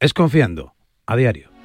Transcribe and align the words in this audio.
es 0.00 0.12
confiando 0.12 0.74
a 1.06 1.16
diario. 1.16 1.57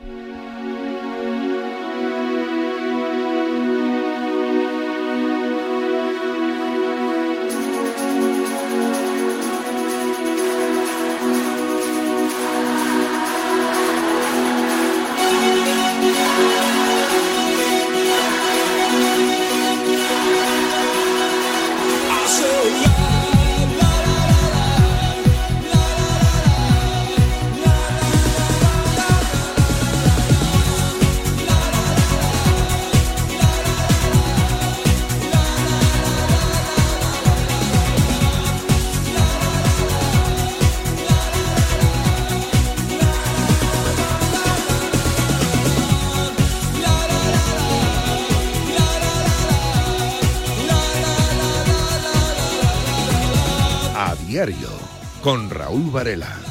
Varela. 56.03 56.42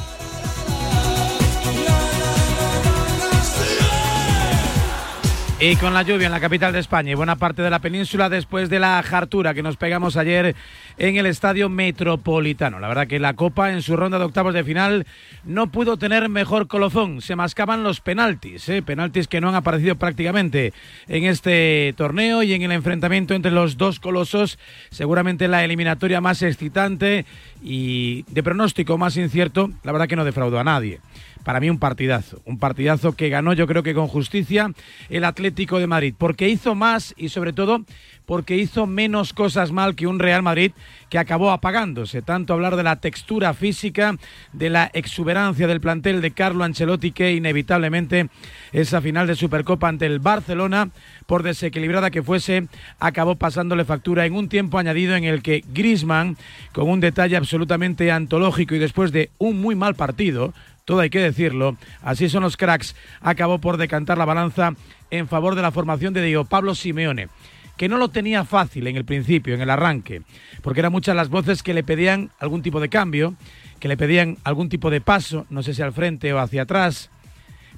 Y 5.65 5.77
con 5.77 5.93
la 5.93 6.01
lluvia 6.01 6.25
en 6.25 6.33
la 6.33 6.41
capital 6.41 6.73
de 6.73 6.79
España 6.79 7.11
y 7.11 7.15
buena 7.15 7.37
parte 7.37 7.61
de 7.61 7.69
la 7.69 7.79
península 7.79 8.27
después 8.27 8.69
de 8.69 8.81
la 8.81 9.01
jartura 9.01 9.53
que 9.53 9.63
nos 9.63 9.77
pegamos 9.77 10.17
ayer 10.17 10.57
en 10.97 11.15
el 11.15 11.25
Estadio 11.25 11.69
Metropolitano. 11.69 12.81
La 12.81 12.89
verdad 12.89 13.07
que 13.07 13.17
la 13.17 13.35
Copa 13.35 13.71
en 13.71 13.81
su 13.81 13.95
ronda 13.95 14.19
de 14.19 14.25
octavos 14.25 14.53
de 14.53 14.65
final 14.65 15.07
no 15.45 15.67
pudo 15.67 15.95
tener 15.95 16.27
mejor 16.27 16.67
colofón. 16.67 17.21
Se 17.21 17.37
mascaban 17.37 17.81
los 17.81 18.01
penaltis, 18.01 18.67
¿eh? 18.67 18.81
penaltis 18.81 19.29
que 19.29 19.39
no 19.39 19.47
han 19.47 19.55
aparecido 19.55 19.95
prácticamente 19.95 20.73
en 21.07 21.23
este 21.23 21.93
torneo 21.95 22.43
y 22.43 22.51
en 22.51 22.63
el 22.63 22.73
enfrentamiento 22.73 23.33
entre 23.33 23.51
los 23.51 23.77
dos 23.77 24.01
colosos. 24.01 24.59
Seguramente 24.89 25.47
la 25.47 25.63
eliminatoria 25.63 26.19
más 26.19 26.41
excitante 26.41 27.25
y 27.63 28.23
de 28.23 28.43
pronóstico 28.43 28.97
más 28.97 29.15
incierto. 29.15 29.71
La 29.83 29.93
verdad 29.93 30.09
que 30.09 30.17
no 30.17 30.25
defraudó 30.25 30.59
a 30.59 30.65
nadie 30.65 30.99
para 31.43 31.59
mí 31.59 31.69
un 31.69 31.79
partidazo, 31.79 32.41
un 32.45 32.57
partidazo 32.57 33.13
que 33.13 33.29
ganó 33.29 33.53
yo 33.53 33.67
creo 33.67 33.83
que 33.83 33.93
con 33.93 34.07
justicia 34.07 34.71
el 35.09 35.23
Atlético 35.23 35.79
de 35.79 35.87
Madrid, 35.87 36.13
porque 36.17 36.49
hizo 36.49 36.75
más 36.75 37.13
y 37.17 37.29
sobre 37.29 37.53
todo 37.53 37.83
porque 38.25 38.57
hizo 38.57 38.87
menos 38.87 39.33
cosas 39.33 39.71
mal 39.71 39.95
que 39.95 40.07
un 40.07 40.19
Real 40.19 40.43
Madrid 40.43 40.71
que 41.09 41.19
acabó 41.19 41.51
apagándose. 41.51 42.21
Tanto 42.21 42.53
hablar 42.53 42.75
de 42.75 42.83
la 42.83 42.95
textura 42.97 43.53
física, 43.53 44.15
de 44.53 44.69
la 44.69 44.89
exuberancia 44.93 45.67
del 45.67 45.81
plantel 45.81 46.21
de 46.21 46.31
Carlo 46.31 46.63
Ancelotti 46.63 47.11
que 47.11 47.33
inevitablemente 47.33 48.29
esa 48.71 49.01
final 49.01 49.27
de 49.27 49.35
Supercopa 49.35 49.89
ante 49.89 50.05
el 50.05 50.19
Barcelona, 50.19 50.89
por 51.25 51.43
desequilibrada 51.43 52.11
que 52.11 52.23
fuese, 52.23 52.67
acabó 52.99 53.35
pasándole 53.35 53.85
factura 53.85 54.25
en 54.25 54.35
un 54.35 54.49
tiempo 54.49 54.77
añadido 54.77 55.15
en 55.15 55.25
el 55.25 55.41
que 55.41 55.63
Griezmann, 55.73 56.37
con 56.71 56.89
un 56.89 56.99
detalle 56.99 57.35
absolutamente 57.35 58.11
antológico 58.11 58.75
y 58.75 58.79
después 58.79 59.11
de 59.11 59.29
un 59.37 59.61
muy 59.61 59.75
mal 59.75 59.95
partido, 59.95 60.53
todo 60.85 60.99
hay 60.99 61.09
que 61.09 61.19
decirlo, 61.19 61.77
así 62.01 62.29
son 62.29 62.43
los 62.43 62.57
cracks, 62.57 62.95
acabó 63.21 63.59
por 63.59 63.77
decantar 63.77 64.17
la 64.17 64.25
balanza 64.25 64.73
en 65.11 65.27
favor 65.27 65.55
de 65.55 65.61
la 65.61 65.71
formación 65.71 66.13
de 66.13 66.23
Diego 66.23 66.45
Pablo 66.45 66.75
Simeone, 66.75 67.29
que 67.77 67.87
no 67.87 67.97
lo 67.97 68.09
tenía 68.09 68.43
fácil 68.43 68.87
en 68.87 68.97
el 68.97 69.05
principio, 69.05 69.53
en 69.53 69.61
el 69.61 69.69
arranque, 69.69 70.21
porque 70.61 70.81
eran 70.81 70.91
muchas 70.91 71.15
las 71.15 71.29
voces 71.29 71.63
que 71.63 71.73
le 71.73 71.83
pedían 71.83 72.31
algún 72.39 72.61
tipo 72.61 72.79
de 72.79 72.89
cambio, 72.89 73.35
que 73.79 73.87
le 73.87 73.97
pedían 73.97 74.37
algún 74.43 74.69
tipo 74.69 74.89
de 74.89 75.01
paso, 75.01 75.45
no 75.49 75.63
sé 75.63 75.73
si 75.73 75.81
al 75.81 75.93
frente 75.93 76.33
o 76.33 76.39
hacia 76.39 76.63
atrás, 76.63 77.09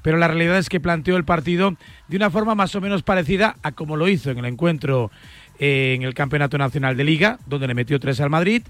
pero 0.01 0.17
la 0.17 0.27
realidad 0.27 0.57
es 0.57 0.69
que 0.69 0.79
planteó 0.79 1.17
el 1.17 1.25
partido 1.25 1.75
de 2.07 2.17
una 2.17 2.29
forma 2.29 2.53
más 2.53 2.75
o 2.75 2.81
menos 2.81 3.01
parecida 3.01 3.55
a 3.63 3.71
como 3.71 3.97
lo 3.97 4.07
hizo 4.07 4.29
en 4.29 4.37
el 4.37 4.45
encuentro 4.45 5.09
eh, 5.57 5.93
en 5.95 6.03
el 6.03 6.13
Campeonato 6.13 6.57
Nacional 6.57 6.97
de 6.97 7.03
Liga, 7.05 7.39
donde 7.47 7.65
le 7.65 7.73
metió 7.73 7.99
tres 7.99 8.19
al 8.19 8.29
Madrid, 8.29 8.61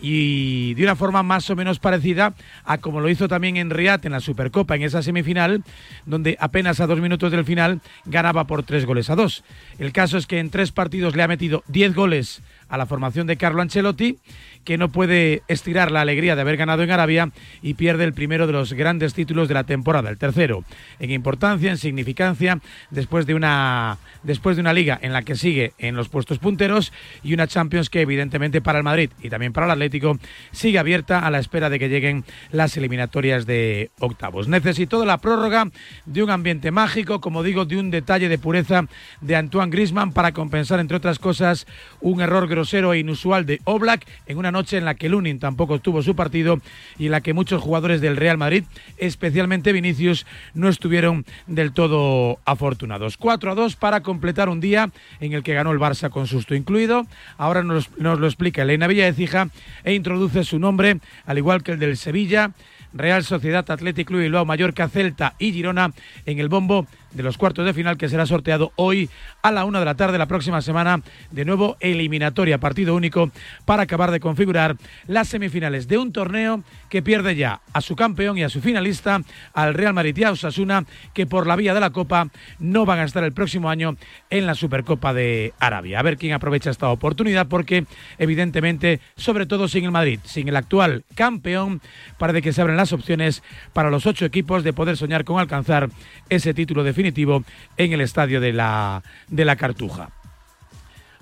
y 0.00 0.74
de 0.74 0.82
una 0.82 0.96
forma 0.96 1.22
más 1.22 1.48
o 1.50 1.56
menos 1.56 1.78
parecida 1.78 2.34
a 2.64 2.78
como 2.78 3.00
lo 3.00 3.08
hizo 3.08 3.28
también 3.28 3.56
en 3.56 3.70
Riad 3.70 4.04
en 4.06 4.12
la 4.12 4.20
Supercopa 4.20 4.76
en 4.76 4.82
esa 4.82 5.02
semifinal, 5.02 5.62
donde 6.06 6.36
apenas 6.40 6.80
a 6.80 6.86
dos 6.86 7.00
minutos 7.00 7.30
del 7.30 7.44
final 7.44 7.80
ganaba 8.04 8.46
por 8.46 8.62
tres 8.62 8.86
goles 8.86 9.10
a 9.10 9.16
dos. 9.16 9.44
El 9.78 9.92
caso 9.92 10.18
es 10.18 10.26
que 10.26 10.38
en 10.38 10.50
tres 10.50 10.72
partidos 10.72 11.16
le 11.16 11.22
ha 11.22 11.28
metido 11.28 11.62
diez 11.68 11.94
goles 11.94 12.42
a 12.68 12.76
la 12.76 12.86
formación 12.86 13.26
de 13.26 13.36
Carlo 13.36 13.62
Ancelotti, 13.62 14.18
que 14.64 14.78
no 14.78 14.90
puede 14.90 15.42
estirar 15.48 15.90
la 15.90 16.00
alegría 16.00 16.36
de 16.36 16.42
haber 16.42 16.56
ganado 16.56 16.82
en 16.82 16.90
Arabia 16.90 17.30
y 17.62 17.74
pierde 17.74 18.04
el 18.04 18.12
primero 18.12 18.46
de 18.46 18.52
los 18.52 18.72
grandes 18.72 19.14
títulos 19.14 19.48
de 19.48 19.54
la 19.54 19.64
temporada, 19.64 20.10
el 20.10 20.18
tercero 20.18 20.64
en 20.98 21.10
importancia, 21.10 21.70
en 21.70 21.78
significancia, 21.78 22.60
después 22.90 23.26
de 23.26 23.34
una 23.34 23.98
después 24.22 24.56
de 24.56 24.62
una 24.62 24.72
liga 24.72 24.98
en 25.00 25.12
la 25.12 25.22
que 25.22 25.36
sigue 25.36 25.72
en 25.78 25.96
los 25.96 26.08
puestos 26.08 26.38
punteros 26.38 26.92
y 27.22 27.34
una 27.34 27.46
Champions 27.46 27.90
que 27.90 28.00
evidentemente 28.00 28.60
para 28.60 28.78
el 28.78 28.84
Madrid 28.84 29.10
y 29.22 29.30
también 29.30 29.52
para 29.52 29.66
el 29.66 29.72
Atlético 29.72 30.18
sigue 30.52 30.78
abierta 30.78 31.20
a 31.20 31.30
la 31.30 31.38
espera 31.38 31.70
de 31.70 31.78
que 31.78 31.88
lleguen 31.88 32.24
las 32.50 32.76
eliminatorias 32.76 33.46
de 33.46 33.90
octavos. 33.98 34.48
Necesitó 34.48 35.04
la 35.04 35.18
prórroga 35.18 35.70
de 36.06 36.22
un 36.22 36.30
ambiente 36.30 36.70
mágico, 36.70 37.20
como 37.20 37.42
digo, 37.42 37.64
de 37.64 37.76
un 37.76 37.90
detalle 37.90 38.28
de 38.28 38.38
pureza 38.38 38.84
de 39.20 39.36
Antoine 39.36 39.70
Griezmann 39.70 40.12
para 40.12 40.32
compensar 40.32 40.80
entre 40.80 40.96
otras 40.96 41.18
cosas 41.18 41.66
un 42.00 42.20
error 42.20 42.48
grosero 42.48 42.92
e 42.92 42.98
inusual 42.98 43.46
de 43.46 43.60
Oblak 43.64 44.06
en 44.26 44.38
una 44.38 44.47
noche 44.50 44.78
en 44.78 44.84
la 44.84 44.94
que 44.94 45.08
Lunin 45.08 45.38
tampoco 45.38 45.78
tuvo 45.78 46.02
su 46.02 46.14
partido 46.14 46.60
y 46.98 47.06
en 47.06 47.12
la 47.12 47.20
que 47.20 47.34
muchos 47.34 47.62
jugadores 47.62 48.00
del 48.00 48.16
Real 48.16 48.38
Madrid, 48.38 48.64
especialmente 48.96 49.72
Vinicius, 49.72 50.26
no 50.54 50.68
estuvieron 50.68 51.24
del 51.46 51.72
todo 51.72 52.38
afortunados. 52.44 53.16
4 53.16 53.52
a 53.52 53.54
2 53.54 53.76
para 53.76 54.02
completar 54.02 54.48
un 54.48 54.60
día 54.60 54.90
en 55.20 55.32
el 55.32 55.42
que 55.42 55.54
ganó 55.54 55.72
el 55.72 55.78
Barça 55.78 56.10
con 56.10 56.26
susto 56.26 56.54
incluido. 56.54 57.06
Ahora 57.36 57.62
nos, 57.62 57.90
lo 57.98 58.26
explica 58.26 58.62
Elena 58.62 58.86
Villadecija 58.86 59.48
e 59.84 59.94
introduce 59.94 60.44
su 60.44 60.58
nombre, 60.58 60.98
al 61.26 61.38
igual 61.38 61.62
que 61.62 61.72
el 61.72 61.78
del 61.78 61.96
Sevilla. 61.96 62.52
Real 62.92 63.24
Sociedad 63.24 63.70
Atlético 63.70 64.08
Club 64.08 64.20
Bilbao, 64.22 64.44
Mallorca, 64.44 64.88
Celta 64.88 65.34
y 65.38 65.52
Girona 65.52 65.92
en 66.24 66.38
el 66.38 66.48
bombo 66.48 66.86
de 67.12 67.22
los 67.22 67.38
cuartos 67.38 67.64
de 67.64 67.74
final 67.74 67.96
que 67.96 68.08
será 68.08 68.26
sorteado 68.26 68.72
hoy 68.76 69.08
a 69.42 69.50
la 69.50 69.64
una 69.64 69.78
de 69.78 69.84
la 69.84 69.94
tarde 69.94 70.18
la 70.18 70.26
próxima 70.26 70.60
semana. 70.60 71.02
De 71.30 71.44
nuevo, 71.44 71.76
eliminatoria, 71.80 72.58
partido 72.58 72.94
único 72.94 73.30
para 73.64 73.84
acabar 73.84 74.10
de 74.10 74.20
configurar 74.20 74.76
las 75.06 75.28
semifinales 75.28 75.88
de 75.88 75.98
un 75.98 76.12
torneo 76.12 76.62
que 76.88 77.02
pierde 77.02 77.36
ya 77.36 77.60
a 77.72 77.80
su 77.80 77.96
campeón 77.96 78.38
y 78.38 78.42
a 78.42 78.48
su 78.48 78.60
finalista, 78.60 79.22
al 79.54 79.74
Real 79.74 79.94
Madrid 79.94 80.16
y 80.16 80.24
a 80.24 80.32
Osasuna, 80.32 80.84
que 81.14 81.26
por 81.26 81.46
la 81.46 81.56
vía 81.56 81.74
de 81.74 81.80
la 81.80 81.90
Copa 81.90 82.28
no 82.58 82.84
van 82.84 82.98
a 82.98 83.04
estar 83.04 83.24
el 83.24 83.32
próximo 83.32 83.70
año 83.70 83.96
en 84.30 84.46
la 84.46 84.54
Supercopa 84.54 85.14
de 85.14 85.54
Arabia. 85.58 86.00
A 86.00 86.02
ver 86.02 86.16
quién 86.16 86.32
aprovecha 86.32 86.70
esta 86.70 86.88
oportunidad, 86.88 87.48
porque 87.48 87.86
evidentemente, 88.18 89.00
sobre 89.16 89.46
todo 89.46 89.68
sin 89.68 89.84
el 89.84 89.90
Madrid, 89.90 90.20
sin 90.24 90.48
el 90.48 90.56
actual 90.56 91.04
campeón, 91.14 91.80
parece 92.18 92.42
que 92.42 92.52
se 92.52 92.60
abren 92.60 92.77
las 92.78 92.92
opciones 92.92 93.42
para 93.72 93.90
los 93.90 94.06
ocho 94.06 94.24
equipos 94.24 94.64
de 94.64 94.72
poder 94.72 94.96
soñar 94.96 95.24
con 95.24 95.38
alcanzar 95.38 95.90
ese 96.28 96.54
título 96.54 96.82
de 96.82 96.88
definitivo 96.88 97.44
en 97.76 97.92
el 97.92 98.00
estadio 98.00 98.40
de 98.40 98.52
la, 98.52 99.02
de 99.28 99.44
la 99.44 99.56
Cartuja. 99.56 100.10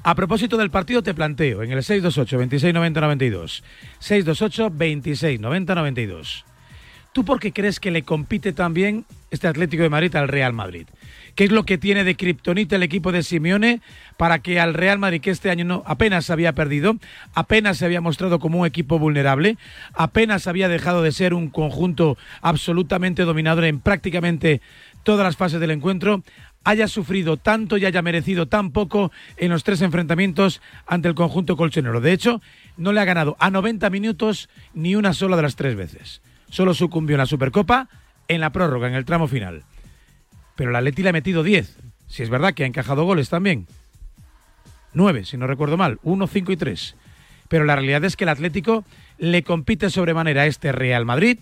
A 0.03 0.15
propósito 0.15 0.57
del 0.57 0.71
partido 0.71 1.03
te 1.03 1.15
planteo 1.15 1.65
en 1.65 1.73
el 1.73 1.83
628 1.83 2.39
26 2.39 2.75
90 2.75 3.01
92. 3.01 3.65
628 3.99 4.71
26 4.73 5.41
90 5.41 5.75
92. 5.75 6.45
¿Tú 7.13 7.25
por 7.25 7.41
qué 7.41 7.53
crees 7.53 7.81
que 7.81 7.91
le 7.91 8.03
compite 8.03 8.53
también 8.53 9.05
este 9.31 9.49
Atlético 9.49 9.83
de 9.83 9.89
Madrid 9.89 10.15
al 10.15 10.29
Real 10.29 10.53
Madrid? 10.53 10.87
¿Qué 11.37 11.45
es 11.45 11.53
lo 11.53 11.65
que 11.65 11.77
tiene 11.77 12.03
de 12.03 12.17
kriptonita 12.17 12.77
el 12.77 12.83
equipo 12.83 13.13
de 13.13 13.23
Simeone 13.23 13.83
para 14.17 14.39
que 14.39 14.59
al 14.59 14.73
Real 14.73 14.99
Madrid, 14.99 15.21
que 15.21 15.31
este 15.31 15.51
año 15.51 15.67
no, 15.67 15.83
apenas 15.87 16.31
había 16.31 16.55
perdido, 16.55 16.97
apenas 17.35 17.77
se 17.77 17.85
había 17.85 18.01
mostrado 18.01 18.39
como 18.39 18.61
un 18.61 18.67
equipo 18.67 18.99
vulnerable, 18.99 19.59
apenas 19.93 20.47
había 20.47 20.71
dejado 20.71 21.03
de 21.03 21.13
ser 21.13 21.35
un 21.35 21.51
conjunto 21.51 22.17
absolutamente 22.41 23.25
dominador 23.25 23.67
en 23.67 23.81
prácticamente 23.81 24.63
todas 25.03 25.25
las 25.25 25.37
fases 25.37 25.61
del 25.61 25.73
encuentro, 25.73 26.23
haya 26.65 26.89
sufrido 26.89 27.37
tanto 27.37 27.77
y 27.77 27.85
haya 27.85 28.01
merecido 28.01 28.47
tan 28.47 28.71
poco 28.71 29.13
en 29.37 29.51
los 29.51 29.63
tres 29.63 29.83
enfrentamientos 29.83 30.63
ante 30.87 31.09
el 31.09 31.15
conjunto 31.15 31.59
colchonero. 31.59 32.01
De 32.01 32.13
hecho, 32.13 32.41
no 32.79 32.95
le 32.95 33.01
ha 33.01 33.05
ganado 33.05 33.37
a 33.39 33.51
90 33.51 33.91
minutos 33.91 34.49
ni 34.73 34.97
una 34.97 35.13
sola 35.13 35.37
de 35.37 35.43
las 35.43 35.55
tres 35.55 35.77
veces. 35.77 36.23
Solo 36.49 36.73
sucumbió 36.73 37.17
en 37.17 37.19
la 37.19 37.27
Supercopa 37.27 37.91
en 38.27 38.41
la 38.41 38.51
prórroga, 38.51 38.89
en 38.89 38.95
el 38.95 39.05
tramo 39.05 39.29
final. 39.29 39.65
Pero 40.57 40.71
la 40.71 40.81
Leti 40.81 41.03
le 41.03 41.11
ha 41.11 41.13
metido 41.13 41.43
10. 41.43 41.77
Si 42.09 42.23
es 42.23 42.31
verdad 42.31 42.55
que 42.55 42.65
ha 42.65 42.67
encajado 42.67 43.05
goles 43.05 43.29
también. 43.29 43.67
9, 44.95 45.25
si 45.25 45.37
no 45.37 45.47
recuerdo 45.47 45.77
mal. 45.77 45.99
1, 46.03 46.27
5 46.27 46.53
y 46.53 46.57
3. 46.57 46.97
pero 47.49 47.65
la 47.65 47.77
realidad 47.77 48.05
es 48.05 48.17
que 48.17 48.25
el 48.25 48.31
Atlético 48.31 48.85
le 49.19 49.43
compite 49.43 49.91
sobremanera 49.91 50.43
a 50.43 50.47
este 50.47 50.73
Real 50.73 51.05
Madrid 51.05 51.39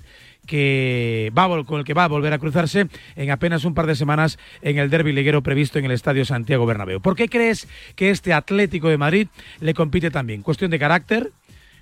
que 0.47 1.33
va 1.37 1.65
con 1.65 1.79
el 1.79 1.85
que 1.85 1.95
va 1.95 2.05
a 2.05 2.09
volver 2.09 2.33
a 2.33 2.39
cruzarse 2.39 2.89
en 3.17 3.31
apenas 3.31 3.65
un 3.65 3.75
par 3.75 3.87
de 3.87 3.97
semanas 3.97 4.39
en 4.61 4.79
el 4.79 4.91
derby 4.91 5.13
liguero 5.13 5.43
previsto 5.43 5.79
en 5.79 5.87
el 5.87 5.93
Estadio 5.93 6.25
Santiago 6.25 6.67
Bernabéu. 6.67 7.01
¿Por 7.01 7.17
qué 7.17 7.29
crees 7.29 7.67
que 7.97 8.11
este 8.11 8.33
Atlético 8.33 8.89
de 8.89 8.99
Madrid 8.99 9.29
le 9.61 9.73
compite 9.73 10.11
también? 10.11 10.43
¿Cuestión 10.43 10.71
de 10.71 10.79
carácter? 10.79 11.33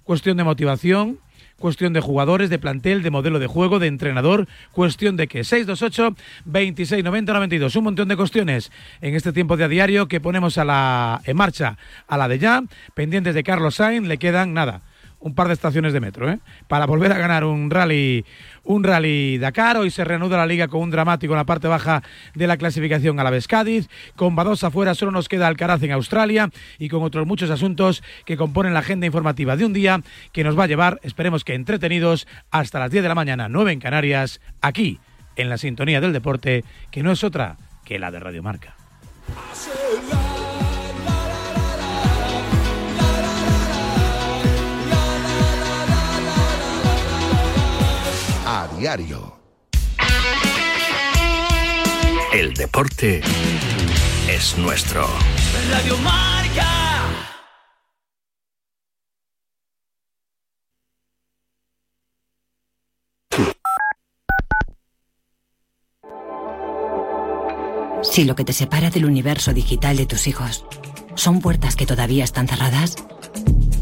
¿Cuestión 0.05 0.37
de 0.37 0.45
motivación? 0.45 1.19
Cuestión 1.63 1.93
de 1.93 2.01
jugadores, 2.01 2.51
de 2.51 2.59
plantel, 2.59 3.03
de 3.03 3.11
modelo 3.11 3.39
de 3.39 3.47
juego, 3.47 3.79
de 3.79 3.87
entrenador, 3.87 4.49
cuestión 4.73 5.17
de 5.17 5.29
que 5.29 5.45
628 5.45 6.15
26 6.45 7.05
90 7.05 7.33
92, 7.33 7.77
un 7.77 7.85
montón 7.85 8.09
de 8.09 8.17
cuestiones 8.17 8.73
en 9.01 9.15
este 9.15 9.33
tiempo 9.33 9.57
de 9.57 9.65
a 9.65 9.69
diario 9.69 10.09
que 10.09 10.21
ponemos 10.21 10.59
a 10.59 10.65
la 10.65 11.23
en 11.25 11.37
marcha. 11.37 11.79
A 12.09 12.19
la 12.19 12.27
de 12.27 12.41
ya, 12.41 12.65
pendientes 12.95 13.35
de 13.35 13.45
Carlos 13.45 13.77
Sainz, 13.77 14.09
le 14.09 14.19
quedan 14.19 14.53
nada, 14.53 14.83
un 15.23 15.35
par 15.35 15.47
de 15.49 15.55
estaciones 15.55 15.93
de 15.93 16.01
metro, 16.01 16.31
¿eh? 16.31 16.39
para 16.69 16.87
volver 16.87 17.13
a 17.13 17.19
ganar 17.19 17.45
un 17.45 17.71
rally 17.71 18.25
un 18.65 18.85
rally 18.85 19.39
Dakar. 19.39 19.77
Hoy 19.77 19.91
se 19.91 20.05
reanuda 20.05 20.37
la 20.37 20.47
liga 20.47 20.69
con 20.69 20.81
un 20.81 20.91
dramático 20.91 21.33
en 21.33 21.39
la 21.39 21.45
parte 21.45 21.69
baja 21.69 22.03
de 22.35 22.47
la 22.47 22.57
clasificación 22.57 23.19
a 23.19 23.25
la 23.25 23.31
vez 23.31 23.49
Cádiz. 23.49 23.89
Con 24.17 24.37
Badosa 24.37 24.69
afuera 24.69 24.95
solo 24.95 25.13
nos 25.13 25.29
queda 25.29 25.47
Alcaraz 25.47 25.83
en 25.83 25.93
Australia 25.93 26.51
y 26.79 26.89
con 26.89 27.03
otros 27.03 27.27
muchos 27.27 27.51
asuntos 27.51 28.03
que 28.25 28.37
componen 28.37 28.75
la 28.75 28.81
agenda 28.81 29.07
informativa 29.07 29.57
de 29.57 29.65
un 29.65 29.73
día 29.73 30.01
que 30.33 30.45
nos 30.45 30.59
va 30.59 30.65
a 30.65 30.69
llevar, 30.69 31.01
esperemos 31.03 31.45
que 31.45 31.55
entretenidos, 31.55 32.27
hasta 32.51 32.79
las 32.79 32.91
10 32.91 33.03
de 33.03 33.09
la 33.09 33.15
mañana, 33.15 33.49
9 33.49 33.73
en 33.73 33.81
Canarias, 33.81 34.41
aquí 34.61 35.01
en 35.37 35.49
la 35.49 35.59
sintonía 35.59 36.01
del 36.01 36.13
deporte, 36.13 36.65
que 36.91 37.03
no 37.03 37.13
es 37.13 37.25
otra 37.25 37.57
que 37.85 37.99
la 37.99 38.11
de 38.11 38.21
Radio 38.21 38.43
Marca. 38.43 38.75
Diario. 48.83 49.39
El 52.33 52.53
deporte 52.55 53.21
es 54.29 54.59
nuestro. 54.59 55.07
Radio 55.71 55.97
Marca. 55.99 56.67
Si 68.03 68.25
lo 68.25 68.35
que 68.35 68.45
te 68.45 68.53
separa 68.53 68.91
del 68.91 69.05
universo 69.05 69.53
digital 69.53 69.97
de 69.97 70.07
tus 70.07 70.27
hijos 70.27 70.67
son 71.15 71.41
puertas 71.41 71.77
que 71.77 71.87
todavía 71.87 72.25
están 72.25 72.49
cerradas, 72.49 72.97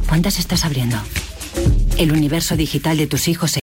¿cuántas 0.06 0.38
estás 0.38 0.66
abriendo? 0.66 0.98
El 1.96 2.12
universo 2.12 2.54
digital 2.54 2.98
de 2.98 3.06
tus 3.06 3.28
hijos 3.28 3.52
se 3.52 3.59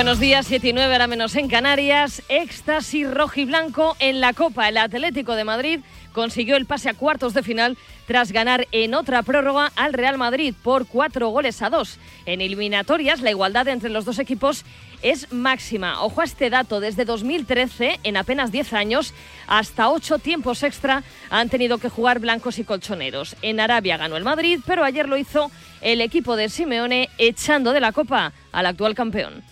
Buenos 0.00 0.18
días, 0.18 0.46
7 0.46 0.68
y 0.68 0.72
9, 0.72 0.94
ahora 0.94 1.06
menos 1.06 1.36
en 1.36 1.46
Canarias. 1.46 2.22
Éxtasis 2.30 3.10
rojo 3.10 3.38
y 3.38 3.44
blanco 3.44 3.96
en 3.98 4.22
la 4.22 4.32
Copa. 4.32 4.66
El 4.66 4.78
Atlético 4.78 5.34
de 5.34 5.44
Madrid 5.44 5.80
consiguió 6.14 6.56
el 6.56 6.64
pase 6.64 6.88
a 6.88 6.94
cuartos 6.94 7.34
de 7.34 7.42
final 7.42 7.76
tras 8.06 8.32
ganar 8.32 8.66
en 8.72 8.94
otra 8.94 9.22
prórroga 9.22 9.70
al 9.76 9.92
Real 9.92 10.16
Madrid 10.16 10.54
por 10.62 10.86
cuatro 10.86 11.28
goles 11.28 11.60
a 11.60 11.68
dos. 11.68 11.98
En 12.24 12.40
eliminatorias, 12.40 13.20
la 13.20 13.28
igualdad 13.28 13.68
entre 13.68 13.90
los 13.90 14.06
dos 14.06 14.18
equipos 14.18 14.64
es 15.02 15.30
máxima. 15.34 16.02
Ojo 16.02 16.22
a 16.22 16.24
este 16.24 16.48
dato, 16.48 16.80
desde 16.80 17.04
2013, 17.04 18.00
en 18.02 18.16
apenas 18.16 18.50
10 18.50 18.72
años, 18.72 19.12
hasta 19.48 19.90
ocho 19.90 20.18
tiempos 20.18 20.62
extra 20.62 21.04
han 21.28 21.50
tenido 21.50 21.76
que 21.76 21.90
jugar 21.90 22.20
blancos 22.20 22.58
y 22.58 22.64
colchoneros. 22.64 23.36
En 23.42 23.60
Arabia 23.60 23.98
ganó 23.98 24.16
el 24.16 24.24
Madrid, 24.24 24.60
pero 24.64 24.82
ayer 24.82 25.06
lo 25.06 25.18
hizo 25.18 25.50
el 25.82 26.00
equipo 26.00 26.36
de 26.36 26.48
Simeone 26.48 27.10
echando 27.18 27.74
de 27.74 27.80
la 27.80 27.92
Copa 27.92 28.32
al 28.50 28.64
actual 28.64 28.94
campeón 28.94 29.44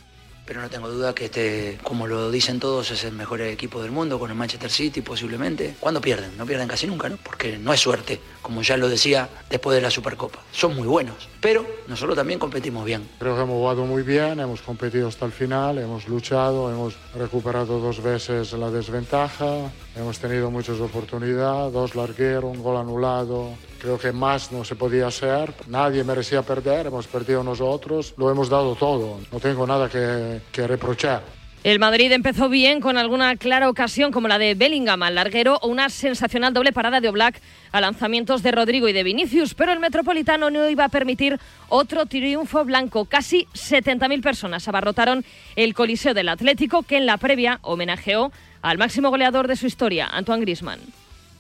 pero 0.49 0.63
no 0.63 0.71
tengo 0.71 0.89
duda 0.89 1.15
que 1.15 1.27
este, 1.27 1.79
como 1.83 2.07
lo 2.07 2.31
dicen 2.31 2.59
todos, 2.59 2.91
es 2.91 3.05
el 3.05 3.13
mejor 3.13 3.43
equipo 3.43 3.83
del 3.83 3.91
mundo 3.91 4.19
con 4.19 4.31
el 4.31 4.37
Manchester 4.37 4.71
City 4.71 5.03
posiblemente. 5.03 5.75
¿Cuándo 5.79 6.01
pierden? 6.01 6.39
No 6.39 6.47
pierden 6.47 6.67
casi 6.67 6.87
nunca, 6.87 7.11
¿no? 7.11 7.19
Porque 7.23 7.59
no 7.59 7.71
es 7.71 7.81
suerte, 7.81 8.19
como 8.41 8.63
ya 8.63 8.79
lo 8.79 8.89
decía 8.89 9.29
después 9.51 9.77
de 9.77 9.83
la 9.83 9.91
Supercopa. 9.91 10.39
Son 10.51 10.75
muy 10.75 10.89
buenos, 10.89 11.29
pero 11.43 11.67
nosotros 11.87 12.17
también 12.17 12.39
competimos 12.39 12.87
bien. 12.87 13.07
Creo 13.19 13.37
que 13.37 13.43
hemos 13.43 13.57
jugado 13.57 13.85
muy 13.85 14.03
bien, 14.03 14.41
hemos 14.41 14.63
competido 14.63 15.09
hasta 15.09 15.27
el 15.27 15.33
final, 15.33 15.77
hemos 15.77 16.09
luchado, 16.09 16.73
hemos 16.73 16.95
recuperado 17.15 17.79
dos 17.79 18.03
veces 18.03 18.55
la 18.55 18.71
desventaja, 18.71 19.71
hemos 19.99 20.19
tenido 20.19 20.51
muchas 20.51 20.81
oportunidades, 20.81 21.73
dos 21.73 21.95
largueros, 21.95 22.45
un 22.45 22.63
gol 22.63 22.77
anulado, 22.77 23.57
Creo 23.81 23.97
que 23.97 24.11
más 24.11 24.51
no 24.51 24.65
se 24.65 24.75
podía 24.75 25.07
hacer, 25.07 25.55
nadie 25.69 26.03
merecía 26.03 26.43
perder, 26.43 26.89
hemos 26.89 27.07
perdido 27.07 27.45
nosotros, 27.45 28.13
lo 28.17 28.29
hemos 28.29 28.49
dado 28.49 28.75
todo, 28.75 29.21
no 29.31 29.39
tengo 29.39 29.67
nada 29.67 29.89
que, 29.89 30.67
reprochar. 30.67 31.23
El 31.63 31.79
Madrid 31.79 32.11
empezó 32.11 32.49
bien 32.49 32.81
con 32.81 32.97
alguna 32.97 33.37
clara 33.37 33.69
ocasión 33.69 34.11
como 34.11 34.27
la 34.27 34.39
de 34.39 34.55
Bellingham 34.55 35.03
al 35.03 35.15
larguero 35.15 35.59
o 35.63 35.69
una 35.69 35.91
sensacional 35.91 36.53
doble 36.53 36.73
parada 36.73 37.01
de 37.01 37.09
Oblak 37.09 37.41
a 37.73 37.81
lanzamientos 37.81 38.43
de 38.43 38.53
Rodrigo 38.53 38.89
y 38.89 38.93
de 38.93 39.03
Vinicius, 39.05 39.55
pero 39.55 39.73
el 39.73 39.81
Metropolitano 39.81 40.51
no 40.51 40.69
iba 40.69 40.85
a 40.85 40.89
permitir 40.89 41.39
otro 41.69 42.07
triunfo 42.07 42.65
blanco. 42.65 43.05
Casi 43.05 43.47
70.000 43.55 44.23
personas 44.23 44.67
abarrotaron 44.67 45.25
el 45.57 45.75
Coliseo 45.75 46.15
del 46.15 46.29
Atlético 46.29 46.83
que 46.83 46.97
en 46.97 47.07
la 47.07 47.17
previa 47.17 47.59
homenajeó 47.63 48.33
al 48.63 48.79
máximo 48.79 49.11
goleador 49.11 49.49
de 49.49 49.57
su 49.57 49.67
historia, 49.67 50.07
Antoine 50.07 50.43
Griezmann. 50.43 50.81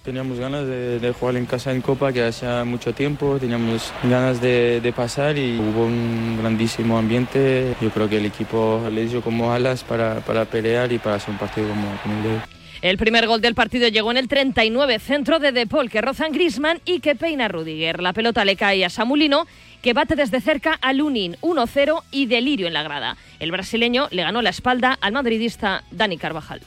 Teníamos 0.04 0.38
ganas 0.38 0.66
de, 0.66 1.14
jugar 1.18 1.36
en 1.36 1.44
casa 1.44 1.70
en 1.70 1.82
Copa, 1.82 2.12
que 2.12 2.24
hacía 2.24 2.64
mucho 2.64 2.94
tiempo, 2.94 3.36
teníamos 3.38 3.92
ganas 4.04 4.40
de, 4.40 4.92
pasar 4.96 5.36
y 5.36 5.58
hubo 5.58 5.84
un 5.84 6.38
grandísimo 6.40 6.96
ambiente. 6.96 7.74
Yo 7.80 7.90
creo 7.90 8.08
que 8.08 8.16
el 8.16 8.24
equipo 8.24 8.82
le 8.90 9.06
dio 9.06 9.20
como 9.20 9.52
alas 9.52 9.84
para, 9.84 10.20
pelear 10.46 10.90
y 10.92 10.98
para 10.98 11.16
hacer 11.16 11.30
un 11.30 11.38
partido 11.38 11.68
como, 11.68 12.16
el 12.16 12.22
de 12.22 12.28
hoy. 12.30 12.40
El 12.80 12.96
primer 12.96 13.26
gol 13.26 13.40
del 13.40 13.54
partido 13.54 13.88
llegó 13.88 14.10
en 14.12 14.16
el 14.16 14.28
39, 14.28 14.98
centro 15.00 15.40
de 15.40 15.52
Depol, 15.52 15.90
que 15.90 16.00
rozan 16.00 16.32
Grisman 16.32 16.80
y 16.84 17.00
que 17.00 17.16
peina 17.16 17.48
Rudiger. 17.48 18.00
La 18.00 18.12
pelota 18.12 18.44
le 18.44 18.56
cae 18.56 18.84
a 18.84 18.90
Samulino, 18.90 19.46
que 19.82 19.92
bate 19.92 20.14
desde 20.14 20.40
cerca 20.40 20.74
a 20.80 20.92
Lunin, 20.92 21.36
1-0 21.42 22.02
y 22.12 22.26
delirio 22.26 22.66
en 22.68 22.72
la 22.72 22.84
grada. 22.84 23.16
El 23.40 23.50
brasileño 23.50 24.06
le 24.10 24.22
ganó 24.22 24.42
la 24.42 24.50
espalda 24.50 24.96
al 25.00 25.12
madridista 25.12 25.82
Dani 25.90 26.16
Carvajal. 26.16 26.62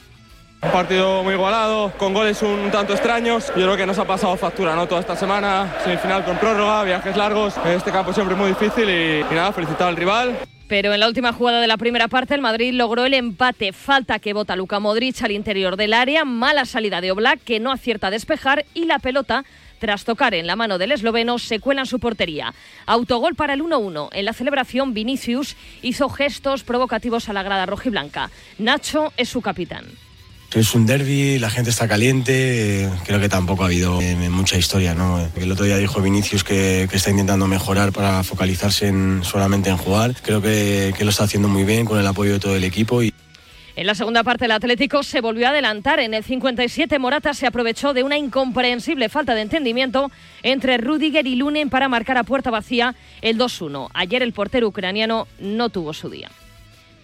Un 0.62 0.70
partido 0.70 1.24
muy 1.24 1.34
igualado, 1.34 1.92
con 1.98 2.14
goles 2.14 2.40
un 2.40 2.70
tanto 2.70 2.92
extraños. 2.92 3.48
Yo 3.48 3.64
creo 3.64 3.76
que 3.76 3.84
nos 3.84 3.98
ha 3.98 4.06
pasado 4.06 4.36
factura 4.36 4.76
¿no? 4.76 4.86
toda 4.86 5.00
esta 5.00 5.16
semana. 5.16 5.74
Semifinal 5.82 6.24
con 6.24 6.38
prórroga, 6.38 6.84
viajes 6.84 7.16
largos. 7.16 7.54
Este 7.66 7.90
campo 7.90 8.12
siempre 8.12 8.36
muy 8.36 8.50
difícil 8.50 8.88
y, 8.88 9.24
y 9.28 9.34
nada, 9.34 9.52
felicitar 9.52 9.88
al 9.88 9.96
rival. 9.96 10.38
Pero 10.68 10.94
en 10.94 11.00
la 11.00 11.08
última 11.08 11.32
jugada 11.32 11.60
de 11.60 11.66
la 11.66 11.76
primera 11.76 12.06
parte, 12.06 12.36
el 12.36 12.40
Madrid 12.40 12.72
logró 12.74 13.04
el 13.04 13.14
empate. 13.14 13.72
Falta 13.72 14.20
que 14.20 14.34
bota 14.34 14.54
Luca 14.54 14.78
Modric 14.78 15.20
al 15.22 15.32
interior 15.32 15.76
del 15.76 15.92
área. 15.92 16.24
Mala 16.24 16.64
salida 16.64 17.00
de 17.00 17.10
Oblak, 17.10 17.40
que 17.42 17.58
no 17.58 17.72
acierta 17.72 18.06
a 18.06 18.10
despejar. 18.10 18.64
Y 18.72 18.84
la 18.84 19.00
pelota, 19.00 19.44
tras 19.80 20.04
tocar 20.04 20.32
en 20.32 20.46
la 20.46 20.54
mano 20.54 20.78
del 20.78 20.92
esloveno, 20.92 21.40
se 21.40 21.58
cuela 21.58 21.80
en 21.80 21.86
su 21.86 21.98
portería. 21.98 22.54
Autogol 22.86 23.34
para 23.34 23.54
el 23.54 23.62
1-1. 23.62 24.10
En 24.12 24.24
la 24.24 24.32
celebración, 24.32 24.94
Vinicius 24.94 25.56
hizo 25.82 26.08
gestos 26.08 26.62
provocativos 26.62 27.28
a 27.28 27.32
la 27.32 27.42
grada 27.42 27.66
rojiblanca. 27.66 28.30
Nacho 28.58 29.12
es 29.16 29.28
su 29.28 29.42
capitán. 29.42 29.86
Es 30.54 30.74
un 30.74 30.84
derby, 30.84 31.38
la 31.38 31.48
gente 31.48 31.70
está 31.70 31.88
caliente, 31.88 32.86
creo 33.06 33.18
que 33.18 33.30
tampoco 33.30 33.62
ha 33.62 33.66
habido 33.66 34.02
eh, 34.02 34.14
mucha 34.28 34.58
historia. 34.58 34.94
¿no? 34.94 35.18
El 35.34 35.50
otro 35.50 35.64
día 35.64 35.78
dijo 35.78 36.02
Vinicius 36.02 36.44
que, 36.44 36.84
está 36.92 37.10
intentando 37.10 37.46
mejorar 37.46 37.90
para 37.90 38.22
focalizarse 38.22 38.88
en, 38.88 39.24
solamente 39.24 39.70
en 39.70 39.78
jugar. 39.78 40.14
Creo 40.22 40.42
que, 40.42 40.92
que, 40.96 41.04
lo 41.04 41.10
está 41.10 41.24
haciendo 41.24 41.48
muy 41.48 41.64
bien 41.64 41.86
con 41.86 41.98
el 41.98 42.06
apoyo 42.06 42.34
de 42.34 42.38
todo 42.38 42.54
el 42.54 42.64
equipo. 42.64 43.02
Y... 43.02 43.14
En 43.76 43.86
la 43.86 43.94
segunda 43.94 44.22
parte, 44.24 44.44
el 44.44 44.50
Atlético 44.50 45.02
se 45.02 45.22
volvió 45.22 45.46
a 45.46 45.50
adelantar. 45.50 46.00
En 46.00 46.12
el 46.12 46.22
57, 46.22 46.98
Morata 46.98 47.32
se 47.32 47.46
aprovechó 47.46 47.94
de 47.94 48.02
una 48.02 48.18
incomprensible 48.18 49.08
falta 49.08 49.34
de 49.34 49.40
entendimiento 49.40 50.10
entre 50.42 50.76
Rudiger 50.76 51.26
y 51.26 51.36
Lunen 51.36 51.70
para 51.70 51.88
marcar 51.88 52.18
a 52.18 52.24
puerta 52.24 52.50
vacía 52.50 52.94
el 53.22 53.38
2-1. 53.38 53.88
Ayer 53.94 54.22
el 54.22 54.34
portero 54.34 54.68
ucraniano 54.68 55.26
no 55.40 55.70
tuvo 55.70 55.94
su 55.94 56.10
día. 56.10 56.30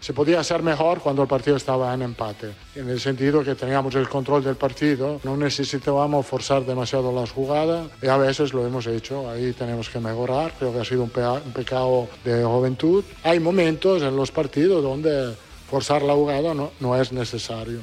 Se 0.01 0.13
podía 0.13 0.43
ser 0.45 0.63
mejor 0.63 1.01
cuando 1.01 1.23
el 1.23 1.29
partido 1.29 1.57
estaba 1.57 1.93
en 1.93 2.03
empate, 2.03 2.53
en 2.77 2.89
el 2.89 3.01
sentido 3.01 3.43
que 3.43 3.55
teníamos 3.55 3.95
el 3.97 4.09
control 4.09 4.45
del 4.45 4.55
partido, 4.55 5.21
no 5.25 5.37
necesitábamos 5.37 6.25
forzar 6.25 6.65
demasiado 6.65 7.13
las 7.13 7.33
jugadas 7.33 7.89
y 8.01 8.07
a 8.07 8.17
veces 8.17 8.55
lo 8.55 8.65
hemos 8.67 8.87
hecho, 8.87 9.29
ahí 9.29 9.53
tenemos 9.53 9.89
que 9.89 9.99
mejorar, 9.99 10.53
creo 10.59 10.73
que 10.73 10.81
ha 10.81 10.85
sido 10.85 11.03
un, 11.03 11.11
pecado 11.11 12.09
de 12.25 12.45
juventud. 12.45 13.05
Hay 13.25 13.41
momentos 13.41 14.03
en 14.03 14.17
los 14.17 14.31
partidos 14.31 14.83
donde 14.83 15.35
forzar 15.69 16.03
la 16.03 16.15
jugada 16.15 16.55
no, 16.55 16.71
no 16.81 16.97
es 16.97 17.13
necesario. 17.13 17.81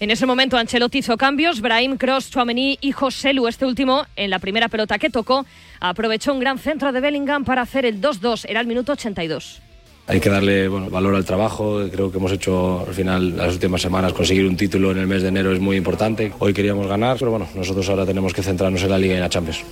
En 0.00 0.10
ese 0.10 0.26
momento 0.26 0.56
Ancelotti 0.56 0.98
hizo 0.98 1.16
cambios, 1.16 1.60
Brahim 1.60 1.96
Cross, 1.96 2.30
Chouameni 2.30 2.78
y 2.80 2.92
José 2.92 3.32
Lu, 3.32 3.46
este 3.46 3.64
último, 3.64 4.04
en 4.16 4.28
la 4.28 4.38
primera 4.38 4.68
pelota 4.68 4.98
que 4.98 5.08
tocó, 5.08 5.46
aprovechó 5.78 6.32
un 6.32 6.40
gran 6.40 6.58
centro 6.58 6.90
de 6.92 7.00
Bellingham 7.00 7.44
para 7.44 7.62
hacer 7.62 7.86
el 7.86 8.00
2-2, 8.00 8.46
era 8.48 8.60
el 8.60 8.66
minuto 8.66 8.92
82. 8.92 9.63
Hay 10.06 10.20
que 10.20 10.28
darle 10.28 10.68
valor 10.68 11.14
al 11.14 11.24
trabajo, 11.24 11.80
creo 11.90 12.12
que 12.12 12.18
hemos 12.18 12.30
hecho 12.30 12.84
al 12.86 12.92
final 12.92 13.36
las 13.38 13.54
últimas 13.54 13.80
semanas 13.80 14.12
conseguir 14.12 14.46
un 14.46 14.56
título 14.56 14.90
en 14.90 14.98
el 14.98 15.06
mes 15.06 15.22
de 15.22 15.28
enero 15.28 15.50
es 15.50 15.60
muy 15.60 15.78
importante. 15.78 16.30
Hoy 16.40 16.52
queríamos 16.52 16.86
ganar, 16.86 17.16
pero 17.18 17.30
bueno, 17.30 17.48
nosotros 17.54 17.88
ahora 17.88 18.04
tenemos 18.04 18.34
que 18.34 18.42
centrarnos 18.42 18.82
en 18.82 18.90
la 18.90 18.98
Liga 18.98 19.14
y 19.14 19.16
en 19.16 19.22
la 19.22 19.30
Champions. 19.30 19.64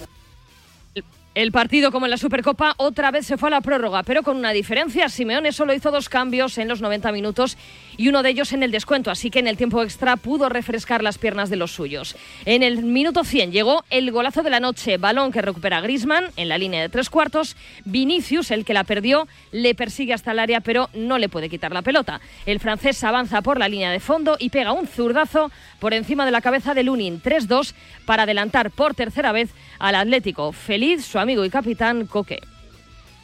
El 1.35 1.51
partido, 1.51 1.93
como 1.93 2.05
en 2.05 2.11
la 2.11 2.19
Supercopa, 2.19 2.75
otra 2.77 3.11
vez 3.11 3.25
se 3.25 3.39
fue 3.39 3.49
a 3.49 3.53
la 3.53 3.63
prórroga, 3.63 4.03
pero 4.03 4.23
con 4.23 4.37
una 4.37 4.51
diferencia. 4.51 5.09
Simeone 5.09 5.53
solo 5.53 5.73
hizo 5.73 5.91
dos 5.91 6.11
cambios 6.11 6.59
en 6.59 6.69
los 6.69 6.83
90 6.83 7.11
minutos 7.11 7.57
y 7.97 8.09
uno 8.09 8.23
de 8.23 8.29
ellos 8.29 8.53
en 8.53 8.63
el 8.63 8.71
descuento, 8.71 9.11
así 9.11 9.31
que 9.31 9.39
en 9.39 9.47
el 9.47 9.57
tiempo 9.57 9.83
extra 9.83 10.17
pudo 10.17 10.51
refrescar 10.51 11.03
las 11.03 11.17
piernas 11.17 11.49
de 11.49 11.57
los 11.57 11.73
suyos. 11.73 12.17
En 12.45 12.63
el 12.63 12.83
minuto 12.83 13.25
100 13.25 13.51
llegó 13.51 13.83
el 13.89 14.11
golazo 14.11 14.43
de 14.43 14.51
la 14.51 14.61
noche, 14.61 14.99
balón 14.99 15.33
que 15.33 15.41
recupera 15.41 15.81
Grisman 15.81 16.27
en 16.37 16.51
la 16.51 16.59
línea 16.59 16.83
de 16.83 16.91
tres 16.91 17.09
cuartos. 17.09 17.57
Vinicius, 17.87 18.51
el 18.51 18.67
que 18.67 18.75
la 18.75 18.85
perdió, 18.85 19.27
le 19.53 19.75
persigue 19.75 20.13
hasta 20.13 20.33
el 20.33 20.39
área, 20.39 20.61
pero 20.61 20.91
no 20.93 21.17
le 21.17 21.31
puede 21.31 21.49
quitar 21.49 21.73
la 21.73 21.81
pelota. 21.81 22.21
El 22.45 22.61
francés 22.61 23.03
avanza 23.05 23.41
por 23.41 23.59
la 23.59 23.69
línea 23.69 23.91
de 23.91 24.01
fondo 24.01 24.37
y 24.39 24.51
pega 24.51 24.73
un 24.73 24.87
zurdazo 24.87 25.51
por 25.81 25.95
encima 25.95 26.27
de 26.27 26.31
la 26.31 26.43
cabeza 26.43 26.75
de 26.75 26.83
Lunin, 26.83 27.23
3-2, 27.23 27.73
para 28.05 28.25
adelantar 28.25 28.71
por 28.71 28.95
tercera 28.95 29.33
vez 29.33 29.51
al 29.79 29.95
Atlético. 29.95 30.53
Feliz 30.53 31.05
su 31.07 31.19
amigo 31.23 31.45
y 31.45 31.51
capitán 31.51 32.07
Coque. 32.07 32.41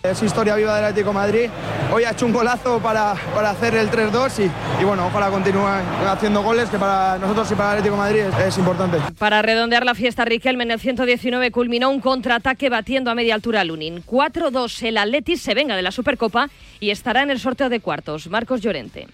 Es 0.03 0.23
historia 0.23 0.55
viva 0.55 0.77
del 0.77 0.85
Atlético 0.85 1.13
Madrid. 1.13 1.51
Hoy 1.93 2.05
ha 2.05 2.13
hecho 2.13 2.25
un 2.25 2.33
golazo 2.33 2.79
para, 2.79 3.15
para 3.35 3.51
hacer 3.51 3.75
el 3.75 3.91
3-2 3.91 4.45
y, 4.45 4.81
y, 4.81 4.85
bueno, 4.85 5.09
ojalá 5.09 5.29
continúe 5.29 5.67
haciendo 6.07 6.41
goles 6.41 6.71
que 6.71 6.79
para 6.79 7.19
nosotros 7.19 7.51
y 7.51 7.55
para 7.57 7.73
el 7.73 7.79
Atlético 7.79 7.97
Madrid 7.97 8.21
es, 8.21 8.47
es, 8.47 8.59
importante. 8.59 8.99
Para 9.19 9.43
redondear 9.43 9.85
la 9.85 9.97
fiesta, 9.97 10.25
Riquelme 10.25 10.63
en 10.63 10.71
el 10.71 10.81
119 10.81 11.51
culminó 11.51 11.91
un 11.91 12.01
contraataque 12.01 12.69
batiendo 12.69 13.11
a 13.11 13.17
media 13.17 13.35
altura 13.35 13.63
a 13.63 13.65
Lunin. 13.65 14.05
4-2 14.05 14.87
el 14.87 14.99
Atleti 14.99 15.37
se 15.37 15.55
venga 15.55 15.75
de 15.75 15.83
la 15.83 15.91
Supercopa 15.91 16.49
y 16.79 16.91
estará 16.91 17.23
en 17.23 17.31
el 17.31 17.41
sorteo 17.41 17.69
de 17.69 17.81
cuartos. 17.81 18.29
Marcos 18.29 18.61
Llorente. 18.61 19.09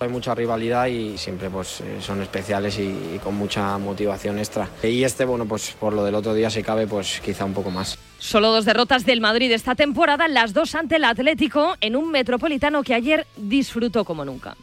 Hay 0.00 0.08
mucha 0.08 0.34
rivalidad 0.34 0.86
y 0.86 1.18
siempre 1.18 1.50
pues, 1.50 1.82
son 2.00 2.22
especiales 2.22 2.78
y, 2.78 2.82
y, 3.14 3.20
con 3.22 3.34
mucha 3.34 3.76
motivación 3.78 4.38
extra. 4.38 4.68
Y 4.82 5.02
este, 5.02 5.24
bueno, 5.24 5.46
pues 5.46 5.74
por 5.78 5.92
lo 5.92 6.04
del 6.04 6.14
otro 6.14 6.34
día, 6.34 6.50
si 6.50 6.62
cabe, 6.62 6.86
pues 6.86 7.20
quizá 7.24 7.44
un 7.44 7.54
poco 7.54 7.70
más. 7.70 7.98
Solo 8.18 8.52
dos 8.52 8.64
derrotas 8.64 9.04
del 9.04 9.20
Madrid 9.20 9.50
esta 9.50 9.74
temporada, 9.74 10.28
las 10.28 10.52
dos 10.52 10.74
ante 10.74 10.96
el 10.96 11.04
Atlético, 11.04 11.76
en 11.80 11.96
un 11.96 12.10
metropolitano 12.10 12.82
que 12.82 12.94
ayer 12.94 13.26
disfrutó 13.36 14.04
como 14.04 14.24
nunca. 14.24 14.56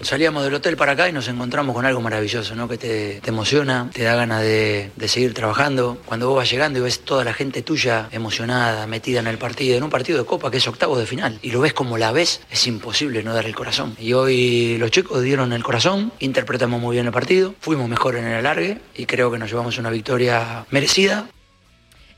Salíamos 0.00 0.42
del 0.44 0.54
hotel 0.54 0.76
para 0.76 0.92
acá 0.92 1.08
y 1.08 1.12
nos 1.12 1.28
encontramos 1.28 1.74
con 1.74 1.86
algo 1.86 2.00
maravilloso, 2.00 2.54
¿no? 2.56 2.68
Que 2.68 2.76
te, 2.76 3.20
emociona, 3.26 3.88
te 3.92 4.02
da 4.02 4.16
ganas 4.16 4.42
de, 4.42 4.90
seguir 5.06 5.34
trabajando. 5.34 5.98
Cuando 6.04 6.28
vos 6.28 6.36
vas 6.36 6.50
llegando 6.50 6.78
y 6.78 6.82
ves 6.82 7.00
toda 7.00 7.24
la 7.24 7.32
gente 7.32 7.62
tuya 7.62 8.08
emocionada, 8.10 8.86
metida 8.86 9.20
en 9.20 9.28
el 9.28 9.38
partido, 9.38 9.76
en 9.76 9.84
un 9.84 9.90
partido 9.90 10.18
de 10.18 10.24
copa 10.24 10.50
que 10.50 10.56
es 10.56 10.66
octavo 10.66 10.98
de 10.98 11.06
final, 11.06 11.38
y 11.42 11.52
lo 11.52 11.60
ves 11.60 11.72
como 11.72 11.96
la 11.96 12.12
ves, 12.12 12.42
es 12.50 12.66
imposible 12.66 13.22
no 13.22 13.32
dar 13.32 13.46
el 13.46 13.54
corazón. 13.54 13.96
Y 13.98 14.12
hoy 14.12 14.76
los 14.78 14.90
chicos 14.90 15.22
dieron 15.22 15.52
el 15.52 15.62
corazón, 15.62 16.12
interpretamos 16.18 16.80
muy 16.80 16.96
bien 16.96 17.06
el 17.06 17.12
partido, 17.12 17.54
fuimos 17.60 17.88
mejor 17.88 18.16
en 18.16 18.26
el 18.26 18.34
alargue 18.34 18.80
y 18.96 19.06
creo 19.06 19.30
que 19.30 19.38
nos 19.38 19.48
llevamos 19.48 19.78
una 19.78 19.90
victoria 19.90 20.66
merecida. 20.70 21.28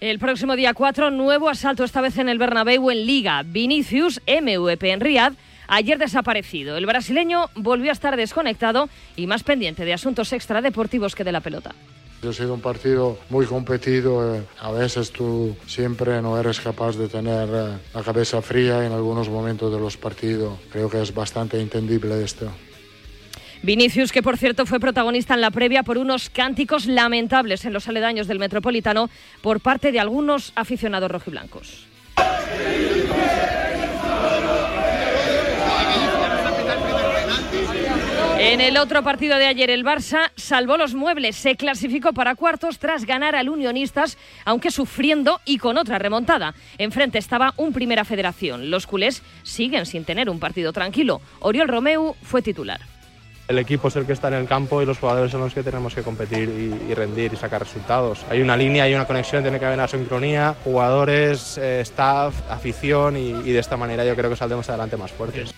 El 0.01 0.19
próximo 0.19 0.57
día 0.57 0.75
4, 0.75 1.11
nuevo 1.11 1.49
asalto, 1.49 1.85
esta 1.85 2.01
vez 2.01 2.19
en 2.19 2.29
el 2.29 2.39
Bernabéu 2.39 2.91
en 2.91 3.07
Liga. 3.07 3.43
Vinicius, 3.45 4.21
MVP 4.27 4.91
en 4.91 5.01
Riyadh 5.01 5.35
ayer 5.69 5.99
desaparecido. 5.99 6.77
El 6.77 6.87
brasileño 6.87 7.51
volvió 7.55 7.91
a 7.91 7.93
estar 7.93 8.17
desconectado 8.17 8.89
y 9.17 9.27
más 9.27 9.43
pendiente 9.43 9.85
de 9.85 9.95
asuntos 9.95 10.33
extradeportivos 10.33 11.15
que 11.15 11.25
de 11.25 11.33
la 11.33 11.41
pelota. 11.41 11.75
Ha 12.27 12.33
sido 12.33 12.55
un 12.55 12.61
partido 12.61 13.19
muy 13.31 13.47
competido. 13.47 14.43
A 14.61 14.73
veces 14.73 15.13
tú 15.13 15.57
siempre 15.67 16.21
no 16.23 16.39
eres 16.39 16.61
capaz 16.61 16.97
de 16.97 17.09
tener 17.09 17.49
la 17.49 18.03
cabeza 18.05 18.43
fría 18.43 18.85
en 18.85 18.93
algunos 18.93 19.29
momentos 19.29 19.73
de 19.73 19.79
los 19.79 19.97
partidos. 19.97 20.59
Creo 20.73 20.91
que 20.91 21.01
es 21.01 21.15
bastante 21.15 21.61
entendible 21.61 22.25
esto. 22.25 22.51
Vinicius, 23.63 24.13
que 24.13 24.23
por 24.23 24.37
cierto 24.37 24.67
fue 24.67 24.81
protagonista 24.81 25.35
en 25.35 25.41
la 25.41 25.51
previa 25.51 25.83
por 25.83 25.99
unos 25.99 26.31
cánticos 26.31 26.87
lamentables 26.87 27.65
en 27.65 27.73
los 27.73 27.89
aledaños 27.89 28.27
del 28.27 28.39
Metropolitano 28.39 29.11
por 29.41 29.61
parte 29.61 29.93
de 29.93 30.01
algunos 30.01 30.53
aficionados 30.57 31.11
rojiblancos. 31.11 31.87
En 38.39 38.61
el 38.61 38.77
otro 38.77 39.03
partido 39.03 39.39
de 39.39 39.47
ayer, 39.47 39.71
el 39.71 39.83
Barça 39.83 40.31
salvó 40.37 40.77
los 40.77 40.95
muebles, 40.95 41.37
se 41.37 41.57
clasificó 41.57 42.13
para 42.13 42.35
cuartos 42.35 42.79
tras 42.79 43.07
ganar 43.07 43.35
al 43.35 43.49
Unionistas, 43.49 44.19
aunque 44.45 44.71
sufriendo 44.71 45.41
y 45.47 45.57
con 45.57 45.79
otra 45.79 45.99
remontada. 45.99 46.55
Enfrente 46.77 47.17
estaba 47.17 47.55
un 47.57 47.73
Primera 47.73 48.05
Federación. 48.05 48.71
Los 48.71 48.87
culés 48.87 49.23
siguen 49.43 49.87
sin 49.87 50.05
tener 50.05 50.29
un 50.29 50.39
partido 50.39 50.75
tranquilo. 50.75 51.23
Oriol 51.41 51.67
Romeu 51.67 52.15
fue 52.21 52.43
titular. 52.43 52.81
El 53.49 53.59
equipo 53.59 53.89
es 53.89 53.97
el 53.97 54.05
que 54.05 54.13
está 54.13 54.29
en 54.29 54.35
el 54.35 54.47
campo 54.47 54.83
y 54.83 54.87
los 54.87 54.99
jugadores 54.99 55.33
son 55.33 55.41
los 55.41 55.55
que 55.55 55.63
tenemos 55.63 55.95
que 55.95 56.03
competir 56.03 56.77
y, 56.91 56.93
rendir 56.93 57.33
y 57.33 57.37
sacar 57.37 57.63
resultados. 57.63 58.27
Hay 58.29 58.43
una 58.43 58.57
línea, 58.57 58.85
hay 58.85 58.95
una 58.95 59.07
conexión, 59.07 59.45
tiene 59.45 59.59
que 59.59 59.65
haber 59.65 59.79
una 59.79 59.89
sincronía, 59.89 60.55
jugadores, 60.63 61.57
eh, 61.57 61.81
staff, 61.81 62.35
afición 62.51 63.17
y 63.17 63.33
de 63.33 63.59
esta 63.59 63.79
manera 63.79 64.05
yo 64.05 64.15
creo 64.15 64.29
que 64.29 64.37
saldremos 64.37 64.69
adelante 64.69 64.99
más 64.99 65.13
fuertes. 65.13 65.55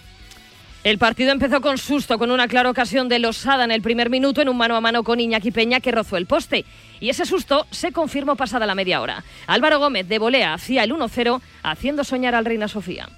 El 0.84 0.98
partido 0.98 1.32
empezó 1.32 1.60
con 1.60 1.76
susto, 1.76 2.18
con 2.18 2.30
una 2.30 2.46
clara 2.46 2.70
ocasión 2.70 3.08
de 3.08 3.18
Losada 3.18 3.64
en 3.64 3.72
el 3.72 3.82
primer 3.82 4.10
minuto 4.10 4.40
en 4.40 4.48
un 4.48 4.56
mano 4.56 4.76
a 4.76 4.80
mano 4.80 5.02
con 5.02 5.18
Iñaki 5.18 5.50
Peña 5.50 5.80
que 5.80 5.90
rozó 5.90 6.16
el 6.16 6.26
poste. 6.26 6.64
Y 7.00 7.10
ese 7.10 7.26
susto 7.26 7.66
se 7.70 7.90
confirmó 7.90 8.36
pasada 8.36 8.64
la 8.64 8.76
media 8.76 9.00
hora. 9.00 9.24
Álvaro 9.48 9.80
Gómez 9.80 10.08
de 10.08 10.20
volea 10.20 10.54
hacía 10.54 10.84
el 10.84 10.92
1-0, 10.92 11.40
haciendo 11.64 12.04
soñar 12.04 12.36
al 12.36 12.44
Reina 12.44 12.68
Sofía. 12.68 13.08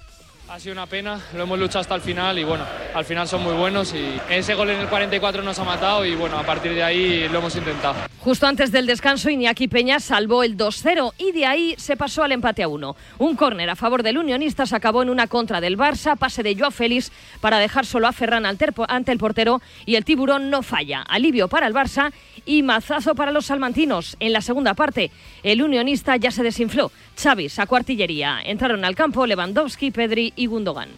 Ha 0.50 0.59
sido 0.59 0.73
una 0.73 0.87
pena, 0.87 1.21
lo 1.37 1.45
hemos 1.45 1.61
luchado 1.61 1.78
hasta 1.78 1.95
el 1.95 2.00
final 2.00 2.37
y 2.37 2.42
bueno, 2.42 2.64
al 2.92 3.04
final 3.04 3.28
son 3.28 3.45
muy 3.45 3.54
buenos 3.54 3.95
y 3.95 4.21
ese 4.28 4.54
gol 4.54 4.71
en 4.71 4.80
el 4.80 4.88
44 4.88 5.45
nos 5.45 5.57
ha 5.61 5.62
matado 5.62 6.04
y 6.04 6.16
bueno, 6.16 6.37
a 6.37 6.42
partir 6.42 6.75
de 6.75 6.83
ahí 6.83 7.28
lo 7.28 7.38
hemos 7.38 7.54
intentado. 7.54 7.95
Justo 8.19 8.49
antes 8.49 8.73
del 8.73 8.85
descanso, 8.85 9.30
Iñaki 9.30 9.69
Peña 9.69 10.00
salvó 10.00 10.42
el 10.42 10.57
2-0 10.57 11.12
y 11.19 11.30
de 11.30 11.47
ahí 11.47 11.76
se 11.78 11.97
pasó 11.97 12.25
al 12.25 12.33
empate 12.33 12.64
a 12.64 12.69
1. 12.69 12.97
Un 13.19 13.37
córner 13.37 13.71
a 13.71 13.76
favor 13.76 14.02
del 14.02 14.19
Unionistas 14.19 14.73
acabó 14.73 15.04
en 15.04 15.11
una 15.11 15.28
contra 15.28 15.61
del 15.61 15.78
Barça, 15.78 16.19
pase 16.19 16.42
de 16.42 16.57
Joao 16.57 16.73
Félix 16.73 17.12
para 17.40 17.61
dejar 17.61 17.87
solo 17.87 18.09
a 18.09 18.12
Ferran 18.12 18.45
ante 18.45 19.12
el 19.12 19.19
portero 19.19 19.62
y 19.87 19.95
el 19.95 20.04
tiburón 20.04 20.50
no 20.50 20.64
falla. 20.64 21.02
Alivio 21.02 21.47
para 21.47 21.69
el 21.69 21.75
Barça 21.75 22.12
y 22.45 22.64
mazazo 22.64 23.14
para 23.14 23.30
los 23.30 23.47
salmantinos. 23.47 24.16
En 24.19 24.33
la 24.33 24.40
segunda 24.40 24.75
parte, 24.75 25.12
el 25.45 25.62
unionista 25.62 26.16
ya 26.16 26.33
se 26.33 26.42
desinfló. 26.42 26.90
Xavi 27.16 27.49
sacó 27.49 27.76
artillería. 27.76 28.40
Entraron 28.45 28.85
al 28.85 28.97
campo 28.97 29.26
Lewandowski, 29.26 29.90
Pedri 29.90 30.33
y 30.41 30.47
Gundogan. 30.47 30.89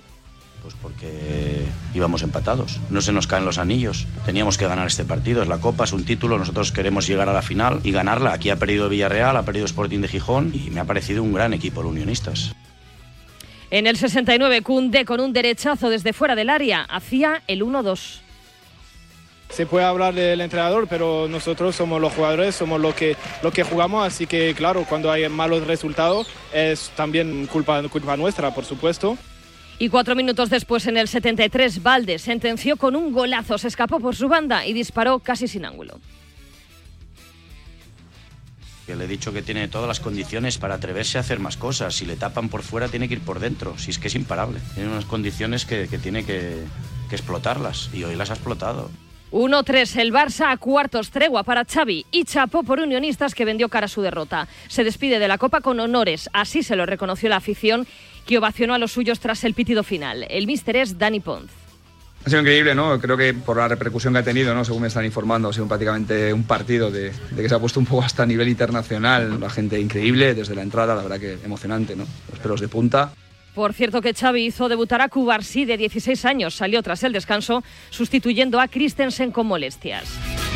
Pues 0.62 0.76
porque 0.80 1.64
íbamos 1.92 2.22
empatados. 2.22 2.78
No 2.90 3.00
se 3.00 3.12
nos 3.12 3.26
caen 3.26 3.44
los 3.44 3.58
anillos. 3.58 4.06
Teníamos 4.24 4.56
que 4.56 4.68
ganar 4.68 4.86
este 4.86 5.04
partido. 5.04 5.42
Es 5.42 5.48
la 5.48 5.58
Copa, 5.58 5.82
es 5.82 5.92
un 5.92 6.04
título. 6.04 6.38
Nosotros 6.38 6.70
queremos 6.70 7.08
llegar 7.08 7.28
a 7.28 7.32
la 7.32 7.42
final 7.42 7.80
y 7.82 7.90
ganarla. 7.90 8.32
Aquí 8.32 8.50
ha 8.50 8.56
perdido 8.56 8.88
Villarreal, 8.88 9.36
ha 9.36 9.42
perdido 9.42 9.66
Sporting 9.66 9.98
de 9.98 10.06
Gijón 10.06 10.52
y 10.54 10.70
me 10.70 10.78
ha 10.78 10.84
parecido 10.84 11.24
un 11.24 11.32
gran 11.32 11.52
equipo 11.52 11.80
el 11.80 11.88
Unionistas. 11.88 12.54
En 13.72 13.88
el 13.88 13.96
69, 13.96 14.62
Kunde 14.62 15.04
con 15.04 15.18
un 15.18 15.32
derechazo 15.32 15.90
desde 15.90 16.12
fuera 16.12 16.36
del 16.36 16.50
área 16.50 16.82
hacía 16.82 17.42
el 17.48 17.62
1-2 17.62 18.20
se 19.52 19.66
puede 19.66 19.84
hablar 19.84 20.14
del 20.14 20.40
entrenador, 20.40 20.86
pero 20.88 21.28
nosotros 21.28 21.76
somos 21.76 22.00
los 22.00 22.12
jugadores, 22.14 22.54
somos 22.54 22.80
los 22.80 22.94
que, 22.94 23.16
lo 23.42 23.52
que 23.52 23.62
jugamos, 23.62 24.06
así 24.06 24.26
que 24.26 24.54
claro, 24.54 24.86
cuando 24.88 25.12
hay 25.12 25.28
malos 25.28 25.66
resultados 25.66 26.26
es 26.54 26.90
también 26.96 27.46
culpa, 27.46 27.82
culpa 27.88 28.16
nuestra, 28.16 28.54
por 28.54 28.64
supuesto. 28.64 29.18
Y 29.82 29.88
cuatro 29.88 30.14
minutos 30.14 30.48
después, 30.48 30.86
en 30.86 30.96
el 30.96 31.08
73, 31.08 31.82
Valde 31.82 32.20
sentenció 32.20 32.76
con 32.76 32.94
un 32.94 33.12
golazo, 33.12 33.58
se 33.58 33.66
escapó 33.66 33.98
por 33.98 34.14
su 34.14 34.28
banda 34.28 34.64
y 34.64 34.72
disparó 34.72 35.18
casi 35.18 35.48
sin 35.48 35.64
ángulo. 35.64 35.98
Que 38.86 38.94
le 38.94 39.06
he 39.06 39.08
dicho 39.08 39.32
que 39.32 39.42
tiene 39.42 39.66
todas 39.66 39.88
las 39.88 39.98
condiciones 39.98 40.56
para 40.56 40.76
atreverse 40.76 41.18
a 41.18 41.22
hacer 41.22 41.40
más 41.40 41.56
cosas. 41.56 41.96
Si 41.96 42.06
le 42.06 42.14
tapan 42.14 42.48
por 42.48 42.62
fuera, 42.62 42.86
tiene 42.86 43.08
que 43.08 43.14
ir 43.14 43.22
por 43.22 43.40
dentro. 43.40 43.76
Si 43.76 43.90
es 43.90 43.98
que 43.98 44.06
es 44.06 44.14
imparable. 44.14 44.60
Tiene 44.74 44.88
unas 44.88 45.04
condiciones 45.04 45.66
que, 45.66 45.88
que 45.88 45.98
tiene 45.98 46.24
que, 46.24 46.62
que 47.10 47.16
explotarlas. 47.16 47.90
Y 47.92 48.04
hoy 48.04 48.14
las 48.14 48.30
ha 48.30 48.34
explotado. 48.34 48.88
1-3 49.32 49.98
el 49.98 50.12
Barça 50.12 50.52
a 50.52 50.58
cuartos, 50.58 51.10
tregua 51.10 51.42
para 51.42 51.64
Xavi 51.64 52.06
y 52.12 52.24
chapó 52.24 52.62
por 52.62 52.78
Unionistas 52.78 53.34
que 53.34 53.46
vendió 53.46 53.68
cara 53.68 53.86
a 53.86 53.88
su 53.88 54.02
derrota. 54.02 54.46
Se 54.68 54.84
despide 54.84 55.18
de 55.18 55.26
la 55.26 55.38
Copa 55.38 55.62
con 55.62 55.80
honores, 55.80 56.28
así 56.34 56.62
se 56.62 56.76
lo 56.76 56.84
reconoció 56.84 57.30
la 57.30 57.36
afición 57.36 57.86
que 58.26 58.38
ovacionó 58.38 58.74
a 58.74 58.78
los 58.78 58.92
suyos 58.92 59.20
tras 59.20 59.44
el 59.44 59.54
pitido 59.54 59.82
final. 59.82 60.26
El 60.28 60.46
míster 60.46 60.76
es 60.76 60.98
Dani 60.98 61.20
Ponz. 61.20 61.50
Ha 62.24 62.28
sido 62.28 62.40
increíble, 62.40 62.74
¿no? 62.74 63.00
Creo 63.00 63.16
que 63.16 63.34
por 63.34 63.56
la 63.56 63.66
repercusión 63.66 64.12
que 64.12 64.20
ha 64.20 64.22
tenido, 64.22 64.54
¿no? 64.54 64.64
Según 64.64 64.82
me 64.82 64.88
están 64.88 65.04
informando, 65.04 65.48
ha 65.48 65.52
sido 65.52 65.66
prácticamente 65.66 66.32
un 66.32 66.44
partido 66.44 66.90
de, 66.90 67.10
de 67.10 67.42
que 67.42 67.48
se 67.48 67.54
ha 67.54 67.58
puesto 67.58 67.80
un 67.80 67.86
poco 67.86 68.02
hasta 68.04 68.22
a 68.22 68.26
nivel 68.26 68.48
internacional. 68.48 69.40
La 69.40 69.50
gente 69.50 69.80
increíble 69.80 70.34
desde 70.34 70.54
la 70.54 70.62
entrada, 70.62 70.94
la 70.94 71.02
verdad 71.02 71.18
que 71.18 71.38
emocionante, 71.44 71.96
¿no? 71.96 72.06
Los 72.30 72.38
pelos 72.38 72.60
de 72.60 72.68
punta. 72.68 73.12
Por 73.54 73.74
cierto 73.74 74.00
que 74.00 74.14
Xavi 74.14 74.46
hizo 74.46 74.70
debutar 74.70 75.02
a 75.02 75.08
Cubarsí 75.08 75.66
de 75.66 75.76
16 75.76 76.24
años, 76.24 76.54
salió 76.54 76.82
tras 76.82 77.02
el 77.02 77.12
descanso 77.12 77.62
sustituyendo 77.90 78.60
a 78.60 78.68
Christensen 78.68 79.30
con 79.30 79.46
molestias. 79.46 80.04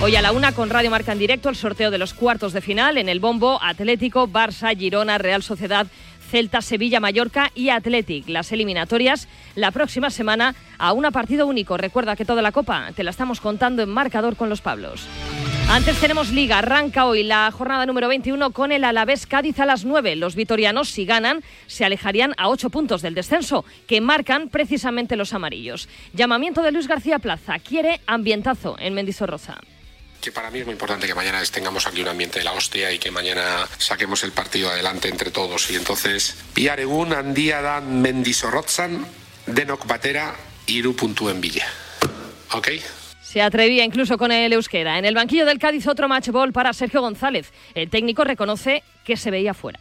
Hoy 0.01 0.17
a 0.17 0.23
la 0.23 0.33
una 0.33 0.53
con 0.53 0.71
Radio 0.71 0.91
Marca 0.91 1.13
en 1.13 1.19
directo 1.19 1.51
el 1.51 1.57
sorteo 1.57 1.91
de 1.91 1.99
los 1.99 2.15
cuartos 2.15 2.55
de 2.55 2.63
final 2.63 2.97
en 2.97 3.11
el 3.11 3.21
bombo 3.21 3.59
Atlético, 3.63 4.27
Barça, 4.29 4.75
Girona, 4.75 5.19
Real 5.19 5.43
Sociedad, 5.43 5.87
Celta, 6.31 6.61
Sevilla, 6.61 7.01
Mallorca 7.01 7.51
y 7.55 7.71
Athletic. 7.71 8.29
Las 8.29 8.53
eliminatorias 8.53 9.29
la 9.55 9.71
próxima 9.71 10.11
semana 10.11 10.55
a 10.79 10.93
una 10.93 11.11
partido 11.11 11.47
único. 11.47 11.77
Recuerda 11.77 12.17
que 12.17 12.25
toda 12.25 12.43
la 12.43 12.53
copa 12.53 12.93
te 12.95 13.05
la 13.05 13.11
estamos 13.11 13.41
contando 13.41 13.83
en 13.83 13.89
marcador 13.89 14.37
con 14.37 14.49
los 14.49 14.61
Pablos. 14.61 15.07
Antes 15.69 15.99
tenemos 15.99 16.31
Liga, 16.31 16.59
arranca 16.59 17.07
hoy 17.07 17.25
la 17.25 17.51
jornada 17.51 17.87
número 17.87 18.07
21 18.07 18.51
con 18.53 18.71
el 18.71 18.85
Alavés 18.85 19.27
Cádiz 19.27 19.59
a 19.59 19.67
las 19.67 19.85
9. 19.85 20.15
Los 20.15 20.37
vitorianos, 20.37 20.91
si 20.91 21.05
ganan, 21.05 21.43
se 21.67 21.85
alejarían 21.85 22.35
a 22.37 22.49
8 22.49 22.71
puntos 22.71 23.03
del 23.03 23.15
descenso, 23.15 23.65
que 23.89 24.01
marcan 24.01 24.49
precisamente 24.49 25.17
los 25.17 25.35
amarillos. 25.35 25.89
Llamamiento 26.13 26.63
de 26.63 26.71
Luis 26.71 26.87
García 26.87 27.19
Plaza, 27.19 27.59
quiere 27.59 28.01
ambientazo 28.07 28.77
en 28.79 28.95
Mendizorroza 28.95 29.59
que 30.21 30.33
para 30.33 30.51
mí 30.51 30.61
es 30.61 30.67
muy 30.67 30.73
importante 30.73 31.07
que 31.07 31.15
mañana 31.15 31.43
tengamos 31.51 31.87
aquí 31.87 32.01
un 32.03 32.09
ambiente 32.09 32.39
de 32.39 32.45
la 32.45 32.53
hostia 32.53 32.93
y 32.93 32.99
que 32.99 33.11
mañana 33.11 33.67
saquemos 33.79 34.23
el 34.25 34.33
partido 34.33 34.71
adelante 34.71 35.09
entre 35.09 35.31
todos. 35.31 35.71
Y 35.71 35.77
entonces, 35.77 36.37
Piaregun, 36.55 37.13
Andía, 37.13 37.61
Dan, 37.61 38.01
Mendizorrotzan, 38.03 39.07
Denok 39.47 39.87
Batera, 39.87 40.35
Iru 40.67 40.97
en 41.31 41.41
Villa. 41.41 41.67
¿Ok? 42.53 42.69
Se 43.23 43.43
atrevía 43.43 43.85
incluso 43.85 44.17
con 44.17 44.33
el 44.33 44.53
euskera. 44.53 44.99
En 44.99 45.05
el 45.05 45.15
banquillo 45.15 45.45
del 45.47 45.59
Cádiz 45.59 45.87
otro 45.87 46.09
match 46.09 46.29
ball 46.29 46.53
para 46.53 46.73
Sergio 46.73 47.01
González. 47.01 47.53
El 47.75 47.91
técnico 47.91 48.25
reconoce 48.25 48.83
que 49.05 49.17
se 49.17 49.31
veía 49.31 49.53
fuera. 49.53 49.79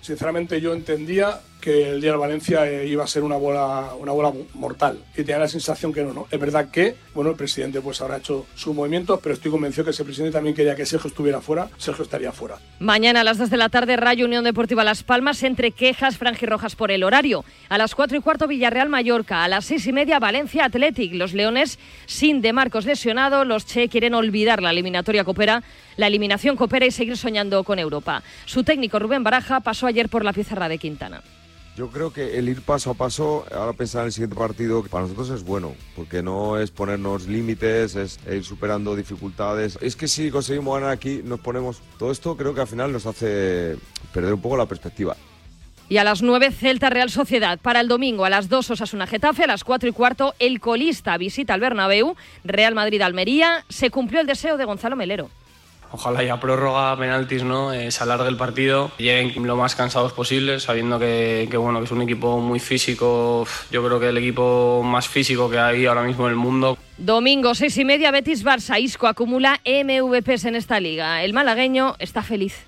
Sinceramente 0.00 0.60
yo 0.60 0.72
entendía 0.72 1.40
que 1.66 1.90
el 1.90 2.00
día 2.00 2.12
de 2.12 2.16
Valencia 2.16 2.64
eh, 2.70 2.86
iba 2.86 3.02
a 3.02 3.08
ser 3.08 3.24
una 3.24 3.36
bola, 3.36 3.90
una 3.98 4.12
bola 4.12 4.32
mortal 4.54 5.00
y 5.14 5.24
tenía 5.24 5.38
la 5.38 5.48
sensación 5.48 5.92
que 5.92 6.04
no, 6.04 6.12
no. 6.12 6.28
Es 6.30 6.38
verdad 6.38 6.70
que, 6.70 6.94
bueno, 7.12 7.30
el 7.30 7.36
presidente 7.36 7.80
pues 7.80 8.00
habrá 8.00 8.18
hecho 8.18 8.46
sus 8.54 8.72
movimientos, 8.72 9.18
pero 9.20 9.34
estoy 9.34 9.50
convencido 9.50 9.84
que 9.84 9.90
ese 9.90 10.04
presidente 10.04 10.32
también 10.32 10.54
quería 10.54 10.76
que 10.76 10.86
Sergio 10.86 11.08
estuviera 11.08 11.40
fuera, 11.40 11.68
Sergio 11.76 12.04
estaría 12.04 12.30
fuera. 12.30 12.58
Mañana 12.78 13.22
a 13.22 13.24
las 13.24 13.38
2 13.38 13.50
de 13.50 13.56
la 13.56 13.68
tarde, 13.68 13.96
Rayo 13.96 14.26
Unión 14.26 14.44
Deportiva 14.44 14.84
Las 14.84 15.02
Palmas, 15.02 15.42
entre 15.42 15.72
quejas 15.72 16.18
franjirrojas 16.18 16.76
por 16.76 16.92
el 16.92 17.02
horario. 17.02 17.44
A 17.68 17.78
las 17.78 17.96
4 17.96 18.16
y 18.16 18.20
cuarto, 18.20 18.46
Villarreal 18.46 18.88
Mallorca. 18.88 19.42
A 19.42 19.48
las 19.48 19.64
6 19.64 19.88
y 19.88 19.92
media, 19.92 20.20
Valencia 20.20 20.66
Athletic. 20.66 21.14
Los 21.14 21.34
Leones, 21.34 21.80
sin 22.06 22.42
De 22.42 22.52
Marcos 22.52 22.84
lesionado, 22.84 23.44
los 23.44 23.66
Che 23.66 23.88
quieren 23.88 24.14
olvidar 24.14 24.62
la 24.62 24.70
eliminatoria 24.70 25.24
coopera, 25.24 25.64
la 25.96 26.06
eliminación 26.06 26.54
coopera 26.54 26.86
y 26.86 26.92
seguir 26.92 27.16
soñando 27.16 27.64
con 27.64 27.80
Europa. 27.80 28.22
Su 28.44 28.62
técnico 28.62 29.00
Rubén 29.00 29.24
Baraja 29.24 29.58
pasó 29.58 29.88
ayer 29.88 30.08
por 30.08 30.24
la 30.24 30.32
pizarra 30.32 30.68
de 30.68 30.78
Quintana. 30.78 31.22
Yo 31.76 31.88
creo 31.90 32.10
que 32.10 32.38
el 32.38 32.48
ir 32.48 32.62
paso 32.62 32.90
a 32.90 32.94
paso, 32.94 33.44
ahora 33.54 33.74
pensar 33.74 34.00
en 34.00 34.06
el 34.06 34.12
siguiente 34.12 34.34
partido, 34.34 34.82
para 34.84 35.02
nosotros 35.02 35.28
es 35.28 35.44
bueno, 35.44 35.74
porque 35.94 36.22
no 36.22 36.58
es 36.58 36.70
ponernos 36.70 37.26
límites, 37.26 37.96
es 37.96 38.18
ir 38.32 38.42
superando 38.44 38.96
dificultades. 38.96 39.76
Es 39.82 39.94
que 39.94 40.08
si 40.08 40.30
conseguimos 40.30 40.80
ganar 40.80 40.90
aquí, 40.90 41.20
nos 41.22 41.38
ponemos... 41.40 41.82
Todo 41.98 42.12
esto 42.12 42.34
creo 42.34 42.54
que 42.54 42.62
al 42.62 42.66
final 42.66 42.92
nos 42.92 43.04
hace 43.04 43.76
perder 44.14 44.32
un 44.32 44.40
poco 44.40 44.56
la 44.56 44.64
perspectiva. 44.64 45.18
Y 45.90 45.98
a 45.98 46.04
las 46.04 46.22
9, 46.22 46.50
Celta 46.50 46.88
Real 46.88 47.10
Sociedad. 47.10 47.58
Para 47.58 47.80
el 47.80 47.88
domingo, 47.88 48.24
a 48.24 48.30
las 48.30 48.48
2, 48.48 48.70
Osasuna 48.70 49.06
Getafe. 49.06 49.44
A 49.44 49.48
las 49.48 49.62
4 49.62 49.90
y 49.90 49.92
cuarto, 49.92 50.34
el 50.38 50.60
colista 50.60 51.18
visita 51.18 51.52
al 51.52 51.60
Bernabéu. 51.60 52.16
Real 52.42 52.74
Madrid 52.74 53.02
Almería. 53.02 53.66
Se 53.68 53.90
cumplió 53.90 54.22
el 54.22 54.26
deseo 54.26 54.56
de 54.56 54.64
Gonzalo 54.64 54.96
Melero. 54.96 55.28
Ojalá 55.92 56.22
ya 56.22 56.40
prórroga, 56.40 56.96
penaltis, 56.96 57.42
¿no? 57.42 57.72
Eh, 57.72 57.90
se 57.90 58.02
alargue 58.02 58.28
el 58.28 58.36
partido, 58.36 58.90
lleguen 58.98 59.46
lo 59.46 59.56
más 59.56 59.74
cansados 59.74 60.12
posible, 60.12 60.60
sabiendo 60.60 60.98
que, 60.98 61.48
que, 61.50 61.56
bueno, 61.56 61.78
que 61.78 61.86
es 61.86 61.90
un 61.90 62.02
equipo 62.02 62.38
muy 62.38 62.60
físico. 62.60 63.46
Yo 63.70 63.84
creo 63.84 64.00
que 64.00 64.08
el 64.08 64.18
equipo 64.18 64.82
más 64.84 65.08
físico 65.08 65.48
que 65.48 65.58
hay 65.58 65.86
ahora 65.86 66.02
mismo 66.02 66.26
en 66.26 66.30
el 66.30 66.36
mundo. 66.36 66.76
Domingo, 66.98 67.54
seis 67.54 67.76
y 67.78 67.84
media, 67.84 68.10
Betis 68.10 68.44
Barça. 68.44 68.80
Isco 68.80 69.06
acumula 69.06 69.60
MVPs 69.64 70.46
en 70.46 70.56
esta 70.56 70.80
liga. 70.80 71.22
El 71.22 71.32
malagueño 71.32 71.94
está 71.98 72.22
feliz. 72.22 72.66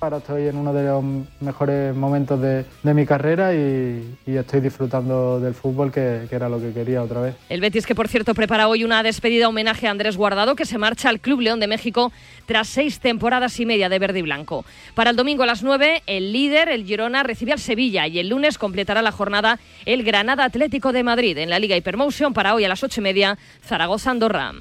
Ahora 0.00 0.18
estoy 0.18 0.46
en 0.46 0.56
uno 0.56 0.72
de 0.72 0.84
los 0.84 1.02
mejores 1.40 1.92
momentos 1.92 2.40
de, 2.40 2.64
mi 2.84 3.04
carrera 3.04 3.52
y, 3.52 4.16
y, 4.26 4.36
estoy 4.36 4.60
disfrutando 4.60 5.40
del 5.40 5.54
fútbol, 5.54 5.90
que, 5.90 6.26
que, 6.30 6.36
era 6.36 6.48
lo 6.48 6.60
que 6.60 6.72
quería 6.72 7.02
otra 7.02 7.20
vez. 7.20 7.34
El 7.48 7.60
Betis, 7.60 7.84
que 7.84 7.96
por 7.96 8.06
cierto 8.06 8.32
prepara 8.32 8.68
hoy 8.68 8.84
una 8.84 9.02
despedida 9.02 9.48
homenaje 9.48 9.88
a 9.88 9.90
Andrés 9.90 10.16
Guardado, 10.16 10.54
que 10.54 10.66
se 10.66 10.78
marcha 10.78 11.08
al 11.08 11.18
Club 11.18 11.40
León 11.40 11.58
de 11.58 11.66
México 11.66 12.12
tras 12.46 12.68
seis 12.68 13.00
temporadas 13.00 13.58
y 13.58 13.66
media 13.66 13.88
de 13.88 13.98
verde 13.98 14.20
y 14.20 14.22
blanco. 14.22 14.64
Para 14.94 15.10
el 15.10 15.16
domingo 15.16 15.42
a 15.42 15.46
las 15.46 15.64
nueve, 15.64 16.04
el 16.06 16.32
líder, 16.32 16.68
el 16.68 16.84
Girona, 16.84 17.24
recibe 17.24 17.52
al 17.52 17.58
Sevilla 17.58 18.06
y 18.06 18.20
el 18.20 18.28
lunes 18.28 18.56
completará 18.56 19.02
la 19.02 19.10
jornada 19.10 19.58
el 19.84 20.04
Granada 20.04 20.44
Atlético 20.44 20.92
de 20.92 21.02
Madrid 21.02 21.36
en 21.38 21.50
la 21.50 21.58
Liga 21.58 21.76
Hypermotion. 21.76 22.32
Para 22.34 22.54
hoy 22.54 22.64
a 22.64 22.68
las 22.68 22.84
ocho 22.84 23.00
y 23.00 23.02
media, 23.02 23.36
Zaragoza-Andorra. 23.66 24.52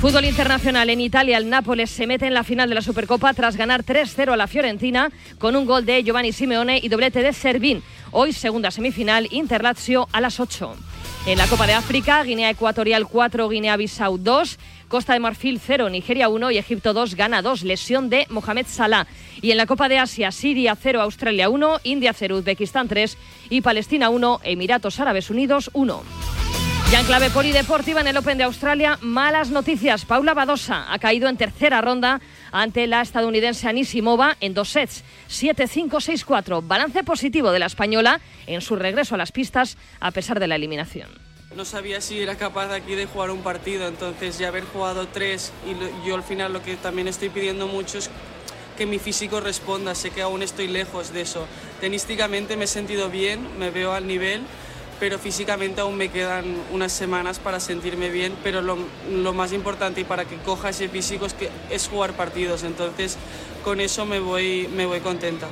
Fútbol 0.00 0.26
internacional 0.26 0.90
en 0.90 1.00
Italia, 1.00 1.38
el 1.38 1.48
Nápoles 1.48 1.90
se 1.90 2.06
mete 2.06 2.26
en 2.26 2.34
la 2.34 2.44
final 2.44 2.68
de 2.68 2.74
la 2.74 2.82
Supercopa 2.82 3.32
tras 3.32 3.56
ganar 3.56 3.82
3-0 3.82 4.30
a 4.30 4.36
la 4.36 4.46
Fiorentina 4.46 5.10
con 5.38 5.56
un 5.56 5.64
gol 5.64 5.86
de 5.86 6.04
Giovanni 6.04 6.32
Simeone 6.32 6.78
y 6.82 6.88
doblete 6.88 7.22
de 7.22 7.32
Servín. 7.32 7.82
Hoy, 8.10 8.34
segunda 8.34 8.70
semifinal, 8.70 9.26
Interlazio 9.30 10.06
a 10.12 10.20
las 10.20 10.38
8. 10.38 10.76
En 11.26 11.38
la 11.38 11.46
Copa 11.46 11.66
de 11.66 11.72
África, 11.72 12.22
Guinea 12.22 12.50
Ecuatorial 12.50 13.08
4, 13.08 13.48
Guinea-Bissau 13.48 14.18
2, 14.18 14.58
Costa 14.88 15.14
de 15.14 15.18
Marfil 15.18 15.58
0, 15.64 15.88
Nigeria 15.88 16.28
1 16.28 16.50
y 16.50 16.58
Egipto 16.58 16.92
2, 16.92 17.14
Gana 17.14 17.40
2, 17.40 17.62
lesión 17.62 18.10
de 18.10 18.26
Mohamed 18.28 18.66
Salah. 18.68 19.06
Y 19.40 19.50
en 19.50 19.56
la 19.56 19.66
Copa 19.66 19.88
de 19.88 19.98
Asia, 19.98 20.30
Siria 20.30 20.76
0, 20.80 21.00
Australia 21.00 21.48
1, 21.48 21.80
India 21.84 22.12
0, 22.12 22.36
Uzbekistán 22.36 22.86
3 22.86 23.16
y 23.48 23.62
Palestina 23.62 24.10
1, 24.10 24.40
Emiratos 24.44 25.00
Árabes 25.00 25.30
Unidos 25.30 25.70
1. 25.72 26.02
Ya 26.92 27.00
en 27.00 27.06
clave 27.06 27.30
polideportiva 27.30 28.00
en 28.00 28.06
el 28.06 28.16
Open 28.16 28.38
de 28.38 28.44
Australia, 28.44 28.96
malas 29.02 29.50
noticias. 29.50 30.04
Paula 30.04 30.34
Badosa 30.34 30.86
ha 30.88 31.00
caído 31.00 31.28
en 31.28 31.36
tercera 31.36 31.80
ronda 31.80 32.20
ante 32.52 32.86
la 32.86 33.02
estadounidense 33.02 33.68
Anisimova 33.68 34.36
en 34.40 34.54
dos 34.54 34.68
sets, 34.68 35.02
7-5-6-4. 35.28 36.64
Balance 36.64 37.02
positivo 37.02 37.50
de 37.50 37.58
la 37.58 37.66
española 37.66 38.20
en 38.46 38.60
su 38.60 38.76
regreso 38.76 39.16
a 39.16 39.18
las 39.18 39.32
pistas 39.32 39.76
a 39.98 40.12
pesar 40.12 40.38
de 40.38 40.46
la 40.46 40.54
eliminación. 40.54 41.08
No 41.56 41.64
sabía 41.64 42.00
si 42.00 42.20
era 42.20 42.36
capaz 42.36 42.72
aquí 42.72 42.94
de 42.94 43.06
jugar 43.06 43.32
un 43.32 43.42
partido, 43.42 43.88
entonces 43.88 44.38
ya 44.38 44.48
haber 44.48 44.64
jugado 44.64 45.08
tres 45.08 45.52
y 45.66 46.06
yo 46.06 46.14
al 46.14 46.22
final 46.22 46.52
lo 46.52 46.62
que 46.62 46.76
también 46.76 47.08
estoy 47.08 47.30
pidiendo 47.30 47.66
mucho 47.66 47.98
es 47.98 48.10
que 48.78 48.86
mi 48.86 49.00
físico 49.00 49.40
responda. 49.40 49.96
Sé 49.96 50.10
que 50.10 50.22
aún 50.22 50.40
estoy 50.40 50.68
lejos 50.68 51.12
de 51.12 51.22
eso. 51.22 51.48
Tenísticamente 51.80 52.56
me 52.56 52.66
he 52.66 52.68
sentido 52.68 53.10
bien, 53.10 53.58
me 53.58 53.70
veo 53.70 53.92
al 53.92 54.06
nivel 54.06 54.42
pero 54.98 55.18
físicamente 55.18 55.80
aún 55.80 55.96
me 55.96 56.08
quedan 56.08 56.44
unas 56.72 56.92
semanas 56.92 57.38
para 57.38 57.60
sentirme 57.60 58.10
bien, 58.10 58.34
pero 58.42 58.62
lo, 58.62 58.76
más 59.32 59.52
importante 59.52 60.00
y 60.00 60.04
para 60.04 60.24
que 60.24 60.36
coja 60.36 60.70
ese 60.70 60.88
físico 60.88 61.26
es, 61.26 61.34
que, 61.34 61.50
es 61.70 61.88
jugar 61.88 62.12
partidos, 62.14 62.62
entonces 62.62 63.16
con 63.64 63.80
eso 63.80 64.06
me 64.06 64.20
voy, 64.20 64.68
me 64.74 64.86
voy 64.86 65.00
contenta. 65.00 65.48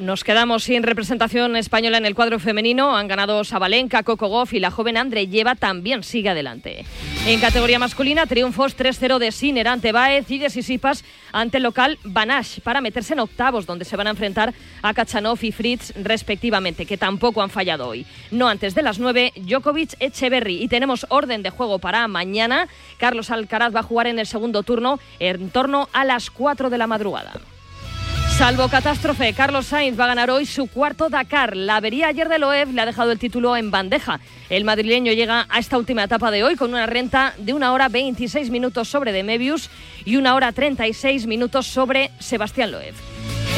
Nos 0.00 0.24
quedamos 0.24 0.64
sin 0.64 0.82
representación 0.82 1.56
española 1.56 1.98
en 1.98 2.06
el 2.06 2.14
cuadro 2.14 2.38
femenino. 2.38 2.96
Han 2.96 3.06
ganado 3.06 3.44
Sabalenka, 3.44 4.02
Coco 4.02 4.28
Goff 4.28 4.54
y 4.54 4.58
la 4.58 4.70
joven 4.70 4.96
Andre 4.96 5.26
Lleva 5.26 5.56
también 5.56 6.02
sigue 6.02 6.30
adelante. 6.30 6.86
En 7.26 7.38
categoría 7.38 7.78
masculina, 7.78 8.24
triunfos 8.24 8.78
3-0 8.78 9.18
de 9.18 9.30
Sinner 9.30 9.68
ante 9.68 9.92
Baez 9.92 10.30
y 10.30 10.38
de 10.38 10.48
Sisipas 10.48 11.04
ante 11.32 11.58
el 11.58 11.64
local 11.64 11.98
Banash 12.02 12.60
para 12.60 12.80
meterse 12.80 13.12
en 13.12 13.20
octavos, 13.20 13.66
donde 13.66 13.84
se 13.84 13.94
van 13.98 14.06
a 14.06 14.10
enfrentar 14.10 14.54
a 14.80 14.94
Kachanov 14.94 15.38
y 15.42 15.52
Fritz 15.52 15.92
respectivamente, 15.96 16.86
que 16.86 16.96
tampoco 16.96 17.42
han 17.42 17.50
fallado 17.50 17.86
hoy. 17.86 18.06
No 18.30 18.48
antes 18.48 18.74
de 18.74 18.80
las 18.80 18.98
9, 18.98 19.34
Djokovic 19.36 19.96
Echeverry. 20.00 20.62
Y 20.62 20.68
tenemos 20.68 21.04
orden 21.10 21.42
de 21.42 21.50
juego 21.50 21.78
para 21.78 22.08
mañana. 22.08 22.68
Carlos 22.96 23.30
Alcaraz 23.30 23.76
va 23.76 23.80
a 23.80 23.82
jugar 23.82 24.06
en 24.06 24.18
el 24.18 24.26
segundo 24.26 24.62
turno 24.62 24.98
en 25.18 25.50
torno 25.50 25.90
a 25.92 26.06
las 26.06 26.30
4 26.30 26.70
de 26.70 26.78
la 26.78 26.86
madrugada. 26.86 27.32
Salvo 28.40 28.70
catástrofe, 28.70 29.34
Carlos 29.34 29.66
Sainz 29.66 30.00
va 30.00 30.04
a 30.04 30.08
ganar 30.08 30.30
hoy 30.30 30.46
su 30.46 30.66
cuarto 30.66 31.10
Dakar. 31.10 31.54
La 31.54 31.76
avería 31.76 32.08
ayer 32.08 32.26
de 32.30 32.38
Loeb 32.38 32.72
le 32.72 32.80
ha 32.80 32.86
dejado 32.86 33.12
el 33.12 33.18
título 33.18 33.54
en 33.54 33.70
bandeja. 33.70 34.18
El 34.48 34.64
madrileño 34.64 35.12
llega 35.12 35.46
a 35.50 35.58
esta 35.58 35.76
última 35.76 36.04
etapa 36.04 36.30
de 36.30 36.42
hoy 36.42 36.56
con 36.56 36.70
una 36.70 36.86
renta 36.86 37.34
de 37.36 37.52
una 37.52 37.74
hora 37.74 37.90
26 37.90 38.48
minutos 38.48 38.88
sobre 38.88 39.12
de 39.12 39.24
Mebius 39.24 39.68
y 40.06 40.16
una 40.16 40.34
hora 40.34 40.52
36 40.52 41.26
minutos 41.26 41.66
sobre 41.66 42.12
Sebastián 42.18 42.72
Loeb. 42.72 42.94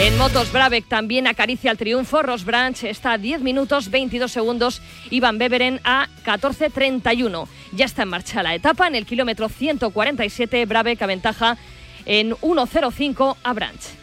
En 0.01 0.19
motos, 0.19 0.51
Brabeck 0.51 0.89
también 0.89 1.29
acaricia 1.29 1.71
el 1.71 1.79
triunfo. 1.79 2.21
Ross 2.23 2.45
Branch 2.45 2.83
está 2.83 3.13
a 3.13 3.19
10 3.19 3.41
minutos 3.43 3.89
22 3.89 4.33
segundos. 4.33 4.83
Iván 5.11 5.39
Beveren 5.39 5.81
a 5.85 6.09
14.31. 6.27 7.47
Ya 7.71 7.85
está 7.85 8.03
en 8.03 8.09
marcha 8.09 8.43
la 8.43 8.57
etapa. 8.57 8.89
En 8.89 8.97
el 8.97 9.07
kilómetro 9.07 9.49
147, 9.49 10.67
Brabeck 10.67 11.01
aventaja 11.03 11.57
en 12.05 12.33
1.05 12.33 13.37
a 13.45 13.53
Branch. 13.53 14.02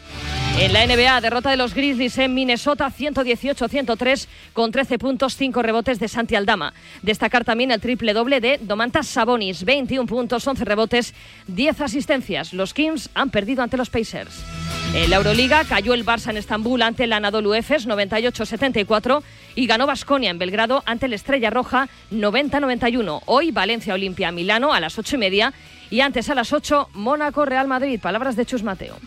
En 0.60 0.74
la 0.74 0.86
NBA, 0.86 1.22
derrota 1.22 1.48
de 1.48 1.56
los 1.56 1.72
Grizzlies 1.72 2.18
en 2.18 2.34
Minnesota 2.34 2.92
118-103 2.92 4.28
con 4.52 4.70
13 4.70 4.98
puntos, 4.98 5.34
5 5.34 5.62
rebotes 5.62 5.98
de 5.98 6.06
Santi 6.06 6.34
Aldama. 6.34 6.74
Destacar 7.00 7.46
también 7.46 7.70
el 7.70 7.80
triple 7.80 8.12
doble 8.12 8.42
de 8.42 8.58
Domantas 8.58 9.06
Sabonis, 9.06 9.64
21 9.64 10.06
puntos, 10.06 10.46
11 10.46 10.62
rebotes, 10.66 11.14
10 11.46 11.80
asistencias. 11.80 12.52
Los 12.52 12.74
Kings 12.74 13.08
han 13.14 13.30
perdido 13.30 13.62
ante 13.62 13.78
los 13.78 13.88
Pacers. 13.88 14.44
En 14.92 15.08
la 15.08 15.16
Euroliga 15.16 15.64
cayó 15.64 15.94
el 15.94 16.04
Barça 16.04 16.28
en 16.28 16.36
Estambul 16.36 16.82
ante 16.82 17.04
el 17.04 17.14
Anadolu 17.14 17.54
Efes 17.54 17.88
98-74 17.88 19.22
y 19.54 19.66
ganó 19.66 19.86
Basconia 19.86 20.28
en 20.28 20.38
Belgrado 20.38 20.82
ante 20.84 21.08
la 21.08 21.16
Estrella 21.16 21.48
Roja 21.48 21.88
90-91. 22.12 23.22
Hoy 23.24 23.50
Valencia 23.50 23.94
Olimpia 23.94 24.30
Milano 24.30 24.74
a 24.74 24.80
las 24.80 24.98
8 24.98 25.16
y 25.16 25.18
media 25.18 25.54
y 25.88 26.02
antes 26.02 26.28
a 26.28 26.34
las 26.34 26.52
8 26.52 26.90
Mónaco 26.92 27.46
Real 27.46 27.66
Madrid. 27.66 27.98
Palabras 27.98 28.36
de 28.36 28.44
Chus 28.44 28.62
Mateo 28.62 28.98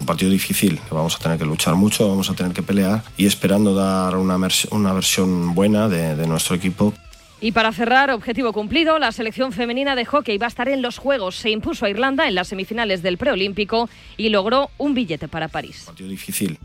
un 0.00 0.06
partido 0.06 0.30
difícil, 0.30 0.80
que 0.80 0.94
vamos 0.94 1.16
a 1.16 1.18
tener 1.18 1.38
que 1.38 1.44
luchar 1.44 1.74
mucho, 1.74 2.08
vamos 2.08 2.30
a 2.30 2.34
tener 2.34 2.52
que 2.52 2.62
pelear 2.62 3.02
y 3.16 3.26
esperando 3.26 3.74
dar 3.74 4.16
una, 4.16 4.36
una 4.70 4.92
versión 4.92 5.54
buena 5.54 5.88
de, 5.88 6.16
de 6.16 6.26
nuestro 6.26 6.56
equipo. 6.56 6.94
Y 7.40 7.52
para 7.52 7.72
cerrar, 7.72 8.10
objetivo 8.10 8.52
cumplido, 8.52 8.98
la 8.98 9.12
selección 9.12 9.52
femenina 9.52 9.94
de 9.94 10.04
hockey 10.04 10.38
va 10.38 10.46
a 10.46 10.48
estar 10.48 10.68
en 10.68 10.82
los 10.82 10.98
Juegos. 10.98 11.36
Se 11.36 11.50
impuso 11.50 11.86
a 11.86 11.90
Irlanda 11.90 12.26
en 12.26 12.34
las 12.34 12.48
semifinales 12.48 13.00
del 13.02 13.16
preolímpico 13.16 13.88
y 14.16 14.30
logró 14.30 14.70
un 14.76 14.94
billete 14.94 15.28
para 15.28 15.46
París. 15.46 15.84
Partido 15.86 16.08
difícil. 16.08 16.58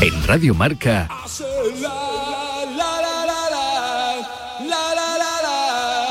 En 0.00 0.26
Radio 0.26 0.52
Marca. 0.52 1.08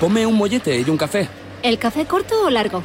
Ponme 0.00 0.26
un 0.26 0.34
mollete 0.34 0.80
y 0.80 0.88
un 0.88 0.96
café. 0.96 1.28
¿El 1.62 1.78
café 1.78 2.06
corto 2.06 2.46
o 2.46 2.50
largo? 2.50 2.82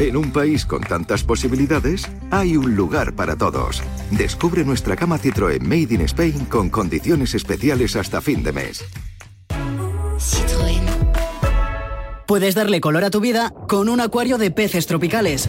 En 0.00 0.16
un 0.16 0.32
país 0.32 0.64
con 0.64 0.82
tantas 0.82 1.22
posibilidades, 1.22 2.08
hay 2.30 2.56
un 2.56 2.74
lugar 2.74 3.14
para 3.14 3.36
todos. 3.36 3.82
Descubre 4.10 4.64
nuestra 4.64 4.96
cama 4.96 5.18
Citroën 5.18 5.60
Made 5.60 5.94
in 5.94 6.00
Spain 6.02 6.46
con 6.46 6.70
condiciones 6.70 7.34
especiales 7.34 7.94
hasta 7.96 8.22
fin 8.22 8.42
de 8.42 8.52
mes. 8.52 8.84
Citroën. 10.18 10.82
Puedes 12.26 12.54
darle 12.54 12.80
color 12.80 13.04
a 13.04 13.10
tu 13.10 13.20
vida 13.20 13.52
con 13.68 13.88
un 13.90 14.00
acuario 14.00 14.38
de 14.38 14.50
peces 14.50 14.86
tropicales. 14.86 15.48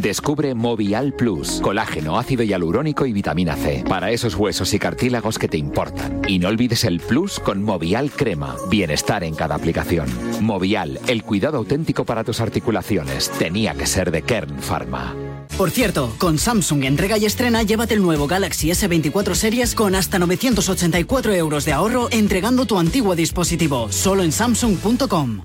Descubre 0.00 0.54
Movial 0.54 1.12
Plus, 1.12 1.60
colágeno, 1.60 2.20
ácido 2.20 2.44
hialurónico 2.44 3.04
y 3.04 3.12
vitamina 3.12 3.56
C, 3.56 3.82
para 3.88 4.12
esos 4.12 4.36
huesos 4.36 4.72
y 4.72 4.78
cartílagos 4.78 5.40
que 5.40 5.48
te 5.48 5.58
importan. 5.58 6.22
Y 6.28 6.38
no 6.38 6.46
olvides 6.48 6.84
el 6.84 7.00
Plus 7.00 7.40
con 7.40 7.64
Movial 7.64 8.12
Crema, 8.12 8.54
bienestar 8.70 9.24
en 9.24 9.34
cada 9.34 9.56
aplicación. 9.56 10.08
Movial, 10.40 11.00
el 11.08 11.24
cuidado 11.24 11.58
auténtico 11.58 12.04
para 12.04 12.22
tus 12.22 12.40
articulaciones, 12.40 13.28
tenía 13.40 13.74
que 13.74 13.86
ser 13.86 14.12
de 14.12 14.22
Kern 14.22 14.60
Pharma. 14.60 15.16
Por 15.56 15.72
cierto, 15.72 16.14
con 16.18 16.38
Samsung 16.38 16.84
entrega 16.84 17.18
y 17.18 17.24
estrena, 17.24 17.64
llévate 17.64 17.94
el 17.94 18.02
nuevo 18.02 18.28
Galaxy 18.28 18.68
S24 18.68 19.34
Series 19.34 19.74
con 19.74 19.96
hasta 19.96 20.20
984 20.20 21.34
euros 21.34 21.64
de 21.64 21.72
ahorro 21.72 22.06
entregando 22.12 22.66
tu 22.66 22.78
antiguo 22.78 23.16
dispositivo, 23.16 23.90
solo 23.90 24.22
en 24.22 24.30
samsung.com. 24.30 25.42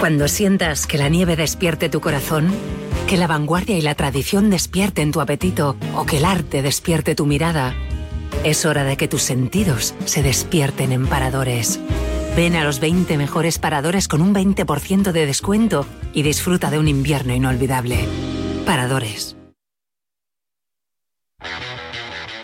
Cuando 0.00 0.26
sientas 0.26 0.88
que 0.88 0.98
la 0.98 1.08
nieve 1.08 1.36
despierte 1.36 1.88
tu 1.88 2.00
corazón, 2.00 2.48
que 3.06 3.16
la 3.16 3.26
vanguardia 3.26 3.76
y 3.76 3.82
la 3.82 3.94
tradición 3.94 4.50
despierten 4.50 5.12
tu 5.12 5.20
apetito 5.20 5.76
o 5.94 6.06
que 6.06 6.18
el 6.18 6.24
arte 6.24 6.62
despierte 6.62 7.14
tu 7.14 7.26
mirada, 7.26 7.74
es 8.44 8.64
hora 8.64 8.84
de 8.84 8.96
que 8.96 9.08
tus 9.08 9.22
sentidos 9.22 9.94
se 10.04 10.22
despierten 10.22 10.92
en 10.92 11.06
paradores. 11.06 11.78
Ven 12.36 12.56
a 12.56 12.64
los 12.64 12.80
20 12.80 13.16
mejores 13.18 13.58
paradores 13.58 14.08
con 14.08 14.22
un 14.22 14.34
20% 14.34 15.12
de 15.12 15.26
descuento 15.26 15.86
y 16.12 16.22
disfruta 16.22 16.70
de 16.70 16.78
un 16.78 16.88
invierno 16.88 17.34
inolvidable. 17.34 17.98
Paradores. 18.64 19.36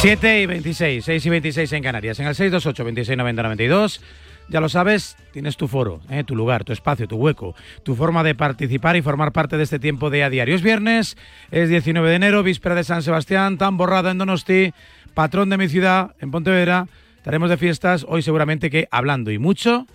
7 0.00 0.40
y 0.40 0.46
26, 0.46 1.04
6 1.04 1.26
y 1.26 1.28
26 1.28 1.72
en 1.74 1.82
Canarias. 1.82 2.18
En 2.20 2.26
el 2.26 2.34
628 2.34 2.84
26 2.84 3.18
90 3.18 3.42
92. 3.42 4.00
Ya 4.48 4.58
lo 4.62 4.70
sabes, 4.70 5.18
tienes 5.30 5.58
tu 5.58 5.68
foro, 5.68 6.00
¿eh? 6.08 6.24
tu 6.24 6.34
lugar, 6.34 6.64
tu 6.64 6.72
espacio, 6.72 7.06
tu 7.06 7.16
hueco, 7.16 7.54
tu 7.82 7.94
forma 7.94 8.22
de 8.22 8.34
participar 8.34 8.96
y 8.96 9.02
formar 9.02 9.32
parte 9.32 9.58
de 9.58 9.62
este 9.62 9.78
tiempo 9.78 10.08
de 10.08 10.24
a 10.24 10.30
diario. 10.30 10.54
Es 10.54 10.62
viernes, 10.62 11.18
es 11.50 11.68
19 11.68 12.08
de 12.08 12.16
enero, 12.16 12.42
víspera 12.42 12.74
de 12.74 12.82
San 12.82 13.02
Sebastián, 13.02 13.58
tan 13.58 13.76
borrada 13.76 14.10
en 14.10 14.16
Donosti, 14.16 14.72
patrón 15.12 15.50
de 15.50 15.58
mi 15.58 15.68
ciudad, 15.68 16.16
en 16.18 16.30
Pontevedra. 16.30 16.88
Estaremos 17.18 17.50
de 17.50 17.58
fiestas 17.58 18.06
hoy 18.08 18.22
seguramente 18.22 18.70
que 18.70 18.88
hablando 18.90 19.30
y 19.30 19.38
mucho 19.38 19.86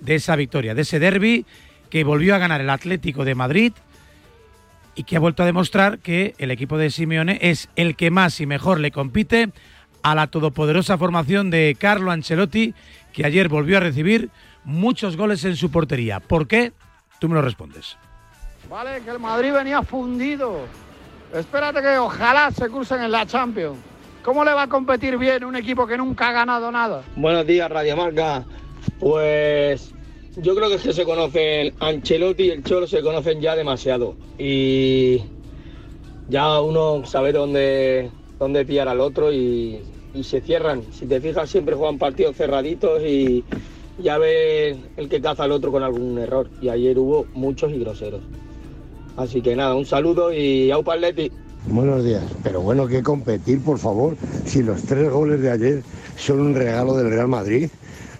de 0.00 0.16
esa 0.16 0.36
victoria, 0.36 0.74
de 0.74 0.82
ese 0.82 0.98
derby 0.98 1.46
que 1.88 2.04
volvió 2.04 2.34
a 2.34 2.38
ganar 2.38 2.60
el 2.60 2.68
Atlético 2.68 3.24
de 3.24 3.34
Madrid 3.34 3.72
y 4.96 5.04
que 5.04 5.16
ha 5.16 5.20
vuelto 5.20 5.42
a 5.42 5.46
demostrar 5.46 5.98
que 5.98 6.34
el 6.38 6.50
equipo 6.50 6.78
de 6.78 6.90
Simeone 6.90 7.38
es 7.42 7.68
el 7.76 7.94
que 7.94 8.10
más 8.10 8.40
y 8.40 8.46
mejor 8.46 8.80
le 8.80 8.90
compite 8.90 9.50
a 10.02 10.14
la 10.14 10.26
todopoderosa 10.26 10.96
formación 10.96 11.50
de 11.50 11.76
Carlo 11.78 12.10
Ancelotti, 12.10 12.74
que 13.12 13.26
ayer 13.26 13.48
volvió 13.48 13.76
a 13.76 13.80
recibir 13.80 14.30
muchos 14.64 15.16
goles 15.16 15.44
en 15.44 15.56
su 15.56 15.70
portería. 15.70 16.20
¿Por 16.20 16.48
qué? 16.48 16.72
Tú 17.20 17.28
me 17.28 17.34
lo 17.34 17.42
respondes. 17.42 17.96
Vale, 18.70 19.02
que 19.02 19.10
el 19.10 19.18
Madrid 19.18 19.52
venía 19.52 19.82
fundido. 19.82 20.66
Espérate 21.32 21.82
que 21.82 21.98
ojalá 21.98 22.50
se 22.50 22.68
crucen 22.68 23.02
en 23.02 23.12
la 23.12 23.26
Champions. 23.26 23.78
¿Cómo 24.22 24.44
le 24.44 24.52
va 24.52 24.62
a 24.62 24.68
competir 24.68 25.18
bien 25.18 25.44
un 25.44 25.56
equipo 25.56 25.86
que 25.86 25.96
nunca 25.96 26.28
ha 26.28 26.32
ganado 26.32 26.72
nada? 26.72 27.02
Buenos 27.14 27.46
días, 27.46 27.70
Radio 27.70 27.96
Marca. 27.96 28.44
Pues 28.98 29.92
yo 30.36 30.54
creo 30.54 30.68
que 30.68 30.76
es 30.76 30.82
que 30.82 30.92
se 30.92 31.04
conocen, 31.04 31.72
Ancelotti 31.80 32.44
y 32.44 32.50
el 32.50 32.62
Cholo 32.62 32.86
se 32.86 33.02
conocen 33.02 33.40
ya 33.40 33.56
demasiado. 33.56 34.14
Y 34.38 35.22
ya 36.28 36.60
uno 36.60 37.04
sabe 37.06 37.32
dónde, 37.32 38.10
dónde 38.38 38.64
pillar 38.64 38.88
al 38.88 39.00
otro 39.00 39.32
y, 39.32 39.80
y 40.14 40.24
se 40.24 40.40
cierran. 40.40 40.82
Si 40.92 41.06
te 41.06 41.20
fijas, 41.20 41.48
siempre 41.48 41.74
juegan 41.74 41.98
partidos 41.98 42.36
cerraditos 42.36 43.02
y 43.02 43.44
ya 43.98 44.18
ve 44.18 44.76
el 44.96 45.08
que 45.08 45.20
caza 45.20 45.44
al 45.44 45.52
otro 45.52 45.72
con 45.72 45.82
algún 45.82 46.18
error. 46.18 46.48
Y 46.60 46.68
ayer 46.68 46.98
hubo 46.98 47.26
muchos 47.34 47.72
y 47.72 47.78
groseros. 47.78 48.20
Así 49.16 49.40
que 49.40 49.56
nada, 49.56 49.74
un 49.74 49.86
saludo 49.86 50.32
y 50.32 50.70
au 50.70 50.84
Leti. 50.98 51.30
Buenos 51.68 52.04
días. 52.04 52.22
Pero 52.44 52.60
bueno, 52.60 52.86
que 52.86 53.02
competir, 53.02 53.60
por 53.60 53.78
favor. 53.78 54.16
Si 54.44 54.62
los 54.62 54.82
tres 54.82 55.10
goles 55.10 55.40
de 55.40 55.50
ayer 55.50 55.82
son 56.16 56.40
un 56.40 56.54
regalo 56.54 56.94
del 56.96 57.10
Real 57.10 57.26
Madrid, 57.26 57.70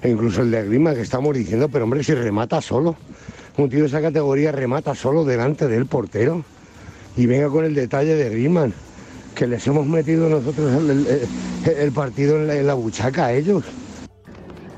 incluso 0.08 0.42
el 0.42 0.50
de 0.50 0.64
Grima 0.64 0.94
que 0.94 1.00
estamos 1.00 1.34
diciendo, 1.34 1.68
pero 1.68 1.84
hombre, 1.84 2.02
si 2.02 2.14
remata 2.14 2.60
solo. 2.60 2.96
Un 3.56 3.70
tío 3.70 3.80
de 3.80 3.86
esa 3.86 4.02
categoría 4.02 4.52
remata 4.52 4.94
solo 4.94 5.24
delante 5.24 5.66
del 5.66 5.86
portero. 5.86 6.44
Y 7.16 7.26
venga 7.26 7.48
con 7.48 7.64
el 7.64 7.74
detalle 7.74 8.14
de 8.14 8.28
Griezmann, 8.28 8.74
que 9.34 9.46
les 9.46 9.66
hemos 9.66 9.86
metido 9.86 10.28
nosotros 10.28 10.70
el, 11.64 11.92
partido 11.92 12.36
en 12.36 12.66
la, 12.66 12.74
buchaca 12.74 13.26
a 13.26 13.32
ellos. 13.32 13.64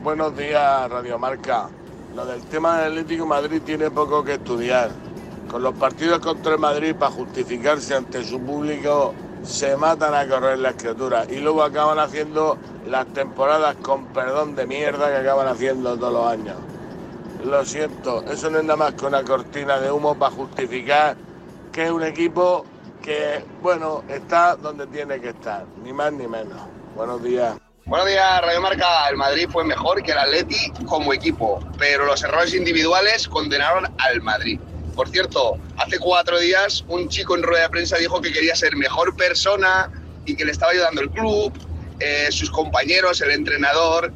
Buenos 0.05 0.37
días, 0.37 0.89
Radio 0.89 1.19
Marca. 1.19 1.69
Lo 2.15 2.25
del 2.25 2.41
tema 2.43 2.81
del 2.81 2.93
Atlético 2.93 3.27
Madrid 3.27 3.61
tiene 3.65 3.91
poco 3.91 4.23
que 4.23 4.35
estudiar. 4.35 4.91
Con 5.51 5.63
los 5.63 5.75
partidos 5.75 6.21
contra 6.21 6.53
el 6.53 6.61
Madrid, 6.61 6.95
para 6.95 7.11
justificarse 7.11 7.95
ante 7.95 8.23
su 8.23 8.39
público, 8.41 9.15
se 9.43 9.77
matan 9.77 10.15
a 10.15 10.27
correr 10.29 10.59
la 10.59 10.71
escritura. 10.71 11.25
Y 11.29 11.37
luego 11.37 11.63
acaban 11.63 11.99
haciendo 11.99 12.59
las 12.87 13.07
temporadas 13.09 13.77
con 13.77 14.07
perdón 14.07 14.55
de 14.57 14.67
mierda 14.67 15.09
que 15.09 15.17
acaban 15.17 15.49
haciendo 15.49 15.97
todos 15.97 16.13
los 16.13 16.27
años. 16.27 16.57
Lo 17.45 17.65
siento, 17.65 18.23
eso 18.25 18.51
no 18.51 18.59
es 18.59 18.65
nada 18.65 18.77
más 18.77 18.95
que 18.95 19.07
una 19.07 19.23
cortina 19.23 19.79
de 19.79 19.91
humo 19.93 20.15
para 20.17 20.35
justificar 20.35 21.17
que 21.73 21.85
es 21.85 21.91
un 21.91 22.03
equipo 22.03 22.65
que, 23.03 23.45
bueno, 23.63 24.03
está 24.09 24.57
donde 24.57 24.87
tiene 24.89 25.21
que 25.21 25.29
estar, 25.29 25.65
ni 25.85 25.93
más 25.93 26.13
ni 26.13 26.27
menos. 26.27 26.61
Buenos 26.97 27.23
días. 27.23 27.57
Buenos 27.87 28.09
días, 28.09 28.43
Radio 28.43 28.61
Marca. 28.61 29.09
El 29.09 29.17
Madrid 29.17 29.49
fue 29.51 29.65
mejor 29.65 30.03
que 30.03 30.13
el 30.13 30.19
Atleti 30.19 30.73
como 30.87 31.13
equipo, 31.13 31.61
pero 31.79 32.05
los 32.05 32.23
errores 32.23 32.53
individuales 32.53 33.29
condenaron 33.29 33.87
al 33.99 34.21
Madrid. 34.21 34.61
Por 34.99 35.09
cierto, 35.11 35.57
hace 35.77 35.97
cuatro 36.01 36.41
días 36.41 36.85
un 36.89 37.09
chico 37.09 37.37
en 37.37 37.45
rueda 37.45 37.63
de 37.63 37.69
prensa 37.69 37.97
dijo 37.99 38.21
que 38.21 38.33
quería 38.33 38.57
ser 38.57 38.75
mejor 38.75 39.15
persona 39.15 39.93
y 40.27 40.35
que 40.35 40.45
le 40.45 40.51
estaba 40.51 40.73
ayudando 40.73 41.01
el 41.03 41.11
club, 41.11 41.53
eh, 42.01 42.27
sus 42.31 42.51
compañeros, 42.51 43.21
el 43.21 43.31
entrenador, 43.31 44.13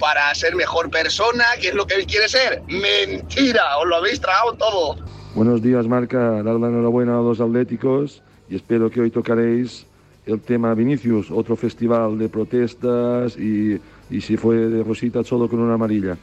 para 0.00 0.34
ser 0.34 0.56
mejor 0.56 0.88
persona, 0.88 1.44
que 1.60 1.68
es 1.68 1.74
lo 1.74 1.86
que 1.86 1.96
él 1.96 2.06
quiere 2.06 2.30
ser. 2.30 2.62
Mentira, 2.66 3.76
os 3.76 3.86
lo 3.86 3.96
habéis 3.96 4.22
tragado 4.22 4.54
todo. 4.54 4.96
Buenos 5.34 5.60
días, 5.60 5.86
Marca. 5.86 6.42
Dar 6.42 6.54
la 6.54 6.68
enhorabuena 6.68 7.18
a 7.18 7.20
los 7.20 7.38
atléticos 7.38 8.22
y 8.48 8.56
espero 8.56 8.88
que 8.90 9.02
hoy 9.02 9.10
tocaréis 9.10 9.84
el 10.24 10.40
tema 10.40 10.72
Vinicius, 10.72 11.30
otro 11.30 11.56
festival 11.56 12.18
de 12.18 12.30
protestas 12.30 13.36
y, 13.36 13.78
y 14.08 14.20
si 14.22 14.38
fue 14.38 14.56
de 14.56 14.82
Rosita 14.82 15.22
solo 15.24 15.46
con 15.46 15.60
una 15.60 15.74
amarilla. 15.74 16.16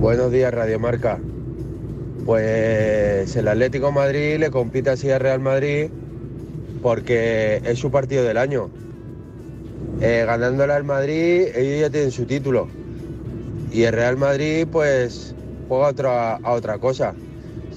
Buenos 0.00 0.32
días, 0.32 0.54
Radio 0.54 0.80
Marca. 0.80 1.20
Pues 2.28 3.36
el 3.36 3.48
Atlético 3.48 3.90
Madrid 3.90 4.36
le 4.38 4.50
compite 4.50 4.90
así 4.90 5.10
al 5.10 5.20
Real 5.20 5.40
Madrid 5.40 5.88
porque 6.82 7.62
es 7.64 7.78
su 7.78 7.90
partido 7.90 8.22
del 8.22 8.36
año. 8.36 8.68
Eh, 10.02 10.24
ganándole 10.26 10.74
al 10.74 10.84
Madrid, 10.84 11.46
ellos 11.54 11.80
ya 11.80 11.88
tienen 11.88 12.10
su 12.10 12.26
título. 12.26 12.68
Y 13.72 13.84
el 13.84 13.94
Real 13.94 14.18
Madrid, 14.18 14.66
pues, 14.70 15.34
juega 15.68 15.86
otra, 15.88 16.34
a 16.34 16.52
otra 16.52 16.76
cosa. 16.76 17.14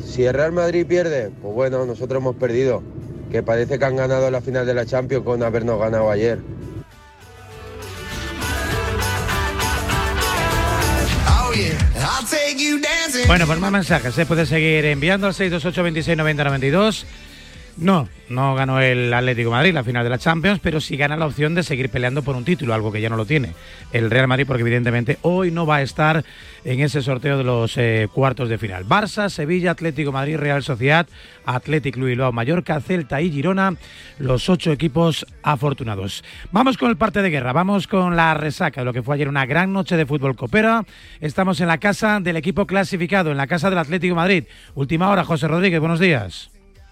Si 0.03 0.25
el 0.25 0.33
Real 0.33 0.51
Madrid 0.51 0.85
pierde, 0.85 1.31
pues 1.41 1.53
bueno, 1.53 1.85
nosotros 1.85 2.19
hemos 2.19 2.35
perdido. 2.35 2.83
Que 3.31 3.43
parece 3.43 3.79
que 3.79 3.85
han 3.85 3.95
ganado 3.95 4.29
la 4.31 4.41
final 4.41 4.65
de 4.65 4.73
la 4.73 4.85
Champions 4.85 5.23
con 5.23 5.41
habernos 5.43 5.79
ganado 5.79 6.11
ayer. 6.11 6.39
Bueno, 13.27 13.45
pues 13.45 13.59
más 13.59 13.71
mensajes. 13.71 14.13
Se 14.13 14.25
puede 14.25 14.45
seguir 14.45 14.85
enviando 14.85 15.27
al 15.27 15.33
628 15.33 15.83
26 15.83 16.17
90 16.17 16.43
92. 16.43 17.05
No, 17.81 18.07
no 18.29 18.53
ganó 18.53 18.79
el 18.79 19.11
Atlético 19.11 19.49
de 19.49 19.55
Madrid 19.55 19.73
la 19.73 19.83
final 19.83 20.03
de 20.03 20.11
la 20.11 20.19
Champions, 20.19 20.59
pero 20.61 20.79
sí 20.79 20.97
gana 20.97 21.17
la 21.17 21.25
opción 21.25 21.55
de 21.55 21.63
seguir 21.63 21.89
peleando 21.89 22.21
por 22.21 22.35
un 22.35 22.45
título, 22.45 22.75
algo 22.75 22.91
que 22.91 23.01
ya 23.01 23.09
no 23.09 23.17
lo 23.17 23.25
tiene 23.25 23.55
el 23.91 24.11
Real 24.11 24.27
Madrid, 24.27 24.45
porque 24.45 24.61
evidentemente 24.61 25.17
hoy 25.23 25.49
no 25.49 25.65
va 25.65 25.77
a 25.77 25.81
estar 25.81 26.23
en 26.63 26.79
ese 26.79 27.01
sorteo 27.01 27.39
de 27.39 27.43
los 27.43 27.75
eh, 27.77 28.07
cuartos 28.13 28.49
de 28.49 28.59
final. 28.59 28.85
Barça, 28.85 29.29
Sevilla, 29.29 29.71
Atlético 29.71 30.11
Madrid, 30.11 30.37
Real 30.37 30.61
Sociedad, 30.61 31.07
Atlético 31.43 31.95
Club 31.95 32.09
Bilbao, 32.09 32.31
Mallorca, 32.31 32.79
Celta 32.81 33.19
y 33.19 33.31
Girona, 33.31 33.73
los 34.19 34.47
ocho 34.47 34.71
equipos 34.71 35.25
afortunados. 35.41 36.23
Vamos 36.51 36.77
con 36.77 36.91
el 36.91 36.97
parte 36.97 37.23
de 37.23 37.31
guerra, 37.31 37.51
vamos 37.51 37.87
con 37.87 38.15
la 38.15 38.35
resaca 38.35 38.81
de 38.81 38.85
lo 38.85 38.93
que 38.93 39.01
fue 39.01 39.15
ayer 39.15 39.27
una 39.27 39.47
gran 39.47 39.73
noche 39.73 39.97
de 39.97 40.05
fútbol 40.05 40.35
copera. 40.35 40.85
Estamos 41.19 41.59
en 41.59 41.67
la 41.67 41.79
casa 41.79 42.19
del 42.19 42.37
equipo 42.37 42.67
clasificado, 42.67 43.31
en 43.31 43.37
la 43.37 43.47
casa 43.47 43.71
del 43.71 43.79
Atlético 43.79 44.13
Madrid. 44.13 44.43
Última 44.75 45.09
hora, 45.09 45.25
José 45.25 45.47
Rodríguez, 45.47 45.79
buenos 45.79 45.99
días. 45.99 46.50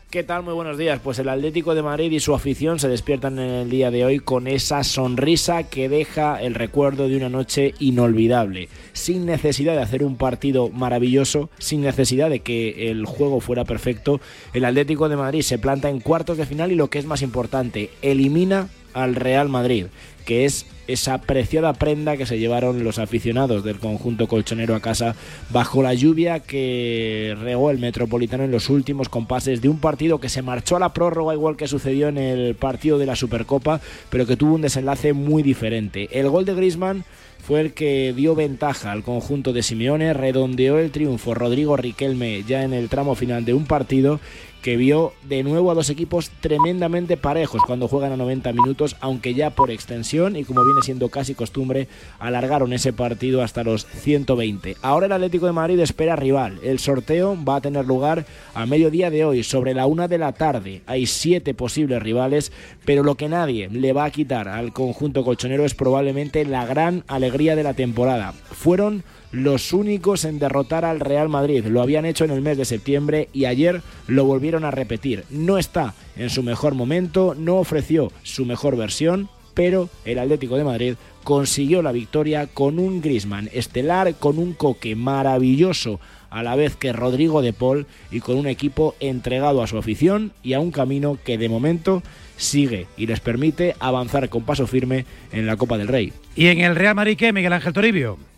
¿Qué 0.10 0.24
tal? 0.24 0.42
Muy 0.42 0.56
buenos 0.56 0.80
días. 0.80 1.00
Pues 1.04 1.20
el 1.20 1.30
Atlético 1.30 1.76
de 1.76 1.84
Madrid 1.84 2.12
y 2.12 2.20
su 2.20 2.34
afición 2.34 2.80
se 2.80 2.88
despiertan 2.88 3.38
en 3.38 3.52
el 3.52 3.70
día 3.70 3.92
de 3.92 4.06
hoy 4.06 4.18
con 4.18 4.48
esa 4.48 4.84
sonrisa 4.84 5.70
que 5.70 5.88
deja 5.88 6.42
el 6.42 6.56
recuerdo 6.56 7.08
de 7.08 7.16
una 7.16 7.30
noche 7.30 7.76
inolvidable, 7.78 8.70
sin 8.94 9.28
necesidad 9.28 9.76
de 9.76 9.84
hacer 9.84 10.04
un 10.04 10.16
partido 10.16 10.70
maravilloso, 10.70 11.52
sin 11.60 11.82
necesidad 11.82 12.32
de 12.32 12.40
que 12.40 12.90
el 12.90 13.06
juego 13.06 13.40
fuera 13.40 13.66
perfecto. 13.66 14.20
El 14.52 14.66
Atlético 14.66 15.10
de 15.10 15.16
Madrid 15.16 15.44
se 15.44 15.60
planta 15.60 15.92
en 15.92 16.00
cuartos 16.00 16.40
de 16.40 16.48
final 16.48 16.72
y 16.72 16.76
lo 16.76 16.90
que 16.90 16.98
es 16.98 17.06
más 17.06 17.22
importante, 17.22 17.92
elimina 18.02 18.68
al 18.94 19.14
Real 19.14 19.48
Madrid, 19.48 19.86
que 20.30 20.46
es 20.46 20.68
esa 20.88 21.18
preciada 21.22 21.74
prenda 21.74 22.16
que 22.16 22.28
se 22.28 22.38
llevaron 22.38 22.84
los 22.84 23.00
aficionados 23.00 23.64
del 23.64 23.80
conjunto 23.80 24.28
colchonero 24.28 24.76
a 24.76 24.80
casa 24.80 25.16
bajo 25.50 25.82
la 25.82 25.96
lluvia 25.96 26.40
que 26.40 27.36
regó 27.42 27.72
el 27.72 27.80
Metropolitano 27.80 28.44
en 28.44 28.52
los 28.52 28.70
últimos 28.70 29.10
compases 29.10 29.60
de 29.60 29.70
un 29.70 29.80
partido 29.80 30.20
que 30.20 30.30
se 30.30 30.44
marchó 30.44 30.76
a 30.76 30.80
la 30.80 30.94
prórroga 30.94 31.34
igual 31.34 31.58
que 31.58 31.68
sucedió 31.68 32.10
en 32.10 32.20
el 32.20 32.54
partido 32.54 33.00
de 33.00 33.08
la 33.08 33.16
Supercopa, 33.16 33.82
pero 34.12 34.28
que 34.28 34.38
tuvo 34.38 34.54
un 34.54 34.62
desenlace 34.62 35.14
muy 35.14 35.42
diferente. 35.42 36.10
El 36.12 36.30
gol 36.30 36.46
de 36.46 36.54
Griezmann 36.54 37.06
fue 37.40 37.62
el 37.62 37.74
que 37.74 38.14
dio 38.16 38.36
ventaja 38.36 38.92
al 38.92 39.02
conjunto 39.02 39.52
de 39.52 39.64
Simeone, 39.64 40.14
redondeó 40.14 40.78
el 40.78 40.92
triunfo 40.92 41.34
Rodrigo 41.34 41.76
Riquelme 41.76 42.44
ya 42.44 42.62
en 42.62 42.74
el 42.74 42.90
tramo 42.90 43.16
final 43.16 43.46
de 43.46 43.56
un 43.56 43.66
partido 43.66 44.20
que 44.62 44.78
vio 44.78 45.14
de 45.24 45.44
nuevo 45.44 45.72
a 45.72 45.74
dos 45.74 45.90
equipos 45.90 46.30
tremendamente 46.42 47.18
parejos 47.18 47.62
cuando 47.66 47.88
juegan 47.88 48.12
a 48.12 48.18
90 48.18 48.52
minutos, 48.54 48.96
aunque 49.00 49.34
ya 49.34 49.52
por 49.52 49.72
extensión 49.72 50.36
y 50.36 50.44
como 50.44 50.66
viene 50.66 50.82
siendo 50.82 51.10
casi 51.10 51.36
costumbre, 51.36 51.88
alargaron 52.20 52.74
ese 52.74 52.94
partido 52.94 53.42
hasta 53.42 53.64
los 53.64 53.86
120. 53.86 54.78
Ahora 54.82 55.06
el 55.06 55.12
Atlético 55.12 55.46
de 55.46 55.54
Madrid 55.54 55.80
espera 55.80 56.16
rival. 56.16 56.60
El 56.64 56.80
sorteo 56.80 57.38
va 57.44 57.58
a 57.58 57.62
tener 57.62 57.86
lugar 57.86 58.26
a 58.54 58.66
mediodía 58.66 59.10
de 59.10 59.26
hoy, 59.26 59.44
sobre 59.44 59.74
la 59.74 59.86
una 59.86 60.08
de 60.08 60.18
la 60.18 60.34
tarde. 60.34 60.82
Hay 60.86 61.06
siete 61.06 61.54
posibles 61.54 62.02
rivales, 62.02 62.52
pero 62.86 63.04
lo 63.04 63.16
que 63.16 63.30
nadie 63.30 63.70
le 63.70 63.94
va 63.94 64.06
a 64.06 64.12
quitar 64.12 64.48
al 64.48 64.74
conjunto 64.74 65.24
colchonero 65.24 65.66
es 65.66 65.74
probablemente 65.74 66.46
la 66.46 66.66
gran 66.66 67.04
alegría 67.08 67.56
de 67.56 67.64
la 67.64 67.74
temporada. 67.74 68.34
Fueron 68.34 69.04
los 69.32 69.74
únicos 69.74 70.26
en 70.26 70.40
derrotar 70.40 70.86
al 70.86 71.00
Real 71.00 71.30
Madrid. 71.30 71.66
Lo 71.66 71.82
habían 71.82 72.06
hecho 72.06 72.26
en 72.26 72.32
el 72.32 72.42
mes 72.42 72.58
de 72.58 72.66
septiembre 72.66 73.30
y 73.34 73.46
ayer 73.46 73.82
lo 74.08 74.26
volvieron 74.26 74.66
a 74.66 74.72
repetir. 74.72 75.24
No 75.30 75.58
está 75.58 75.94
en 76.16 76.30
su 76.30 76.44
mejor 76.44 76.74
momento, 76.74 77.36
no 77.38 77.58
ofreció 77.58 78.12
su 78.24 78.46
mejor 78.46 78.76
versión, 78.76 79.30
pero 79.54 79.90
el 80.06 80.20
Atlético 80.20 80.58
de 80.58 80.64
Madrid 80.64 80.96
consiguió 81.24 81.82
la 81.82 81.92
victoria 81.92 82.48
con 82.48 82.80
un 82.80 83.02
Grisman 83.02 83.50
estelar, 83.54 84.16
con 84.16 84.40
un 84.40 84.54
coque 84.54 84.96
maravilloso 84.96 86.00
a 86.30 86.44
la 86.44 86.56
vez 86.56 86.76
que 86.76 86.94
Rodrigo 86.94 87.42
de 87.42 87.54
Paul 87.54 87.88
y 88.12 88.20
con 88.20 88.38
un 88.38 88.48
equipo 88.48 88.96
entregado 89.00 89.62
a 89.62 89.68
su 89.68 89.78
afición 89.78 90.32
y 90.44 90.54
a 90.54 90.60
un 90.60 90.72
camino 90.72 91.18
que 91.24 91.38
de 91.38 91.50
momento 91.50 92.04
sigue 92.38 92.88
y 92.98 93.08
les 93.08 93.20
permite 93.20 93.76
avanzar 93.80 94.30
con 94.30 94.44
paso 94.44 94.68
firme 94.68 95.06
en 95.32 95.46
la 95.46 95.58
Copa 95.58 95.78
del 95.78 95.88
Rey. 95.88 96.14
¿Y 96.36 96.48
en 96.48 96.62
el 96.62 96.76
Real 96.76 96.96
Madrid 96.96 97.18
qué, 97.18 97.34
Miguel 97.34 97.54
Ángel 97.54 97.74
Toribio? 97.74 98.29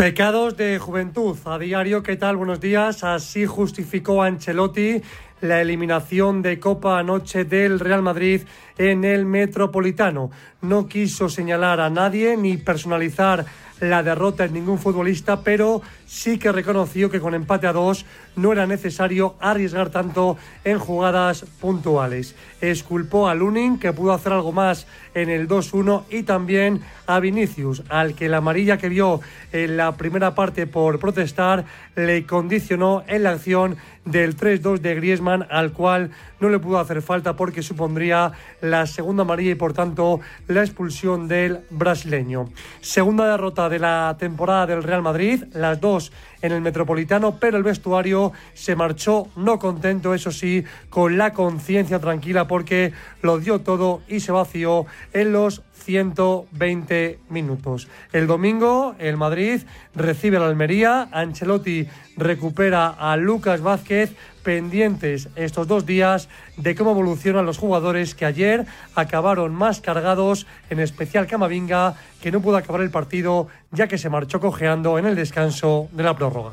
Pecados 0.00 0.56
de 0.56 0.78
juventud. 0.78 1.36
A 1.44 1.58
diario, 1.58 2.02
¿qué 2.02 2.16
tal? 2.16 2.38
Buenos 2.38 2.58
días. 2.58 3.04
Así 3.04 3.44
justificó 3.44 4.22
Ancelotti 4.22 5.02
la 5.42 5.60
eliminación 5.60 6.40
de 6.40 6.58
Copa 6.58 6.98
anoche 6.98 7.44
del 7.44 7.78
Real 7.78 8.00
Madrid 8.00 8.40
en 8.78 9.04
el 9.04 9.26
Metropolitano. 9.26 10.30
No 10.62 10.86
quiso 10.86 11.28
señalar 11.28 11.80
a 11.80 11.90
nadie 11.90 12.38
ni 12.38 12.56
personalizar 12.56 13.44
la 13.78 14.02
derrota 14.02 14.46
en 14.46 14.54
ningún 14.54 14.78
futbolista, 14.78 15.42
pero 15.42 15.82
sí 16.10 16.38
que 16.40 16.50
reconoció 16.50 17.08
que 17.08 17.20
con 17.20 17.34
empate 17.34 17.68
a 17.68 17.72
dos 17.72 18.04
no 18.34 18.52
era 18.52 18.66
necesario 18.66 19.36
arriesgar 19.38 19.90
tanto 19.90 20.36
en 20.64 20.80
jugadas 20.80 21.44
puntuales. 21.60 22.34
Esculpó 22.60 23.28
a 23.28 23.34
Lunin, 23.36 23.78
que 23.78 23.92
pudo 23.92 24.12
hacer 24.12 24.32
algo 24.32 24.50
más 24.50 24.88
en 25.14 25.30
el 25.30 25.46
2-1, 25.46 26.02
y 26.10 26.24
también 26.24 26.80
a 27.06 27.20
Vinicius, 27.20 27.84
al 27.88 28.14
que 28.14 28.28
la 28.28 28.38
amarilla 28.38 28.76
que 28.76 28.88
vio 28.88 29.20
en 29.52 29.76
la 29.76 29.96
primera 29.96 30.34
parte 30.34 30.66
por 30.66 30.98
protestar 30.98 31.64
le 31.94 32.26
condicionó 32.26 33.04
en 33.06 33.22
la 33.22 33.30
acción 33.30 33.76
del 34.04 34.36
3-2 34.36 34.78
de 34.78 34.94
Griezmann, 34.94 35.46
al 35.50 35.72
cual 35.72 36.10
no 36.40 36.48
le 36.48 36.58
pudo 36.58 36.78
hacer 36.78 37.02
falta 37.02 37.36
porque 37.36 37.62
supondría 37.62 38.32
la 38.60 38.86
segunda 38.86 39.22
amarilla 39.22 39.52
y 39.52 39.56
por 39.56 39.74
tanto 39.74 40.20
la 40.48 40.62
expulsión 40.62 41.28
del 41.28 41.60
brasileño. 41.70 42.48
Segunda 42.80 43.30
derrota 43.30 43.68
de 43.68 43.78
la 43.78 44.16
temporada 44.18 44.66
del 44.66 44.82
Real 44.82 45.02
Madrid, 45.02 45.44
las 45.52 45.80
dos 45.80 45.99
en 46.42 46.52
el 46.52 46.60
Metropolitano, 46.60 47.38
pero 47.38 47.56
el 47.56 47.62
vestuario 47.62 48.32
se 48.54 48.76
marchó 48.76 49.28
no 49.36 49.58
contento, 49.58 50.14
eso 50.14 50.30
sí, 50.30 50.64
con 50.88 51.18
la 51.18 51.32
conciencia 51.32 51.98
tranquila 51.98 52.46
porque 52.46 52.92
lo 53.22 53.38
dio 53.38 53.60
todo 53.60 54.02
y 54.08 54.20
se 54.20 54.32
vació 54.32 54.86
en 55.12 55.32
los 55.32 55.62
120 55.82 57.18
minutos. 57.28 57.88
El 58.12 58.26
domingo 58.26 58.94
el 58.98 59.16
Madrid 59.16 59.62
recibe 59.94 60.36
a 60.36 60.40
la 60.40 60.46
Almería, 60.46 61.08
Ancelotti 61.12 61.88
recupera 62.16 62.88
a 62.88 63.16
Lucas 63.16 63.60
Vázquez, 63.60 64.14
pendientes 64.42 65.28
estos 65.36 65.66
dos 65.66 65.86
días 65.86 66.28
de 66.56 66.74
cómo 66.74 66.92
evolucionan 66.92 67.46
los 67.46 67.58
jugadores 67.58 68.14
que 68.14 68.24
ayer 68.26 68.66
acabaron 68.94 69.54
más 69.54 69.80
cargados, 69.80 70.46
en 70.70 70.80
especial 70.80 71.26
Camavinga, 71.26 71.94
que 72.22 72.30
no 72.30 72.40
pudo 72.40 72.56
acabar 72.56 72.80
el 72.82 72.90
partido 72.90 73.48
ya 73.72 73.88
que 73.88 73.98
se 73.98 74.10
marchó 74.10 74.40
cojeando 74.40 74.98
en 74.98 75.06
el 75.06 75.16
descanso 75.16 75.88
de 75.92 76.02
la 76.02 76.16
prórroga. 76.16 76.52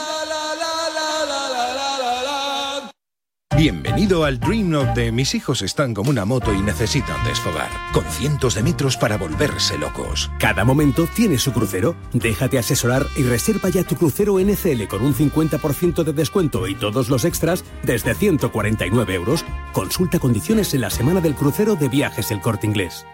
Bienvenido 3.61 4.23
al 4.23 4.39
Dream 4.39 4.73
of 4.73 4.95
de 4.95 5.11
mis 5.11 5.35
hijos 5.35 5.61
están 5.61 5.93
como 5.93 6.09
una 6.09 6.25
moto 6.25 6.51
y 6.51 6.63
necesitan 6.63 7.23
desfogar, 7.23 7.69
con 7.93 8.03
cientos 8.05 8.55
de 8.55 8.63
metros 8.63 8.97
para 8.97 9.19
volverse 9.19 9.77
locos. 9.77 10.31
Cada 10.39 10.65
momento 10.65 11.05
tiene 11.05 11.37
su 11.37 11.53
crucero. 11.53 11.95
Déjate 12.11 12.57
asesorar 12.57 13.05
y 13.15 13.21
reserva 13.21 13.69
ya 13.69 13.83
tu 13.83 13.95
crucero 13.95 14.39
NCL 14.39 14.87
con 14.87 15.03
un 15.03 15.13
50% 15.13 16.03
de 16.03 16.11
descuento 16.11 16.67
y 16.67 16.73
todos 16.73 17.09
los 17.09 17.23
extras 17.23 17.63
desde 17.83 18.15
149 18.15 19.13
euros. 19.13 19.45
Consulta 19.73 20.17
condiciones 20.17 20.73
en 20.73 20.81
la 20.81 20.89
semana 20.89 21.21
del 21.21 21.35
crucero 21.35 21.75
de 21.75 21.87
viajes 21.87 22.31
El 22.31 22.41
Corte 22.41 22.65
Inglés. 22.65 23.05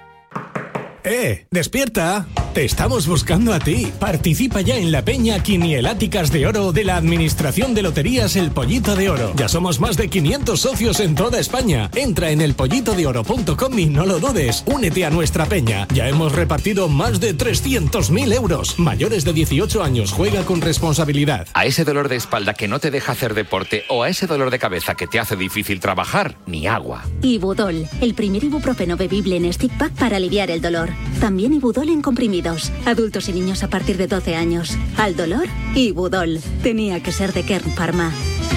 ¡Eh! 1.04 1.46
¡Despierta! 1.52 2.28
Te 2.54 2.66
estamos 2.66 3.08
buscando 3.08 3.54
a 3.54 3.60
ti. 3.60 3.92
Participa 4.00 4.62
ya 4.62 4.78
en 4.78 4.92
la 4.92 5.06
peña 5.06 5.44
Quinieláticas 5.44 6.32
de 6.32 6.48
Oro 6.48 6.72
de 6.72 6.84
la 6.84 6.98
Administración 6.98 7.76
de 7.76 7.84
Loterías 7.84 8.36
El 8.36 8.50
Pollito 8.50 8.96
de 8.96 9.12
Oro. 9.12 9.32
Ya 9.36 9.48
somos 9.48 9.80
más 9.80 9.96
de 9.96 10.10
500 10.10 10.60
socios 10.60 11.00
en 11.00 11.14
toda 11.14 11.40
España. 11.40 11.92
Entra 11.96 12.32
en 12.32 12.42
elpollitodeoro.com 12.42 13.78
y 13.80 13.86
no 13.86 14.08
lo 14.08 14.20
dudes. 14.20 14.64
Únete 14.66 15.06
a 15.06 15.12
nuestra 15.12 15.46
peña. 15.46 15.88
Ya 15.94 16.08
hemos 16.10 16.34
repartido 16.34 16.90
más 16.90 17.20
de 17.20 17.38
300.000 17.38 18.34
euros. 18.34 18.80
Mayores 18.80 19.24
de 19.24 19.34
18 19.34 19.84
años, 19.84 20.12
juega 20.12 20.44
con 20.44 20.62
responsabilidad. 20.62 21.48
A 21.54 21.66
ese 21.66 21.86
dolor 21.86 22.10
de 22.10 22.16
espalda 22.16 22.56
que 22.56 22.68
no 22.68 22.80
te 22.80 22.90
deja 22.90 23.12
hacer 23.12 23.36
deporte 23.36 23.84
o 23.90 24.02
a 24.02 24.10
ese 24.10 24.26
dolor 24.26 24.50
de 24.50 24.58
cabeza 24.58 24.96
que 24.96 25.06
te 25.06 25.20
hace 25.20 25.36
difícil 25.36 25.80
trabajar, 25.80 26.38
ni 26.48 26.66
agua. 26.66 27.06
Ibudol, 27.22 27.88
el 28.02 28.16
primer 28.16 28.44
ibuprofeno 28.44 28.98
bebible 28.98 29.38
en 29.38 29.54
stick 29.54 29.78
pack 29.78 29.94
para 29.94 30.18
aliviar 30.18 30.50
el 30.50 30.62
dolor. 30.62 30.87
También 31.19 31.54
Ibudol 31.54 31.89
en 31.89 32.02
comprimidos. 32.02 32.71
Adultos 32.86 33.30
y 33.30 33.34
niños 33.34 33.63
a 33.63 33.69
partir 33.69 33.97
de 33.97 34.08
12 34.08 34.36
años. 34.36 34.78
Al 34.97 35.15
dolor, 35.15 35.47
Ibudol. 35.76 36.39
Tenía 36.63 37.02
que 37.02 37.12
ser 37.12 37.34
de 37.34 37.43
Kern 37.43 37.71
Pharma. 37.71 38.12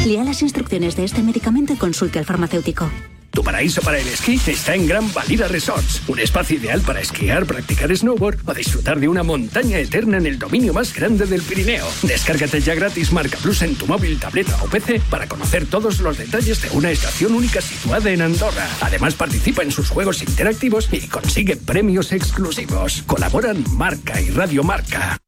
Lea 0.07 0.25
las 0.25 0.43
instrucciones 0.43 0.97
de 0.97 1.05
este 1.05 1.23
medicamento 1.23 1.73
y 1.73 1.77
consulte 1.77 2.19
al 2.19 2.25
farmacéutico. 2.25 2.91
Tu 3.31 3.45
paraíso 3.45 3.81
para 3.81 3.99
el 3.99 4.09
esquí 4.09 4.41
está 4.47 4.75
en 4.75 4.87
Gran 4.87 5.13
Valira 5.13 5.47
Resorts, 5.47 6.03
un 6.09 6.19
espacio 6.19 6.57
ideal 6.57 6.81
para 6.81 7.01
esquiar, 7.01 7.47
practicar 7.47 7.97
snowboard 7.97 8.41
o 8.47 8.55
disfrutar 8.55 8.99
de 8.99 9.09
una 9.09 9.23
montaña 9.23 9.79
eterna 9.79 10.19
en 10.19 10.27
el 10.27 10.39
dominio 10.39 10.73
más 10.73 10.95
grande 10.95 11.27
del 11.27 11.43
Pirineo. 11.43 11.87
Descárgate 12.03 12.61
ya 12.61 12.75
gratis 12.75 13.13
Marca 13.13 13.39
Plus 13.39 13.63
en 13.63 13.77
tu 13.77 13.87
móvil, 13.87 14.19
tableta 14.19 14.57
o 14.63 14.67
PC 14.67 15.01
para 15.11 15.29
conocer 15.29 15.67
todos 15.67 16.01
los 16.01 16.19
detalles 16.19 16.61
de 16.63 16.71
una 16.71 16.91
estación 16.91 17.35
única 17.35 17.61
situada 17.61 18.11
en 18.11 18.23
Andorra. 18.23 18.69
Además 18.81 19.15
participa 19.15 19.63
en 19.63 19.71
sus 19.71 19.91
juegos 19.91 20.23
interactivos 20.23 20.89
y 20.93 21.07
consigue 21.07 21.57
premios 21.57 22.13
exclusivos. 22.13 23.03
Colaboran 23.07 23.65
Marca 23.77 24.21
y 24.21 24.31
Radio 24.31 24.65
Marca. 24.65 25.21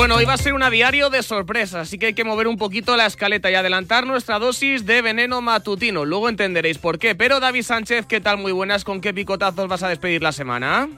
Bueno, 0.00 0.14
hoy 0.14 0.24
va 0.24 0.32
a 0.32 0.38
ser 0.38 0.54
una 0.54 0.70
diario 0.70 1.10
de 1.10 1.22
sorpresas, 1.22 1.86
así 1.86 1.98
que 1.98 2.06
hay 2.06 2.14
que 2.14 2.24
mover 2.24 2.48
un 2.48 2.56
poquito 2.56 2.96
la 2.96 3.04
escaleta 3.04 3.50
y 3.50 3.54
adelantar 3.54 4.06
nuestra 4.06 4.38
dosis 4.38 4.86
de 4.86 5.02
veneno 5.02 5.42
matutino. 5.42 6.06
Luego 6.06 6.30
entenderéis 6.30 6.78
por 6.78 6.98
qué. 6.98 7.14
Pero 7.14 7.38
David 7.38 7.64
Sánchez, 7.64 8.06
¿qué 8.06 8.18
tal? 8.18 8.38
Muy 8.38 8.52
buenas. 8.52 8.82
¿Con 8.82 9.02
qué 9.02 9.12
picotazos 9.12 9.68
vas 9.68 9.82
a 9.82 9.90
despedir 9.90 10.22
la 10.22 10.32
semana? 10.32 10.88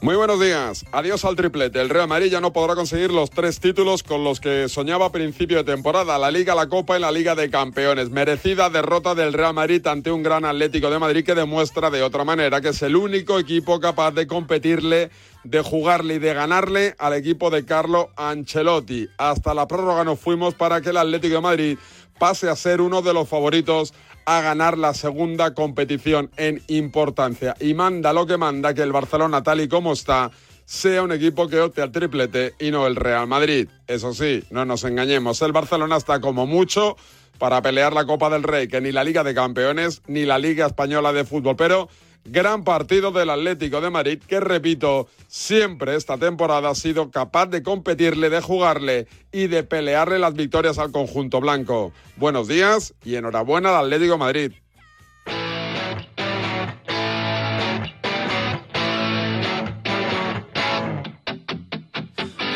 Muy 0.00 0.14
buenos 0.14 0.38
días. 0.38 0.84
Adiós 0.92 1.24
al 1.24 1.34
triplete. 1.34 1.80
El 1.80 1.88
Real 1.88 2.06
Madrid 2.06 2.30
ya 2.30 2.40
no 2.40 2.52
podrá 2.52 2.76
conseguir 2.76 3.10
los 3.10 3.30
tres 3.30 3.58
títulos 3.58 4.04
con 4.04 4.22
los 4.22 4.38
que 4.38 4.68
soñaba 4.68 5.06
a 5.06 5.12
principio 5.12 5.56
de 5.56 5.64
temporada, 5.64 6.16
la 6.18 6.30
Liga, 6.30 6.54
la 6.54 6.68
Copa 6.68 6.96
y 6.96 7.00
la 7.00 7.10
Liga 7.10 7.34
de 7.34 7.50
Campeones. 7.50 8.08
Merecida 8.08 8.70
derrota 8.70 9.16
del 9.16 9.32
Real 9.32 9.54
Madrid 9.54 9.84
ante 9.88 10.12
un 10.12 10.22
gran 10.22 10.44
Atlético 10.44 10.88
de 10.88 11.00
Madrid 11.00 11.24
que 11.24 11.34
demuestra 11.34 11.90
de 11.90 12.04
otra 12.04 12.22
manera 12.22 12.60
que 12.60 12.68
es 12.68 12.80
el 12.82 12.94
único 12.94 13.40
equipo 13.40 13.80
capaz 13.80 14.12
de 14.12 14.28
competirle, 14.28 15.10
de 15.42 15.62
jugarle 15.62 16.14
y 16.14 16.18
de 16.20 16.32
ganarle 16.32 16.94
al 17.00 17.14
equipo 17.14 17.50
de 17.50 17.64
Carlo 17.64 18.10
Ancelotti. 18.14 19.08
Hasta 19.18 19.52
la 19.52 19.66
prórroga 19.66 20.04
nos 20.04 20.20
fuimos 20.20 20.54
para 20.54 20.80
que 20.80 20.90
el 20.90 20.96
Atlético 20.96 21.34
de 21.34 21.40
Madrid 21.40 21.78
pase 22.20 22.48
a 22.48 22.54
ser 22.54 22.80
uno 22.80 23.02
de 23.02 23.14
los 23.14 23.28
favoritos 23.28 23.94
a 24.28 24.42
ganar 24.42 24.76
la 24.76 24.92
segunda 24.92 25.54
competición 25.54 26.30
en 26.36 26.60
importancia. 26.68 27.56
Y 27.60 27.72
manda 27.72 28.12
lo 28.12 28.26
que 28.26 28.36
manda 28.36 28.74
que 28.74 28.82
el 28.82 28.92
Barcelona, 28.92 29.42
tal 29.42 29.62
y 29.62 29.68
como 29.68 29.94
está, 29.94 30.30
sea 30.66 31.02
un 31.02 31.12
equipo 31.12 31.48
que 31.48 31.58
opte 31.58 31.80
al 31.80 31.92
triplete 31.92 32.52
y 32.58 32.70
no 32.70 32.86
el 32.86 32.96
Real 32.96 33.26
Madrid. 33.26 33.70
Eso 33.86 34.12
sí, 34.12 34.44
no 34.50 34.66
nos 34.66 34.84
engañemos, 34.84 35.40
el 35.40 35.52
Barcelona 35.52 35.96
está 35.96 36.20
como 36.20 36.46
mucho 36.46 36.98
para 37.38 37.62
pelear 37.62 37.94
la 37.94 38.04
Copa 38.04 38.28
del 38.28 38.42
Rey, 38.42 38.68
que 38.68 38.82
ni 38.82 38.92
la 38.92 39.02
Liga 39.02 39.24
de 39.24 39.32
Campeones 39.32 40.02
ni 40.06 40.26
la 40.26 40.38
Liga 40.38 40.66
Española 40.66 41.14
de 41.14 41.24
Fútbol, 41.24 41.56
pero 41.56 41.88
gran 42.30 42.64
partido 42.64 43.10
del 43.12 43.30
Atlético 43.30 43.80
de 43.80 43.90
Madrid, 43.90 44.22
que 44.26 44.40
repito, 44.40 45.08
siempre 45.26 45.96
esta 45.96 46.18
temporada 46.18 46.70
ha 46.70 46.74
sido 46.74 47.10
capaz 47.10 47.46
de 47.46 47.62
competirle, 47.62 48.30
de 48.30 48.40
jugarle 48.40 49.06
y 49.32 49.46
de 49.46 49.62
pelearle 49.62 50.18
las 50.18 50.34
victorias 50.34 50.78
al 50.78 50.92
conjunto 50.92 51.40
blanco. 51.40 51.92
Buenos 52.16 52.48
días 52.48 52.94
y 53.04 53.16
enhorabuena 53.16 53.78
al 53.78 53.86
Atlético 53.86 54.18
Madrid. 54.18 54.52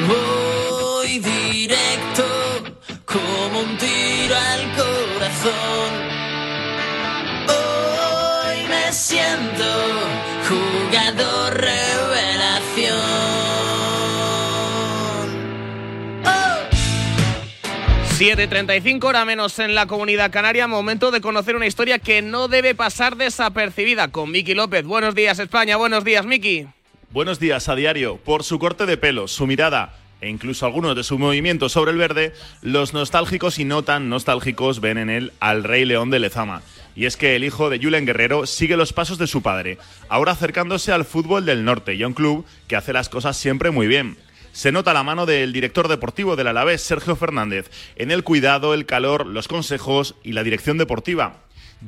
Voy 0.06 0.41
7.35 18.22 19.02
hora 19.02 19.24
menos 19.24 19.58
en 19.58 19.74
la 19.74 19.86
comunidad 19.86 20.30
canaria. 20.30 20.68
Momento 20.68 21.10
de 21.10 21.20
conocer 21.20 21.56
una 21.56 21.66
historia 21.66 21.98
que 21.98 22.22
no 22.22 22.46
debe 22.46 22.72
pasar 22.76 23.16
desapercibida 23.16 24.12
con 24.12 24.30
Miki 24.30 24.54
López. 24.54 24.84
Buenos 24.84 25.16
días, 25.16 25.40
España. 25.40 25.76
Buenos 25.76 26.04
días, 26.04 26.24
Miki. 26.24 26.68
Buenos 27.10 27.40
días 27.40 27.68
a 27.68 27.74
diario. 27.74 28.18
Por 28.18 28.44
su 28.44 28.60
corte 28.60 28.86
de 28.86 28.96
pelo, 28.96 29.26
su 29.26 29.48
mirada 29.48 29.96
e 30.20 30.28
incluso 30.28 30.66
algunos 30.66 30.94
de 30.94 31.02
sus 31.02 31.18
movimientos 31.18 31.72
sobre 31.72 31.90
el 31.90 31.96
verde, 31.96 32.32
los 32.60 32.92
nostálgicos 32.94 33.58
y 33.58 33.64
no 33.64 33.82
tan 33.82 34.08
nostálgicos 34.08 34.80
ven 34.80 34.98
en 34.98 35.10
él 35.10 35.32
al 35.40 35.64
Rey 35.64 35.84
León 35.84 36.10
de 36.10 36.20
Lezama. 36.20 36.62
Y 36.94 37.06
es 37.06 37.16
que 37.16 37.34
el 37.34 37.42
hijo 37.42 37.70
de 37.70 37.80
Julen 37.80 38.06
Guerrero 38.06 38.46
sigue 38.46 38.76
los 38.76 38.92
pasos 38.92 39.18
de 39.18 39.26
su 39.26 39.42
padre, 39.42 39.78
ahora 40.08 40.30
acercándose 40.30 40.92
al 40.92 41.04
fútbol 41.04 41.44
del 41.44 41.64
norte 41.64 41.96
y 41.96 42.04
a 42.04 42.06
un 42.06 42.14
club 42.14 42.46
que 42.68 42.76
hace 42.76 42.92
las 42.92 43.08
cosas 43.08 43.36
siempre 43.36 43.72
muy 43.72 43.88
bien. 43.88 44.16
Se 44.52 44.70
nota 44.70 44.92
la 44.92 45.02
mano 45.02 45.24
del 45.24 45.50
director 45.50 45.88
deportivo 45.88 46.36
del 46.36 46.46
Alavés, 46.46 46.82
Sergio 46.82 47.16
Fernández, 47.16 47.70
en 47.96 48.10
el 48.10 48.22
cuidado, 48.22 48.74
el 48.74 48.84
calor, 48.84 49.26
los 49.26 49.48
consejos 49.48 50.14
y 50.22 50.32
la 50.32 50.42
dirección 50.42 50.76
deportiva. 50.76 51.38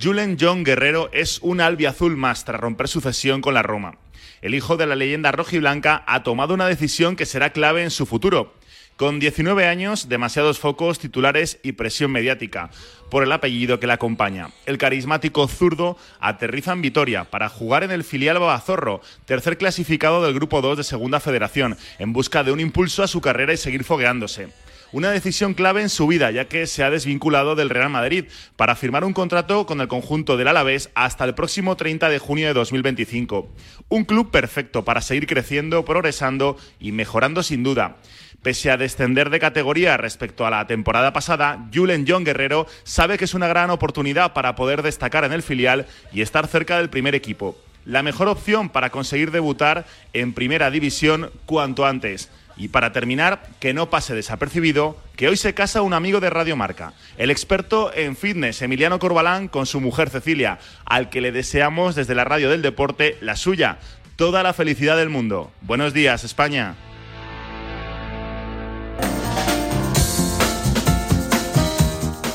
Julen 0.03 0.39
John 0.41 0.65
Guerrero 0.65 1.11
es 1.13 1.41
un 1.43 1.61
albiazul 1.61 2.17
más 2.17 2.47
tras 2.47 2.59
romper 2.59 2.89
su 2.89 3.03
cesión 3.03 3.43
con 3.43 3.53
la 3.53 3.63
Roma. 3.63 3.99
El 4.41 4.55
hijo 4.55 4.79
de 4.79 4.87
la 4.87 4.97
leyenda 4.97 5.31
rojiblanca 5.31 6.05
ha 6.07 6.23
tomado 6.23 6.55
una 6.55 6.67
decisión 6.67 7.17
que 7.17 7.27
será 7.27 7.51
clave 7.51 7.83
en 7.83 7.91
su 7.91 8.07
futuro. 8.07 8.55
Con 8.97 9.19
19 9.19 9.67
años, 9.67 10.09
demasiados 10.09 10.61
focos, 10.61 11.01
titulares 11.01 11.59
y 11.65 11.73
presión 11.73 12.13
mediática 12.13 12.71
por 13.11 13.25
el 13.25 13.33
apellido 13.33 13.81
que 13.81 13.89
le 13.89 13.93
acompaña. 13.93 14.51
El 14.67 14.79
carismático 14.79 15.49
zurdo 15.49 15.97
aterriza 16.21 16.73
en 16.73 16.83
Vitoria 16.83 17.25
para 17.25 17.49
jugar 17.49 17.83
en 17.83 17.91
el 17.91 18.05
filial 18.05 18.39
Babazorro, 18.39 19.01
tercer 19.25 19.59
clasificado 19.59 20.23
del 20.23 20.35
Grupo 20.35 20.63
2 20.63 20.79
de 20.79 20.85
Segunda 20.85 21.19
Federación, 21.19 21.77
en 21.99 22.13
busca 22.13 22.45
de 22.45 22.53
un 22.53 22.61
impulso 22.61 23.03
a 23.03 23.09
su 23.09 23.21
carrera 23.21 23.53
y 23.53 23.57
seguir 23.57 23.83
fogueándose. 23.83 24.51
Una 24.93 25.11
decisión 25.11 25.55
clave 25.55 25.83
en 25.83 25.89
su 25.89 26.07
vida, 26.07 26.31
ya 26.31 26.45
que 26.45 26.69
se 26.69 26.85
ha 26.85 26.91
desvinculado 26.91 27.57
del 27.57 27.71
Real 27.71 27.91
Madrid 27.91 28.27
para 28.55 28.77
firmar 28.77 29.03
un 29.03 29.13
contrato 29.13 29.67
con 29.67 29.81
el 29.81 29.89
conjunto 29.89 30.37
del 30.37 30.47
Alavés 30.47 30.91
hasta 30.95 31.25
el 31.25 31.35
próximo 31.35 31.77
30 31.77 32.09
de 32.09 32.21
junio 32.21 32.47
de 32.47 32.55
2025. 32.55 33.49
Un 33.89 34.05
club 34.05 34.31
perfecto 34.31 34.85
para 34.85 35.01
seguir 35.01 35.27
creciendo, 35.27 35.85
progresando 35.85 36.57
y 36.79 36.93
mejorando 36.93 37.43
sin 37.43 37.65
duda. 37.65 37.97
Pese 38.45 38.71
a 38.71 38.77
descender 38.77 39.31
de 39.31 39.41
categoría 39.41 39.97
respecto 39.97 40.45
a 40.45 40.51
la 40.51 40.67
temporada 40.67 41.15
pasada, 41.15 41.67
Julen 41.73 42.05
John 42.07 42.25
Guerrero 42.25 42.67
sabe 42.83 43.17
que 43.17 43.25
es 43.25 43.33
una 43.33 43.49
gran 43.49 43.71
oportunidad 43.71 44.35
para 44.35 44.55
poder 44.55 44.83
destacar 44.83 45.25
en 45.25 45.33
el 45.33 45.43
filial 45.43 45.87
y 46.13 46.21
estar 46.21 46.47
cerca 46.47 46.77
del 46.77 46.91
primer 46.91 47.15
equipo. 47.15 47.57
La 47.87 48.03
mejor 48.03 48.29
opción 48.29 48.69
para 48.69 48.91
conseguir 48.91 49.31
debutar 49.31 49.87
en 50.13 50.35
primera 50.35 50.71
división 50.71 51.31
cuanto 51.47 51.87
antes. 51.87 52.29
Y 52.59 52.69
para 52.69 52.93
terminar, 52.93 53.49
que 53.61 53.73
no 53.73 53.89
pase 53.89 54.15
desapercibido, 54.15 54.99
que 55.17 55.29
hoy 55.29 55.39
se 55.39 55.55
casa 55.55 55.81
un 55.81 55.95
amigo 55.95 56.21
de 56.21 56.29
Radio 56.29 56.55
Marca, 56.55 56.93
el 57.17 57.31
experto 57.31 57.95
en 57.95 58.15
fitness 58.15 58.61
Emiliano 58.61 58.99
Corbalán 58.99 59.49
con 59.49 59.65
su 59.65 59.81
mujer 59.81 60.11
Cecilia, 60.11 60.59
al 60.85 61.09
que 61.09 61.23
le 61.23 61.33
deseamos 61.33 61.95
desde 61.95 62.15
la 62.15 62.25
radio 62.25 62.51
del 62.51 62.61
deporte 62.61 63.17
la 63.23 63.37
suya, 63.37 63.79
toda 64.17 64.43
la 64.43 64.53
felicidad 64.53 64.99
del 64.99 65.09
mundo. 65.09 65.51
Buenos 65.63 65.95
días, 65.95 66.25
España. 66.25 66.75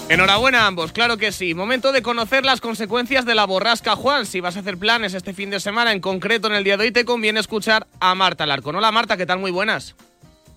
Enhorabuena 0.09 0.63
a 0.63 0.65
ambos, 0.65 0.91
claro 0.91 1.17
que 1.17 1.31
sí. 1.31 1.53
Momento 1.53 1.91
de 1.91 2.01
conocer 2.01 2.43
las 2.43 2.61
consecuencias 2.61 3.25
de 3.25 3.35
la 3.35 3.45
borrasca 3.45 3.95
Juan. 3.95 4.25
Si 4.25 4.39
vas 4.39 4.57
a 4.57 4.61
hacer 4.61 4.79
planes 4.79 5.13
este 5.13 5.35
fin 5.35 5.51
de 5.51 5.59
semana, 5.59 5.91
en 5.91 5.99
concreto 5.99 6.47
en 6.47 6.55
el 6.55 6.63
día 6.63 6.77
de 6.77 6.85
hoy, 6.85 6.91
te 6.91 7.05
conviene 7.05 7.39
escuchar 7.39 7.85
a 7.99 8.15
Marta 8.15 8.47
Larcón. 8.47 8.75
Hola 8.75 8.91
Marta, 8.91 9.17
¿qué 9.17 9.27
tal? 9.27 9.37
Muy 9.37 9.51
buenas. 9.51 9.95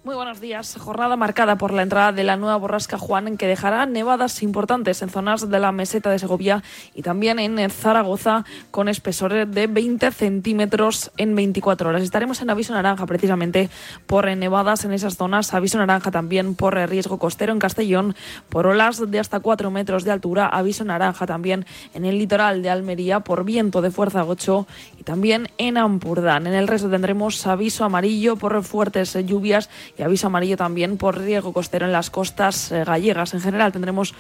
Muy 0.05 0.17
buenos 0.17 0.41
días. 0.41 0.77
Jornada 0.81 1.15
marcada 1.15 1.59
por 1.59 1.73
la 1.73 1.83
entrada 1.83 2.11
de 2.11 2.25
la 2.25 2.37
nueva 2.37 2.57
borrasca 2.57 2.99
Juan, 2.99 3.37
que 3.37 3.47
dejará 3.47 3.87
nevadas 3.87 4.43
importantes 4.43 5.01
en 5.01 5.11
zonas 5.11 5.49
de 5.49 5.61
la 5.61 5.71
meseta 5.71 6.11
de 6.11 6.19
Segovia 6.19 6.65
y 6.93 7.03
también 7.03 7.39
en 7.39 7.71
Zaragoza, 7.71 8.45
con 8.73 8.89
espesores 8.89 9.49
de 9.49 9.69
20 9.69 10.11
centímetros 10.11 11.13
en 11.19 11.37
24 11.37 11.89
horas. 11.89 12.03
Estaremos 12.03 12.43
en 12.43 12.51
aviso 12.51 12.75
naranja 12.75 13.07
precisamente 13.07 13.71
por 14.09 14.27
nevadas 14.37 14.85
en 14.85 14.91
esas 14.91 15.17
zonas. 15.17 15.55
Aviso 15.55 15.79
naranja 15.79 16.11
también 16.11 16.57
por 16.57 16.75
riesgo 16.75 17.21
costero 17.21 17.53
en 17.53 17.61
Castellón, 17.61 18.17
por 18.49 18.67
olas 18.67 19.09
de 19.09 19.21
hasta 19.21 19.39
4 19.39 19.71
metros 19.71 20.03
de 20.03 20.11
altura. 20.11 20.49
Aviso 20.49 20.83
naranja 20.83 21.27
también 21.27 21.65
en 21.95 22.07
el 22.07 22.19
litoral 22.19 22.65
de 22.65 22.71
Almería 22.71 23.21
por 23.21 23.45
viento 23.45 23.81
de 23.81 23.93
fuerza 23.93 24.25
8 24.25 24.67
y 24.99 25.05
también 25.05 25.47
en 25.59 25.77
Ampurdán. 25.77 26.49
En 26.49 26.55
el 26.55 26.67
resto 26.67 26.91
tendremos 26.91 27.47
aviso 27.47 27.85
amarillo 27.85 28.35
por 28.35 28.65
fuertes 28.65 29.17
lluvias 29.25 29.71
y 29.97 30.03
aviso 30.03 30.27
amarillo 30.27 30.57
también 30.57 30.97
por 30.97 31.19
riesgo 31.19 31.53
costero 31.53 31.87
en 31.87 31.93
las 31.93 32.11
costas 32.11 32.73
eh, 32.73 32.85
gallegas. 32.85 33.35
En 33.35 33.41
general 33.41 33.73
tendremos 33.73 34.15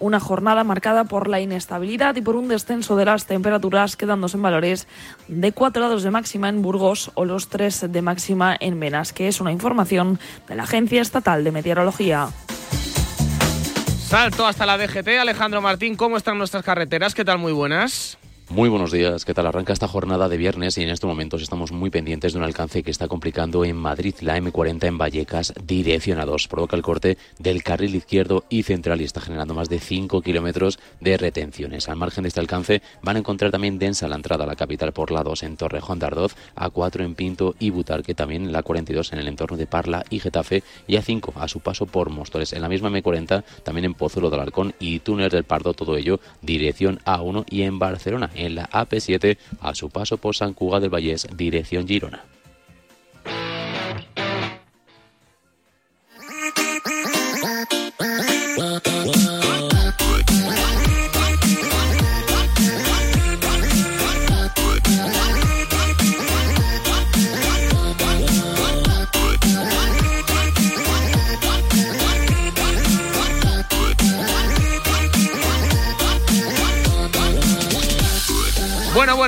una 0.00 0.20
jornada 0.20 0.64
marcada 0.64 1.04
por 1.04 1.28
la 1.28 1.40
inestabilidad 1.40 2.16
y 2.16 2.22
por 2.22 2.36
un 2.36 2.48
descenso 2.48 2.96
de 2.96 3.04
las 3.04 3.26
temperaturas, 3.26 3.96
quedándose 3.96 4.36
en 4.36 4.42
valores 4.42 4.86
de 5.28 5.52
4 5.52 5.82
grados 5.82 6.02
de 6.02 6.10
máxima 6.10 6.48
en 6.48 6.62
Burgos 6.62 7.10
o 7.14 7.24
los 7.24 7.48
3 7.48 7.92
de 7.92 8.02
máxima 8.02 8.56
en 8.58 8.78
Menas, 8.78 9.12
que 9.12 9.28
es 9.28 9.40
una 9.40 9.52
información 9.52 10.18
de 10.48 10.54
la 10.54 10.64
Agencia 10.64 11.02
Estatal 11.02 11.44
de 11.44 11.52
Meteorología. 11.52 12.28
Salto 14.08 14.46
hasta 14.46 14.64
la 14.64 14.78
DGT. 14.78 15.08
Alejandro 15.20 15.60
Martín, 15.60 15.94
¿cómo 15.94 16.16
están 16.16 16.38
nuestras 16.38 16.64
carreteras? 16.64 17.14
¿Qué 17.14 17.26
tal? 17.26 17.36
Muy 17.36 17.52
buenas. 17.52 18.16
Muy 18.50 18.70
buenos 18.70 18.92
días, 18.92 19.26
¿qué 19.26 19.34
tal? 19.34 19.46
Arranca 19.46 19.74
esta 19.74 19.88
jornada 19.88 20.26
de 20.26 20.38
viernes 20.38 20.78
y 20.78 20.82
en 20.82 20.88
estos 20.88 21.06
momentos 21.06 21.42
estamos 21.42 21.70
muy 21.70 21.90
pendientes 21.90 22.32
de 22.32 22.38
un 22.38 22.46
alcance 22.46 22.82
que 22.82 22.90
está 22.90 23.06
complicando 23.06 23.62
en 23.62 23.76
Madrid 23.76 24.14
la 24.22 24.38
M40 24.38 24.84
en 24.84 24.96
Vallecas, 24.96 25.52
dirección 25.66 26.18
a 26.18 26.24
2. 26.24 26.48
Provoca 26.48 26.74
el 26.74 26.80
corte 26.80 27.18
del 27.38 27.62
carril 27.62 27.94
izquierdo 27.94 28.44
y 28.48 28.62
central 28.62 29.02
y 29.02 29.04
está 29.04 29.20
generando 29.20 29.52
más 29.52 29.68
de 29.68 29.78
5 29.78 30.22
kilómetros 30.22 30.78
de 30.98 31.18
retenciones. 31.18 31.90
Al 31.90 31.96
margen 31.96 32.22
de 32.22 32.28
este 32.28 32.40
alcance 32.40 32.80
van 33.02 33.16
a 33.16 33.18
encontrar 33.18 33.50
también 33.50 33.78
densa 33.78 34.08
la 34.08 34.16
entrada 34.16 34.44
a 34.44 34.46
la 34.46 34.56
capital 34.56 34.94
por 34.94 35.10
la 35.10 35.22
2 35.22 35.42
en 35.42 35.58
Torrejón 35.58 35.98
de 35.98 36.06
Ardoz, 36.06 36.34
A4 36.56 37.04
en 37.04 37.14
Pinto 37.14 37.54
y 37.58 37.68
Butarque, 37.68 38.14
también 38.14 38.50
la 38.50 38.62
42 38.62 39.12
en 39.12 39.18
el 39.18 39.28
entorno 39.28 39.58
de 39.58 39.66
Parla 39.66 40.04
y 40.08 40.20
Getafe 40.20 40.62
y 40.86 40.96
A5 40.96 41.32
a 41.36 41.48
su 41.48 41.60
paso 41.60 41.84
por 41.84 42.08
Móstoles. 42.08 42.54
En 42.54 42.62
la 42.62 42.70
misma 42.70 42.88
M40 42.88 43.44
también 43.62 43.84
en 43.84 43.92
Pozuelo 43.92 44.30
del 44.30 44.40
Alarcón 44.40 44.72
y 44.80 45.00
Túnel 45.00 45.28
del 45.28 45.44
Pardo, 45.44 45.74
todo 45.74 45.98
ello 45.98 46.18
dirección 46.40 46.98
A1 47.04 47.44
y 47.50 47.60
en 47.60 47.78
Barcelona 47.78 48.30
en 48.38 48.54
la 48.54 48.68
AP7 48.70 49.36
a 49.60 49.74
su 49.74 49.90
paso 49.90 50.18
por 50.18 50.34
San 50.34 50.54
del 50.80 50.90
Vallés, 50.90 51.26
dirección 51.36 51.86
Girona. 51.86 52.24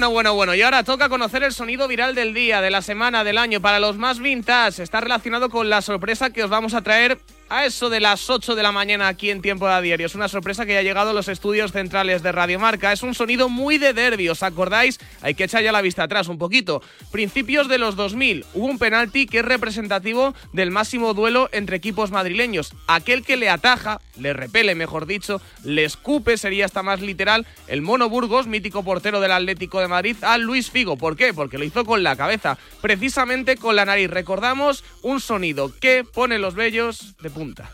Bueno, 0.00 0.12
bueno, 0.14 0.34
bueno. 0.34 0.54
Y 0.54 0.62
ahora 0.62 0.82
toca 0.82 1.10
conocer 1.10 1.42
el 1.42 1.52
sonido 1.52 1.86
viral 1.86 2.14
del 2.14 2.32
día, 2.32 2.62
de 2.62 2.70
la 2.70 2.80
semana, 2.80 3.22
del 3.22 3.36
año. 3.36 3.60
Para 3.60 3.78
los 3.78 3.98
más 3.98 4.18
vintage, 4.18 4.82
está 4.82 4.98
relacionado 4.98 5.50
con 5.50 5.68
la 5.68 5.82
sorpresa 5.82 6.30
que 6.30 6.42
os 6.42 6.48
vamos 6.48 6.72
a 6.72 6.80
traer 6.80 7.18
a 7.50 7.66
eso 7.66 7.90
de 7.90 7.98
las 7.98 8.30
8 8.30 8.54
de 8.54 8.62
la 8.62 8.70
mañana 8.70 9.08
aquí 9.08 9.28
en 9.28 9.42
Tiempo 9.42 9.68
de 9.68 9.82
Diario. 9.82 10.06
Es 10.06 10.14
una 10.14 10.28
sorpresa 10.28 10.64
que 10.64 10.72
ya 10.72 10.78
ha 10.78 10.82
llegado 10.82 11.10
a 11.10 11.12
los 11.12 11.26
estudios 11.26 11.72
centrales 11.72 12.22
de 12.22 12.30
Radio 12.30 12.60
Marca. 12.60 12.92
Es 12.92 13.02
un 13.02 13.12
sonido 13.12 13.48
muy 13.48 13.76
de 13.76 13.92
derbi, 13.92 14.28
¿os 14.28 14.44
acordáis? 14.44 15.00
Hay 15.20 15.34
que 15.34 15.44
echar 15.44 15.62
ya 15.64 15.72
la 15.72 15.82
vista 15.82 16.04
atrás 16.04 16.28
un 16.28 16.38
poquito. 16.38 16.80
Principios 17.10 17.68
de 17.68 17.78
los 17.78 17.96
2000 17.96 18.46
hubo 18.54 18.66
un 18.66 18.78
penalti 18.78 19.26
que 19.26 19.40
es 19.40 19.44
representativo 19.44 20.32
del 20.52 20.70
máximo 20.70 21.12
duelo 21.12 21.48
entre 21.50 21.76
equipos 21.76 22.12
madrileños. 22.12 22.72
Aquel 22.86 23.24
que 23.24 23.36
le 23.36 23.50
ataja, 23.50 24.00
le 24.16 24.32
repele 24.32 24.76
mejor 24.76 25.06
dicho, 25.06 25.42
le 25.64 25.84
escupe, 25.84 26.36
sería 26.36 26.66
hasta 26.66 26.84
más 26.84 27.00
literal, 27.00 27.46
el 27.66 27.82
Mono 27.82 28.08
Burgos, 28.08 28.46
mítico 28.46 28.84
portero 28.84 29.20
del 29.20 29.32
Atlético 29.32 29.80
de 29.80 29.88
Madrid, 29.88 30.16
a 30.22 30.38
Luis 30.38 30.70
Figo. 30.70 30.96
¿Por 30.96 31.16
qué? 31.16 31.34
Porque 31.34 31.58
lo 31.58 31.64
hizo 31.64 31.84
con 31.84 32.04
la 32.04 32.14
cabeza, 32.14 32.58
precisamente 32.80 33.56
con 33.56 33.74
la 33.74 33.84
nariz. 33.84 34.08
Recordamos 34.08 34.84
un 35.02 35.20
sonido 35.20 35.72
que 35.80 36.04
pone 36.04 36.38
los 36.38 36.54
vellos 36.54 37.16
de 37.20 37.30
punta. 37.40 37.70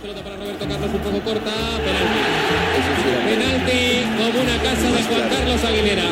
Pelota 0.00 0.22
para 0.22 0.36
Roberto 0.36 0.64
Carlos 0.68 0.90
un 0.94 1.00
poco 1.00 1.20
corta, 1.24 1.54
penalti. 1.86 2.22
Penalti 3.26 3.82
como 4.16 4.42
una 4.44 4.56
casa 4.62 4.92
de 4.92 5.02
Juan 5.02 5.28
Carlos 5.28 5.64
Aguilera. 5.64 6.04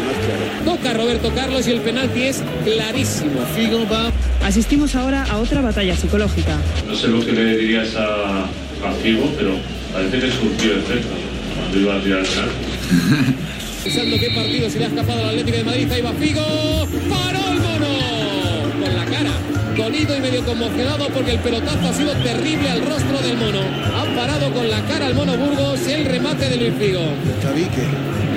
Toca 0.65 0.93
Roberto 0.95 1.31
Carlos 1.37 1.69
y 1.69 1.71
el 1.71 1.81
penalti 1.83 2.23
es 2.23 2.43
clarísimo. 2.65 3.47
Figo 3.55 3.87
va. 3.89 4.11
Asistimos 4.45 4.97
ahora 4.97 5.23
a 5.31 5.39
otra 5.39 5.61
batalla 5.61 5.95
psicológica. 5.95 6.59
No 6.89 6.97
sé 6.97 7.07
lo 7.07 7.25
que 7.25 7.31
le 7.31 7.57
dirías 7.59 7.95
a, 7.95 8.43
a 8.43 8.93
Figo, 9.01 9.31
pero 9.37 9.55
parece 9.93 10.19
que 10.19 10.33
surgió 10.33 10.77
efecto 10.77 11.15
cuando 11.57 11.79
iba 11.79 11.95
a 11.95 12.03
tirar 12.03 12.19
el 12.21 12.27
penalti. 12.27 13.35
Pensando 13.85 14.19
qué 14.19 14.31
partido 14.31 14.69
se 14.69 14.79
le 14.81 14.85
ha 14.87 14.89
escapado 14.89 15.21
al 15.23 15.29
Atlético 15.29 15.59
de 15.59 15.65
Madrid. 15.65 15.93
Ahí 15.93 16.03
va 16.03 16.13
Figo. 16.15 16.89
¡Paró 17.09 17.53
el 17.53 17.61
mono! 17.61 18.85
Con 18.85 18.97
la 18.97 19.05
cara. 19.05 19.64
Dolido 19.77 20.17
y 20.17 20.21
medio 20.21 20.45
conmocionado 20.45 21.09
porque 21.09 21.33
el 21.33 21.41
pelotazo 21.41 21.89
ha 21.89 21.93
sido 21.93 22.13
terrible 22.23 22.71
al 22.71 22.81
rostro 22.87 23.19
del 23.21 23.37
mono. 23.37 23.61
Ha 23.61 24.17
parado 24.17 24.53
con 24.53 24.71
la 24.71 24.81
cara 24.83 25.07
al 25.07 25.15
mono 25.15 25.37
Burgos 25.37 25.81
el 25.89 26.05
remate 26.07 26.49
de 26.49 26.57
Luis 26.57 26.75
Figo. 26.79 27.01
El 27.01 27.41
tabique. 27.43 27.83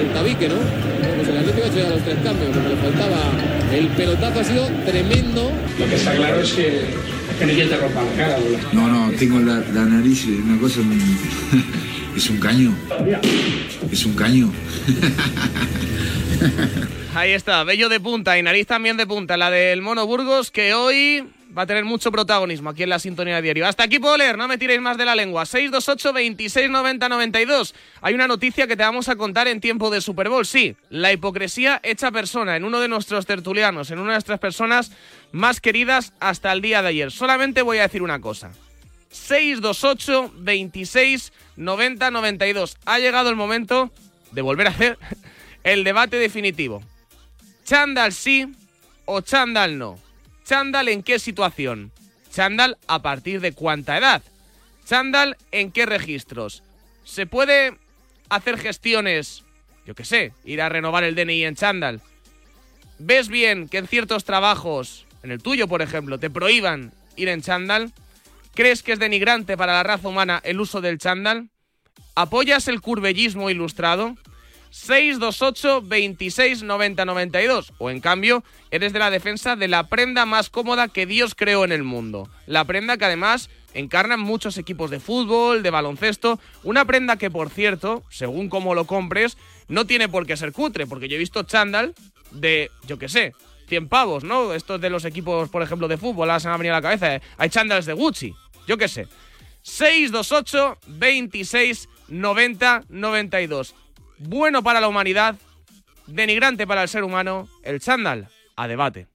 El 0.02 0.14
tabique, 0.14 0.50
¿no? 0.50 0.56
Pues 1.16 1.28
el 1.28 1.38
Atlético 1.38 1.66
ha 1.66 1.68
hecho 1.68 1.78
ya 1.78 1.90
los 1.90 2.02
tres 2.04 2.18
cambios, 2.24 2.50
porque 2.54 2.70
le 2.70 2.76
faltaba. 2.76 3.18
El 3.72 3.88
pelotazo 3.90 4.40
ha 4.40 4.44
sido 4.44 4.68
tremendo. 4.86 5.52
Lo 5.80 5.86
que 5.88 5.96
está 5.96 6.16
claro 6.16 6.42
es 6.42 6.54
que, 6.54 6.82
que 7.40 7.46
no 7.46 7.70
te 7.70 7.78
rompa 7.78 8.04
la 8.04 8.12
cara. 8.14 8.38
No, 8.74 8.88
no, 8.88 9.12
tengo 9.12 9.40
la, 9.40 9.64
la 9.74 9.86
nariz, 9.86 10.26
una 10.26 10.60
cosa. 10.60 10.80
Es 12.18 12.32
un 12.32 12.40
caño. 12.40 12.76
Es 13.92 14.04
un 14.04 14.16
caño. 14.16 14.52
Ahí 17.14 17.32
está, 17.32 17.64
bello 17.64 17.90
de 17.90 18.00
punta 18.00 18.40
y 18.40 18.42
nariz 18.42 18.66
también 18.66 18.98
de 18.98 19.06
punta, 19.06 19.38
la 19.38 19.52
del 19.52 19.84
Mono 19.84 20.08
Burgos, 20.08 20.50
que 20.50 20.74
hoy 20.74 21.24
va 21.56 21.62
a 21.62 21.68
tener 21.68 21.86
mucho 21.86 22.12
protagonismo 22.12 22.72
aquí 22.72 22.82
en 22.82 22.90
la 22.90 22.98
sintonía 22.98 23.40
diario. 23.40 23.68
Hasta 23.68 23.84
aquí 23.84 24.00
puedo 24.00 24.18
leer, 24.18 24.36
no 24.36 24.48
me 24.48 24.58
tiréis 24.58 24.82
más 24.82 24.98
de 24.98 25.06
la 25.06 25.14
lengua. 25.14 25.46
628 25.46 26.12
26 26.12 26.72
90 26.72 27.08
92. 27.08 27.76
Hay 28.02 28.16
una 28.16 28.28
noticia 28.28 28.66
que 28.66 28.76
te 28.76 28.82
vamos 28.82 29.10
a 29.10 29.16
contar 29.16 29.48
en 29.48 29.62
tiempo 29.62 29.92
de 29.92 30.02
Super 30.02 30.28
Bowl. 30.28 30.44
Sí, 30.44 30.76
la 30.90 31.14
hipocresía 31.14 31.80
hecha 31.84 32.10
persona 32.10 32.56
en 32.56 32.64
uno 32.64 32.80
de 32.80 32.88
nuestros 32.88 33.28
tertulianos, 33.28 33.92
en 33.92 34.00
una 34.00 34.14
de 34.14 34.16
nuestras 34.16 34.40
personas 34.40 34.92
más 35.32 35.62
queridas 35.62 36.14
hasta 36.20 36.52
el 36.52 36.62
día 36.62 36.82
de 36.82 36.88
ayer. 36.88 37.12
Solamente 37.12 37.62
voy 37.62 37.78
a 37.78 37.84
decir 37.84 38.02
una 38.02 38.20
cosa. 38.20 38.54
628 39.10 40.34
26 40.38 41.34
90 41.56 42.12
92. 42.12 42.78
Ha 42.86 43.00
llegado 43.00 43.30
el 43.30 43.36
momento 43.36 43.92
de 44.32 44.42
volver 44.42 44.68
a 44.68 44.72
hacer 44.72 44.98
el 45.64 45.84
debate 45.84 46.18
definitivo. 46.18 46.84
Chandal 47.66 48.14
sí 48.14 48.54
o 49.06 49.22
Chandal 49.22 49.78
no. 49.78 50.00
Chandal 50.46 50.88
en 50.88 51.04
qué 51.04 51.20
situación. 51.20 51.92
Chandal 52.32 52.78
a 52.88 53.02
partir 53.02 53.42
de 53.42 53.52
cuánta 53.52 53.98
edad. 53.98 54.22
Chandal 54.86 55.36
en 55.52 55.72
qué 55.72 55.86
registros. 55.86 56.64
Se 57.04 57.26
puede 57.26 57.78
hacer 58.30 58.58
gestiones, 58.58 59.44
yo 59.86 59.96
qué 59.96 60.06
sé, 60.06 60.34
ir 60.46 60.62
a 60.62 60.70
renovar 60.70 61.04
el 61.04 61.16
DNI 61.16 61.44
en 61.44 61.56
Chandal. 61.56 62.02
¿Ves 63.00 63.28
bien 63.28 63.68
que 63.68 63.78
en 63.78 63.88
ciertos 63.88 64.24
trabajos, 64.24 65.06
en 65.24 65.32
el 65.32 65.42
tuyo 65.42 65.68
por 65.68 65.82
ejemplo, 65.82 66.20
te 66.20 66.30
prohíban 66.30 66.94
ir 67.16 67.30
en 67.30 67.42
Chandal? 67.42 67.92
¿Crees 68.58 68.82
que 68.82 68.94
es 68.94 68.98
denigrante 68.98 69.56
para 69.56 69.74
la 69.74 69.84
raza 69.84 70.08
humana 70.08 70.42
el 70.44 70.60
uso 70.60 70.82
del 70.82 70.98
chándal? 70.98 71.52
¿Apoyas 72.16 72.68
el 72.68 72.82
curvellismo 72.82 73.52
ilustrado? 73.52 74.16
628 74.72 75.84
26 75.84 76.64
90 76.64 77.06
92 77.06 77.74
o 77.78 77.92
en 77.92 78.00
cambio 78.00 78.44
eres 78.72 78.94
de 78.94 79.00
la 79.00 79.12
defensa 79.12 79.56
de 79.56 79.68
la 79.68 79.90
prenda 79.90 80.26
más 80.26 80.50
cómoda 80.50 80.88
que 80.88 81.06
Dios 81.06 81.36
creó 81.36 81.66
en 81.66 81.72
el 81.72 81.84
mundo. 81.84 82.32
La 82.48 82.66
prenda 82.66 82.98
que 82.98 83.06
además 83.06 83.52
encarnan 83.76 84.22
muchos 84.22 84.58
equipos 84.58 84.90
de 84.90 85.00
fútbol, 85.00 85.62
de 85.62 85.70
baloncesto, 85.70 86.40
una 86.64 86.84
prenda 86.84 87.18
que 87.18 87.30
por 87.30 87.52
cierto, 87.52 88.02
según 88.10 88.50
cómo 88.50 88.74
lo 88.74 88.88
compres, 88.88 89.38
no 89.68 89.86
tiene 89.86 90.10
por 90.10 90.26
qué 90.26 90.36
ser 90.36 90.52
cutre, 90.52 90.88
porque 90.88 91.08
yo 91.08 91.16
he 91.16 91.20
visto 91.20 91.44
chándal 91.44 91.94
de, 92.32 92.72
yo 92.88 92.98
qué 92.98 93.08
sé, 93.08 93.34
100 93.68 93.90
pavos, 93.90 94.24
¿no? 94.24 94.54
Estos 94.54 94.82
de 94.82 94.90
los 94.90 95.06
equipos, 95.06 95.50
por 95.50 95.62
ejemplo, 95.62 95.88
de 95.88 95.98
fútbol, 95.98 96.30
ahora 96.30 96.40
se 96.40 96.48
me 96.48 96.54
ha 96.54 96.58
venido 96.58 96.76
a 96.76 96.78
la 96.80 96.82
cabeza. 96.82 97.16
¿eh? 97.16 97.22
Hay 97.38 97.50
chándals 97.50 97.86
de 97.86 97.94
Gucci, 97.94 98.34
yo 98.68 98.78
qué 98.78 98.88
sé. 98.88 99.08
628 99.64 100.78
26 100.88 101.90
90 102.10 102.84
92. 102.90 103.76
Bueno 104.20 104.64
para 104.64 104.80
la 104.82 104.88
humanidad, 104.88 105.36
denigrante 106.06 106.68
para 106.68 106.84
el 106.84 106.90
ser 106.90 107.04
humano, 107.04 107.48
el 107.64 107.80
chándal 107.80 108.30
a 108.56 108.68
debate. 108.68 109.08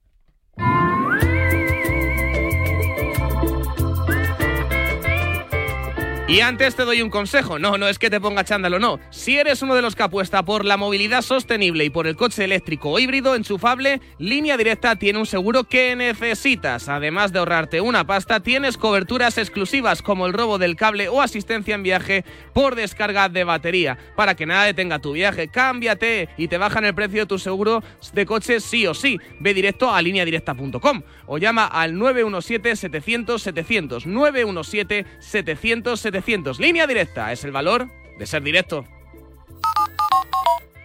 Y 6.32 6.40
antes 6.40 6.74
te 6.74 6.86
doy 6.86 7.02
un 7.02 7.10
consejo, 7.10 7.58
no, 7.58 7.76
no 7.76 7.88
es 7.88 7.98
que 7.98 8.08
te 8.08 8.18
ponga 8.18 8.42
chándal 8.42 8.72
o 8.72 8.78
no. 8.78 8.98
Si 9.10 9.36
eres 9.36 9.60
uno 9.60 9.74
de 9.74 9.82
los 9.82 9.94
que 9.94 10.02
apuesta 10.02 10.42
por 10.42 10.64
la 10.64 10.78
movilidad 10.78 11.20
sostenible 11.20 11.84
y 11.84 11.90
por 11.90 12.06
el 12.06 12.16
coche 12.16 12.44
eléctrico 12.44 12.88
o 12.88 12.98
híbrido 12.98 13.34
enchufable, 13.34 14.00
Línea 14.16 14.56
Directa 14.56 14.96
tiene 14.96 15.18
un 15.18 15.26
seguro 15.26 15.64
que 15.64 15.94
necesitas. 15.94 16.88
Además 16.88 17.34
de 17.34 17.40
ahorrarte 17.40 17.82
una 17.82 18.06
pasta, 18.06 18.40
tienes 18.40 18.78
coberturas 18.78 19.36
exclusivas 19.36 20.00
como 20.00 20.24
el 20.24 20.32
robo 20.32 20.56
del 20.56 20.74
cable 20.74 21.10
o 21.10 21.20
asistencia 21.20 21.74
en 21.74 21.82
viaje 21.82 22.24
por 22.54 22.76
descarga 22.76 23.28
de 23.28 23.44
batería. 23.44 23.98
Para 24.16 24.34
que 24.34 24.46
nada 24.46 24.64
detenga 24.64 25.00
tu 25.00 25.12
viaje, 25.12 25.48
cámbiate 25.48 26.30
y 26.38 26.48
te 26.48 26.56
bajan 26.56 26.86
el 26.86 26.94
precio 26.94 27.20
de 27.20 27.26
tu 27.26 27.38
seguro 27.38 27.82
de 28.14 28.24
coche 28.24 28.60
sí 28.60 28.86
o 28.86 28.94
sí. 28.94 29.20
Ve 29.38 29.52
directo 29.52 29.92
a 29.92 30.00
lineadirecta.com 30.00 31.02
o 31.26 31.36
llama 31.36 31.66
al 31.66 31.98
917 31.98 32.74
700 32.74 33.42
700 33.42 34.06
917 34.06 35.04
700 35.18 36.00
700 36.00 36.21
Línea 36.58 36.86
directa 36.86 37.32
es 37.32 37.44
el 37.44 37.52
valor 37.52 37.88
de 38.18 38.26
ser 38.26 38.42
directo. 38.42 38.84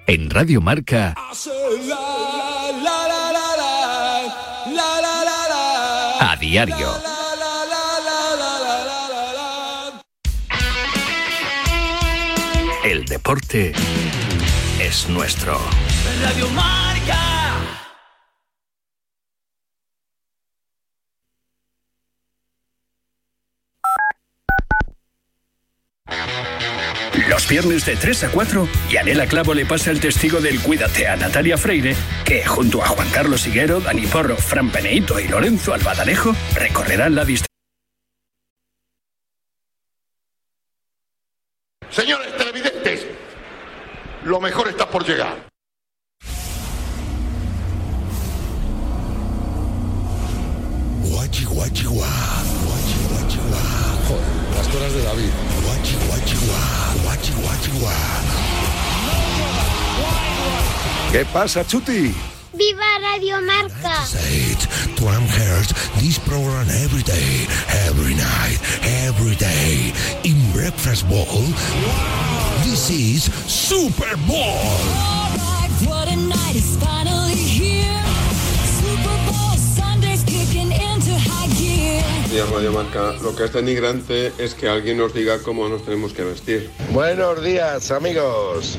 En 0.07 0.29
Radio 0.29 0.61
Marca, 0.61 1.13
a 6.19 6.35
diario. 6.39 6.89
El 12.83 13.05
deporte 13.05 13.73
es 14.79 15.09
nuestro. 15.09 15.59
Radio 16.21 16.49
Marca. 16.51 17.36
Los 27.29 27.45
viernes 27.49 27.85
de 27.85 27.97
3 27.97 28.23
a 28.23 28.31
4, 28.31 28.69
Yanela 28.89 29.27
Clavo 29.27 29.53
le 29.53 29.65
pasa 29.65 29.91
el 29.91 29.99
testigo 29.99 30.39
del 30.39 30.61
Cuídate 30.61 31.09
a 31.09 31.17
Natalia 31.17 31.57
Freire, 31.57 31.93
que 32.23 32.45
junto 32.45 32.81
a 32.81 32.87
Juan 32.87 33.09
Carlos 33.09 33.45
Higuero, 33.45 33.81
Dani 33.81 34.07
Porro, 34.07 34.37
Fran 34.37 34.69
Peneito 34.69 35.19
y 35.19 35.27
Lorenzo 35.27 35.73
Albadanejo 35.73 36.33
recorrerán 36.55 37.15
la 37.15 37.25
distancia. 37.25 37.47
Señores 41.89 42.37
televidentes, 42.37 43.05
lo 44.23 44.39
mejor 44.39 44.69
está 44.69 44.89
por 44.89 45.05
llegar. 45.05 45.35
Guachi, 51.03 51.43
guachi, 51.43 51.83
guá. 51.83 52.07
Las 54.67 54.75
cosas 54.75 54.93
de 54.93 55.01
David. 55.03 55.29
Guachi, 55.63 55.95
guachi, 56.07 56.35
guá. 56.45 56.93
Guachi, 57.03 57.33
guachi, 57.33 57.71
guá. 57.79 57.95
¿Qué 61.11 61.25
pasa, 61.25 61.65
Chuti? 61.65 62.13
¡Viva 62.53 62.85
Radio 63.01 63.41
Marca! 63.41 64.03
I'm 65.07 65.27
heard 65.27 65.67
this 65.99 66.19
program 66.19 66.67
every 66.83 67.01
day, 67.03 67.47
every 67.87 68.13
night, 68.13 68.59
every 69.05 69.35
day. 69.35 69.93
In 70.23 70.51
Breakfast 70.51 71.07
Bowl, 71.07 71.43
this 72.63 72.89
is 72.89 73.23
Super 73.47 74.17
Bowl. 74.27 74.83
What 75.87 76.07
a 76.09 76.15
night 76.15 76.55
is 76.55 76.75
finally 76.77 77.35
here. 77.35 78.06
Radio 82.45 82.71
Marca, 82.71 83.13
lo 83.23 83.35
que 83.35 83.45
es 83.45 83.53
denigrante 83.53 84.31
es 84.37 84.53
que 84.53 84.69
alguien 84.69 84.99
nos 84.99 85.11
diga 85.11 85.39
cómo 85.41 85.67
nos 85.69 85.83
tenemos 85.83 86.13
que 86.13 86.23
vestir. 86.23 86.69
Buenos 86.91 87.43
días, 87.43 87.89
amigos. 87.89 88.77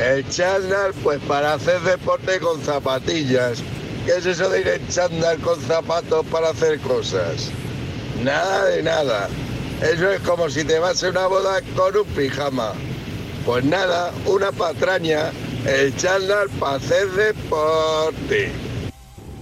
El 0.00 0.28
chándal, 0.28 0.92
pues 1.02 1.20
para 1.28 1.54
hacer 1.54 1.80
deporte 1.82 2.40
con 2.40 2.60
zapatillas. 2.60 3.62
¿Qué 4.04 4.16
es 4.16 4.26
eso 4.26 4.50
de 4.50 4.62
ir 4.62 4.68
en 4.68 4.88
chándal 4.88 5.38
con 5.38 5.60
zapatos 5.60 6.26
para 6.26 6.48
hacer 6.48 6.80
cosas? 6.80 7.50
Nada 8.20 8.64
de 8.64 8.82
nada. 8.82 9.28
Eso 9.80 10.10
es 10.10 10.20
como 10.22 10.50
si 10.50 10.64
te 10.64 10.80
vas 10.80 11.04
a 11.04 11.10
una 11.10 11.28
boda 11.28 11.60
con 11.76 11.96
un 11.96 12.06
pijama. 12.06 12.72
Pues 13.46 13.64
nada, 13.64 14.12
una 14.26 14.50
patraña. 14.50 15.30
El 15.66 15.94
chándal 15.96 16.48
para 16.58 16.76
hacer 16.76 17.08
deporte. 17.10 18.50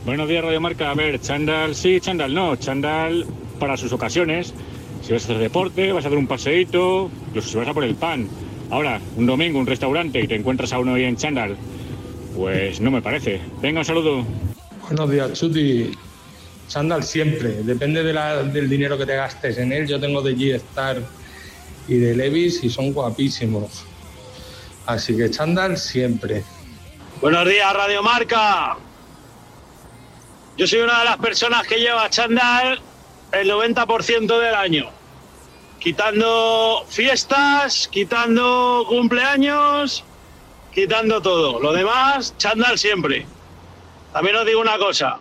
Buenos 0.05 0.29
días, 0.29 0.43
Radio 0.45 0.61
Marca. 0.61 0.91
A 0.91 0.95
ver, 0.95 1.21
chándal 1.21 1.75
sí, 1.75 2.01
chándal 2.01 2.35
no. 2.35 2.57
Chándal 2.57 3.27
para 3.59 3.77
sus 3.77 3.93
ocasiones. 3.93 4.55
Si 5.03 5.13
vas 5.13 5.23
a 5.23 5.25
hacer 5.27 5.39
deporte, 5.39 5.93
vas 5.93 6.05
a 6.05 6.09
hacer 6.09 6.19
un 6.19 6.27
paseíto, 6.27 7.11
incluso 7.29 7.49
si 7.49 7.57
vas 7.57 7.69
a 7.69 7.75
por 7.75 7.85
el 7.85 7.95
pan. 7.95 8.29
Ahora, 8.71 9.01
un 9.17 9.27
domingo, 9.27 9.59
un 9.59 9.67
restaurante 9.67 10.21
y 10.21 10.27
te 10.29 10.37
encuentras 10.37 10.73
a 10.73 10.79
uno 10.79 10.95
ahí 10.95 11.05
en 11.05 11.17
chándal, 11.17 11.57
pues 12.37 12.81
no 12.81 12.91
me 12.91 13.03
parece. 13.03 13.41
Venga, 13.61 13.81
un 13.81 13.85
saludo. 13.85 14.25
Buenos 14.83 15.11
días, 15.11 15.33
Chuti. 15.33 15.91
Chándal 16.69 17.03
siempre, 17.03 17.63
depende 17.65 18.03
de 18.05 18.13
la- 18.13 18.43
del 18.45 18.69
dinero 18.69 18.97
que 18.97 19.05
te 19.07 19.17
gastes 19.17 19.59
en 19.59 19.73
él. 19.73 19.89
Yo 19.89 19.99
tengo 19.99 20.23
de 20.23 20.37
G-Star 20.37 21.03
y 21.89 21.95
de 21.97 22.15
Levis 22.15 22.63
y 22.63 22.71
son 22.71 22.93
guapísimos. 22.93 23.85
Así 24.87 25.17
que 25.17 25.31
chándal 25.31 25.77
siempre. 25.79 26.45
Buenos 27.21 27.49
días, 27.49 27.73
Radio 27.75 28.03
Marca. 28.03 28.77
Yo 30.57 30.67
soy 30.67 30.81
una 30.81 30.99
de 31.01 31.05
las 31.07 31.17
personas 31.19 31.67
que 31.67 31.77
lleva 31.77 32.11
chándal 32.11 32.81
el 33.33 33.51
90% 33.51 34.39
del 34.39 34.55
año. 34.55 34.91
Quitando 35.79 36.85
fiestas, 36.89 37.89
quitando 37.91 38.85
cumpleaños, 38.89 40.05
quitando 40.75 41.23
todo. 41.23 41.61
Lo 41.61 41.73
demás, 41.73 42.35
chándal 42.37 42.79
siempre. 42.79 43.27
También 44.13 44.37
os 44.37 44.47
digo 44.47 44.61
una 44.61 44.77
cosa. 44.77 45.19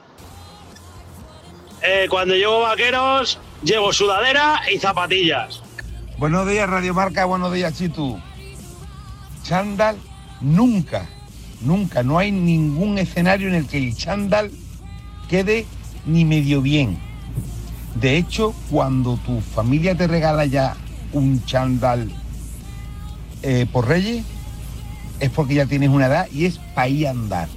Eh, 1.82 2.08
cuando 2.10 2.36
llevo 2.36 2.62
vaqueros, 2.62 3.40
llevo 3.64 3.94
sudadera 3.94 4.62
y 4.70 4.80
zapatillas. 4.80 5.62
Buenos 6.18 6.48
días, 6.48 6.70
Radio 6.70 6.94
Marca. 6.94 7.24
Buenos 7.24 7.54
días, 7.54 7.78
Chitu. 7.78 8.20
Chándal, 9.44 9.98
nunca, 10.42 11.08
nunca, 11.62 12.04
no 12.04 12.20
hay 12.20 12.32
ningún 12.32 12.98
escenario 12.98 13.48
en 13.48 13.56
el 13.56 13.68
que 13.68 13.78
el 13.78 13.96
chándal 13.96 14.52
quede 15.30 15.66
ni 16.06 16.26
medio 16.26 16.62
bien. 16.62 16.98
De 17.96 18.18
hecho, 18.18 18.54
cuando 18.70 19.18
tu 19.26 19.42
familia 19.42 19.96
te 19.96 20.08
regala 20.08 20.46
ya 20.46 20.76
un 21.14 21.44
chándal 21.46 22.10
eh, 23.42 23.66
por 23.72 23.88
Reyes, 23.88 24.24
es 25.20 25.30
porque 25.30 25.56
ya 25.56 25.66
tienes 25.66 25.90
una 25.90 26.08
edad 26.08 26.28
y 26.32 26.46
es 26.46 26.60
para 26.76 26.88
ir 26.90 27.08
a 27.08 27.12
andar. 27.12 27.48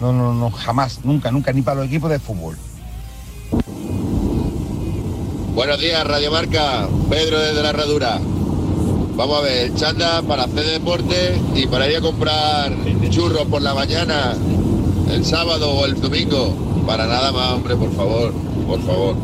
No, 0.00 0.12
no, 0.12 0.32
no, 0.32 0.50
jamás, 0.50 1.00
nunca, 1.04 1.30
nunca, 1.30 1.52
ni 1.52 1.62
para 1.62 1.80
los 1.80 1.86
equipos 1.86 2.10
de 2.10 2.18
fútbol. 2.18 2.56
Buenos 5.54 5.78
días, 5.78 6.06
Radio 6.06 6.30
Marca. 6.30 6.88
Pedro 7.10 7.38
desde 7.38 7.62
la 7.62 7.70
Herradura. 7.70 8.18
Vamos 9.16 9.38
a 9.38 9.42
ver, 9.42 9.66
el 9.66 9.74
chanda 9.74 10.22
para 10.22 10.44
hacer 10.44 10.64
deporte 10.64 11.38
y 11.54 11.66
para 11.66 11.86
ir 11.90 11.98
a 11.98 12.00
comprar 12.00 12.72
churros 13.10 13.44
por 13.46 13.60
la 13.60 13.74
mañana, 13.74 14.34
el 15.12 15.24
sábado 15.24 15.70
o 15.70 15.84
el 15.86 16.00
domingo. 16.00 16.54
Para 16.86 17.06
nada 17.06 17.32
más, 17.32 17.52
hombre, 17.52 17.76
por 17.76 17.94
favor, 17.94 18.32
por 18.66 18.80
favor. 18.84 19.16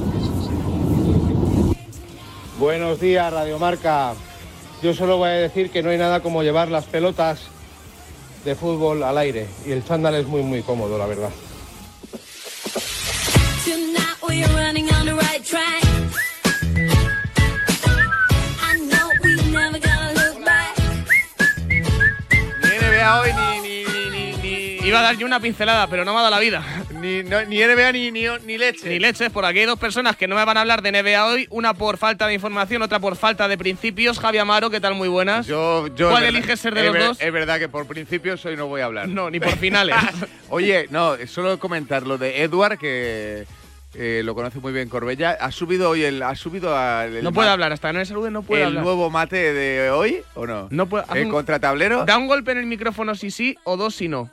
Buenos 2.58 3.00
días, 3.00 3.32
Radio 3.32 3.58
Marca. 3.58 4.14
Yo 4.82 4.94
solo 4.94 5.16
voy 5.18 5.28
a 5.28 5.32
decir 5.32 5.70
que 5.70 5.82
no 5.82 5.90
hay 5.90 5.98
nada 5.98 6.20
como 6.20 6.42
llevar 6.42 6.68
las 6.68 6.84
pelotas 6.84 7.40
de 8.44 8.54
fútbol 8.54 9.02
al 9.02 9.18
aire 9.18 9.46
y 9.66 9.72
el 9.72 9.84
chándal 9.84 10.14
es 10.14 10.26
muy 10.26 10.42
muy 10.42 10.62
cómodo, 10.62 10.96
la 10.98 11.06
verdad. 11.06 11.30
Ni 21.68 22.76
NBA 22.78 23.20
hoy 23.20 23.32
ni- 23.32 23.55
Iba 24.86 25.00
a 25.00 25.02
dar 25.02 25.16
yo 25.16 25.26
una 25.26 25.40
pincelada, 25.40 25.88
pero 25.88 26.04
no 26.04 26.12
me 26.12 26.20
ha 26.20 26.22
dado 26.22 26.30
la 26.36 26.38
vida. 26.38 26.62
Ni, 27.00 27.22
no- 27.24 27.44
ni 27.44 27.58
NBA 27.58 27.92
ni, 27.92 28.10
ni, 28.12 28.24
ni 28.44 28.56
leche. 28.56 28.88
Ni 28.88 28.98
leches, 29.00 29.30
por 29.30 29.44
aquí 29.44 29.58
hay 29.58 29.64
dos 29.66 29.78
personas 29.78 30.16
que 30.16 30.28
no 30.28 30.36
me 30.36 30.44
van 30.44 30.56
a 30.56 30.60
hablar 30.60 30.80
de 30.80 30.92
NBA 30.92 31.26
hoy, 31.26 31.46
una 31.50 31.74
por 31.74 31.98
falta 31.98 32.26
de 32.28 32.34
información, 32.34 32.80
otra 32.82 33.00
por 33.00 33.16
falta 33.16 33.48
de 33.48 33.58
principios. 33.58 34.18
Javi 34.20 34.38
Amaro, 34.38 34.70
¿qué 34.70 34.80
tal? 34.80 34.94
Muy 34.94 35.08
buenas. 35.08 35.46
Yo, 35.46 35.88
yo 35.96 36.10
¿Cuál 36.10 36.22
es 36.22 36.28
eliges 36.30 36.60
ser 36.60 36.72
de 36.74 36.80
es 36.80 36.86
los 36.86 36.94
ver- 36.94 37.02
dos? 37.04 37.20
Es 37.20 37.32
verdad 37.32 37.58
que 37.58 37.68
por 37.68 37.86
principios 37.86 38.44
hoy 38.46 38.56
no 38.56 38.66
voy 38.68 38.80
a 38.80 38.84
hablar. 38.86 39.08
No, 39.08 39.28
ni 39.28 39.40
por 39.40 39.56
finales. 39.58 39.96
Oye, 40.48 40.86
no, 40.90 41.16
solo 41.26 41.58
comentar 41.58 42.04
lo 42.06 42.16
de 42.16 42.42
Edward, 42.42 42.78
que 42.78 43.44
eh, 43.94 44.22
lo 44.24 44.34
conoce 44.34 44.58
muy 44.60 44.72
bien 44.72 44.88
Corbella. 44.88 45.32
Ha 45.40 45.50
subido 45.52 45.90
hoy 45.90 46.04
el. 46.04 46.22
Ha 46.22 46.34
subido 46.36 46.76
al- 46.76 47.16
el 47.16 47.24
no 47.24 47.32
puede 47.32 47.50
hablar, 47.50 47.72
hasta 47.72 47.88
que 47.88 47.92
no 47.94 47.98
le 47.98 48.06
salude 48.06 48.30
no 48.30 48.42
puede 48.42 48.62
el 48.62 48.68
hablar. 48.68 48.84
nuevo 48.84 49.10
mate 49.10 49.52
de 49.52 49.90
hoy, 49.90 50.22
¿o 50.34 50.46
no? 50.46 50.68
No 50.70 50.86
puede. 50.88 51.04
¿El 51.14 51.26
un- 51.26 51.32
contratablero? 51.32 52.04
Da 52.04 52.16
un 52.16 52.26
golpe 52.28 52.52
en 52.52 52.58
el 52.58 52.66
micrófono 52.66 53.14
si 53.14 53.30
sí 53.30 53.56
o 53.64 53.76
dos 53.76 53.94
si 53.94 54.08
no. 54.08 54.30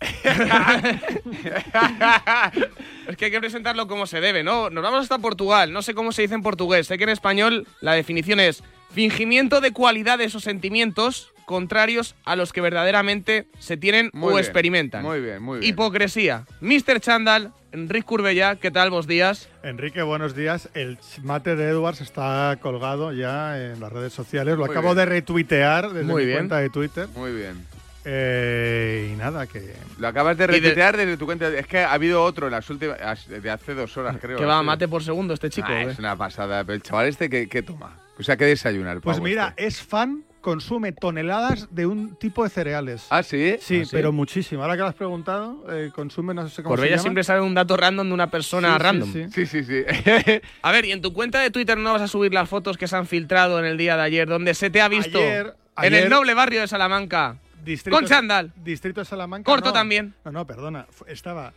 es 3.08 3.16
que 3.16 3.26
hay 3.26 3.30
que 3.30 3.40
presentarlo 3.40 3.86
como 3.86 4.06
se 4.06 4.20
debe, 4.20 4.42
¿no? 4.42 4.70
Nos 4.70 4.82
vamos 4.82 5.02
hasta 5.02 5.18
Portugal. 5.18 5.72
No 5.72 5.82
sé 5.82 5.94
cómo 5.94 6.12
se 6.12 6.22
dice 6.22 6.34
en 6.34 6.42
portugués. 6.42 6.86
Sé 6.86 6.98
que 6.98 7.04
en 7.04 7.10
español 7.10 7.66
la 7.80 7.92
definición 7.92 8.40
es 8.40 8.62
fingimiento 8.92 9.60
de 9.60 9.72
cualidades 9.72 10.34
o 10.34 10.40
sentimientos 10.40 11.32
contrarios 11.44 12.14
a 12.24 12.36
los 12.36 12.52
que 12.52 12.60
verdaderamente 12.60 13.46
se 13.58 13.76
tienen 13.76 14.10
Muy 14.12 14.28
o 14.28 14.36
bien, 14.36 14.44
experimentan. 14.44 15.02
Muy 15.02 15.20
bien, 15.20 15.42
muy 15.42 15.58
bien. 15.58 15.72
Hipocresía. 15.72 16.46
Mr. 16.60 17.00
Chandal, 17.00 17.52
Enrique 17.72 18.06
Curbella, 18.06 18.54
¿qué 18.56 18.70
tal? 18.70 18.90
Vos 18.90 19.08
días. 19.08 19.48
Enrique, 19.64 20.02
buenos 20.02 20.36
días. 20.36 20.68
El 20.74 20.98
mate 21.22 21.56
de 21.56 21.68
Edwards 21.70 22.00
está 22.00 22.56
colgado 22.62 23.12
ya 23.12 23.60
en 23.60 23.80
las 23.80 23.92
redes 23.92 24.12
sociales. 24.12 24.54
Lo 24.56 24.66
Muy 24.66 24.70
acabo 24.70 24.88
bien. 24.94 24.98
de 24.98 25.06
retuitear 25.06 25.90
desde 25.92 26.06
Muy 26.06 26.22
mi 26.22 26.26
bien. 26.26 26.38
cuenta 26.38 26.58
de 26.58 26.70
Twitter. 26.70 27.08
Muy 27.16 27.32
bien. 27.32 27.66
Eh, 28.04 29.10
y 29.12 29.16
nada, 29.16 29.46
que. 29.46 29.74
Lo 29.98 30.08
acabas 30.08 30.36
de 30.36 30.46
retuitear 30.46 30.96
desde 30.96 31.16
tu 31.16 31.26
cuenta. 31.26 31.48
Es 31.48 31.66
que 31.66 31.78
ha 31.80 31.92
habido 31.92 32.22
otro 32.22 32.46
en 32.46 32.52
las 32.52 32.68
últimas. 32.70 32.98
de 33.28 33.50
hace 33.50 33.74
dos 33.74 33.96
horas, 33.96 34.16
creo. 34.20 34.38
Que 34.38 34.44
va 34.44 34.58
a 34.58 34.62
mate 34.62 34.88
por 34.88 35.02
segundo 35.02 35.34
este 35.34 35.50
chico. 35.50 35.68
Ah, 35.70 35.82
¿eh? 35.82 35.88
es 35.90 35.98
una 35.98 36.16
pasada. 36.16 36.64
Pero 36.64 36.74
el 36.76 36.82
chaval 36.82 37.06
este, 37.08 37.28
¿qué, 37.28 37.48
qué 37.48 37.62
toma? 37.62 37.96
O 38.18 38.22
sea, 38.22 38.36
¿qué 38.36 38.44
desayuna 38.44 38.92
el 38.92 39.00
Pues 39.00 39.18
mira, 39.20 39.48
este? 39.56 39.66
es 39.66 39.80
fan, 39.80 40.24
consume 40.42 40.92
toneladas 40.92 41.68
de 41.74 41.86
un 41.86 42.16
tipo 42.16 42.44
de 42.44 42.50
cereales. 42.50 43.06
¿Ah, 43.08 43.22
sí? 43.22 43.56
Sí, 43.60 43.80
¿Ah, 43.80 43.84
sí? 43.84 43.90
pero 43.92 44.12
muchísimo. 44.12 44.60
Ahora 44.62 44.74
que 44.74 44.80
lo 44.82 44.86
has 44.88 44.94
preguntado, 44.94 45.64
eh, 45.72 45.90
consume, 45.94 46.34
no 46.34 46.46
sé 46.48 46.62
cómo 46.62 46.74
Corbella 46.74 46.88
se 46.88 46.96
llama. 46.96 47.02
siempre 47.02 47.24
sabe 47.24 47.40
un 47.40 47.54
dato 47.54 47.78
random 47.78 48.08
de 48.08 48.12
una 48.12 48.30
persona 48.30 48.68
Sí, 48.68 48.74
sí, 48.76 48.82
random. 48.82 49.12
sí. 49.12 49.26
Sí, 49.32 49.46
sí, 49.46 49.64
sí. 49.64 49.84
A 50.62 50.70
ver, 50.72 50.84
y 50.84 50.92
en 50.92 51.00
tu 51.00 51.14
cuenta 51.14 51.40
de 51.40 51.50
Twitter 51.50 51.78
no 51.78 51.92
vas 51.94 52.02
a 52.02 52.08
subir 52.08 52.34
las 52.34 52.46
fotos 52.48 52.76
que 52.76 52.86
se 52.88 52.96
han 52.96 53.06
filtrado 53.06 53.58
en 53.58 53.64
el 53.64 53.78
día 53.78 53.96
de 53.96 54.02
ayer, 54.02 54.28
donde 54.28 54.52
se 54.54 54.68
te 54.68 54.82
ha 54.82 54.88
visto 54.88 55.18
Ayer- 55.18 55.54
en 55.78 55.94
ayer- 55.94 56.04
el 56.04 56.10
noble 56.10 56.34
barrio 56.34 56.60
de 56.60 56.68
Salamanca. 56.68 57.36
Distrito- 57.64 57.96
Con 57.96 58.06
chándal. 58.06 58.52
Distrito 58.56 59.00
de 59.00 59.04
Salamanca. 59.04 59.50
Corto 59.50 59.68
no. 59.68 59.72
también. 59.72 60.14
No, 60.24 60.32
no, 60.32 60.46
perdona. 60.46 60.86
Estaba. 61.06 61.52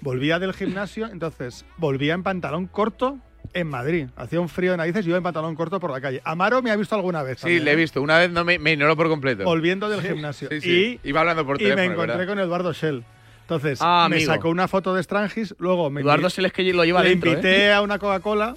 Volvía 0.00 0.38
del 0.38 0.52
gimnasio, 0.52 1.06
entonces 1.06 1.64
volvía 1.78 2.14
en 2.14 2.22
pantalón 2.22 2.66
corto 2.66 3.18
en 3.54 3.68
Madrid. 3.68 4.08
Hacía 4.16 4.40
un 4.40 4.48
frío 4.48 4.72
de 4.72 4.76
narices 4.76 5.06
y 5.06 5.10
yo 5.10 5.16
en 5.16 5.22
pantalón 5.22 5.54
corto 5.54 5.80
por 5.80 5.90
la 5.90 6.00
calle. 6.00 6.20
Amaro 6.24 6.60
me 6.60 6.70
ha 6.70 6.76
visto 6.76 6.94
alguna 6.94 7.22
vez. 7.22 7.38
Sí, 7.38 7.42
también, 7.42 7.64
le 7.64 7.70
he 7.70 7.74
¿eh? 7.74 7.76
visto. 7.76 8.02
Una 8.02 8.18
vez 8.18 8.30
no 8.30 8.44
me, 8.44 8.58
me 8.58 8.72
ignoró 8.72 8.96
por 8.96 9.08
completo. 9.08 9.44
Volviendo 9.44 9.88
del 9.88 10.02
gimnasio. 10.02 10.48
Sí, 10.50 10.60
sí. 10.60 11.00
Y, 11.02 11.08
Iba 11.08 11.20
hablando 11.20 11.46
por 11.46 11.60
y 11.60 11.64
me 11.64 11.70
teléfono, 11.70 11.92
encontré 11.94 12.16
¿verdad? 12.18 12.32
con 12.32 12.38
Eduardo 12.40 12.72
Shell. 12.72 13.04
Entonces, 13.42 13.78
Ah, 13.82 14.08
me 14.10 14.20
sacó 14.20 14.48
una 14.50 14.68
foto 14.68 14.94
de 14.94 15.02
Strangis, 15.02 15.54
luego 15.58 15.88
me 15.90 16.00
Eduardo 16.00 16.28
Shell 16.28 16.46
es 16.46 16.52
que 16.52 16.64
lo 16.72 16.84
lleva 16.84 17.02
le 17.02 17.10
dentro, 17.10 17.30
¿eh? 17.30 17.34
invité 17.34 17.72
a 17.72 17.82
una 17.82 17.98
Coca-Cola 17.98 18.54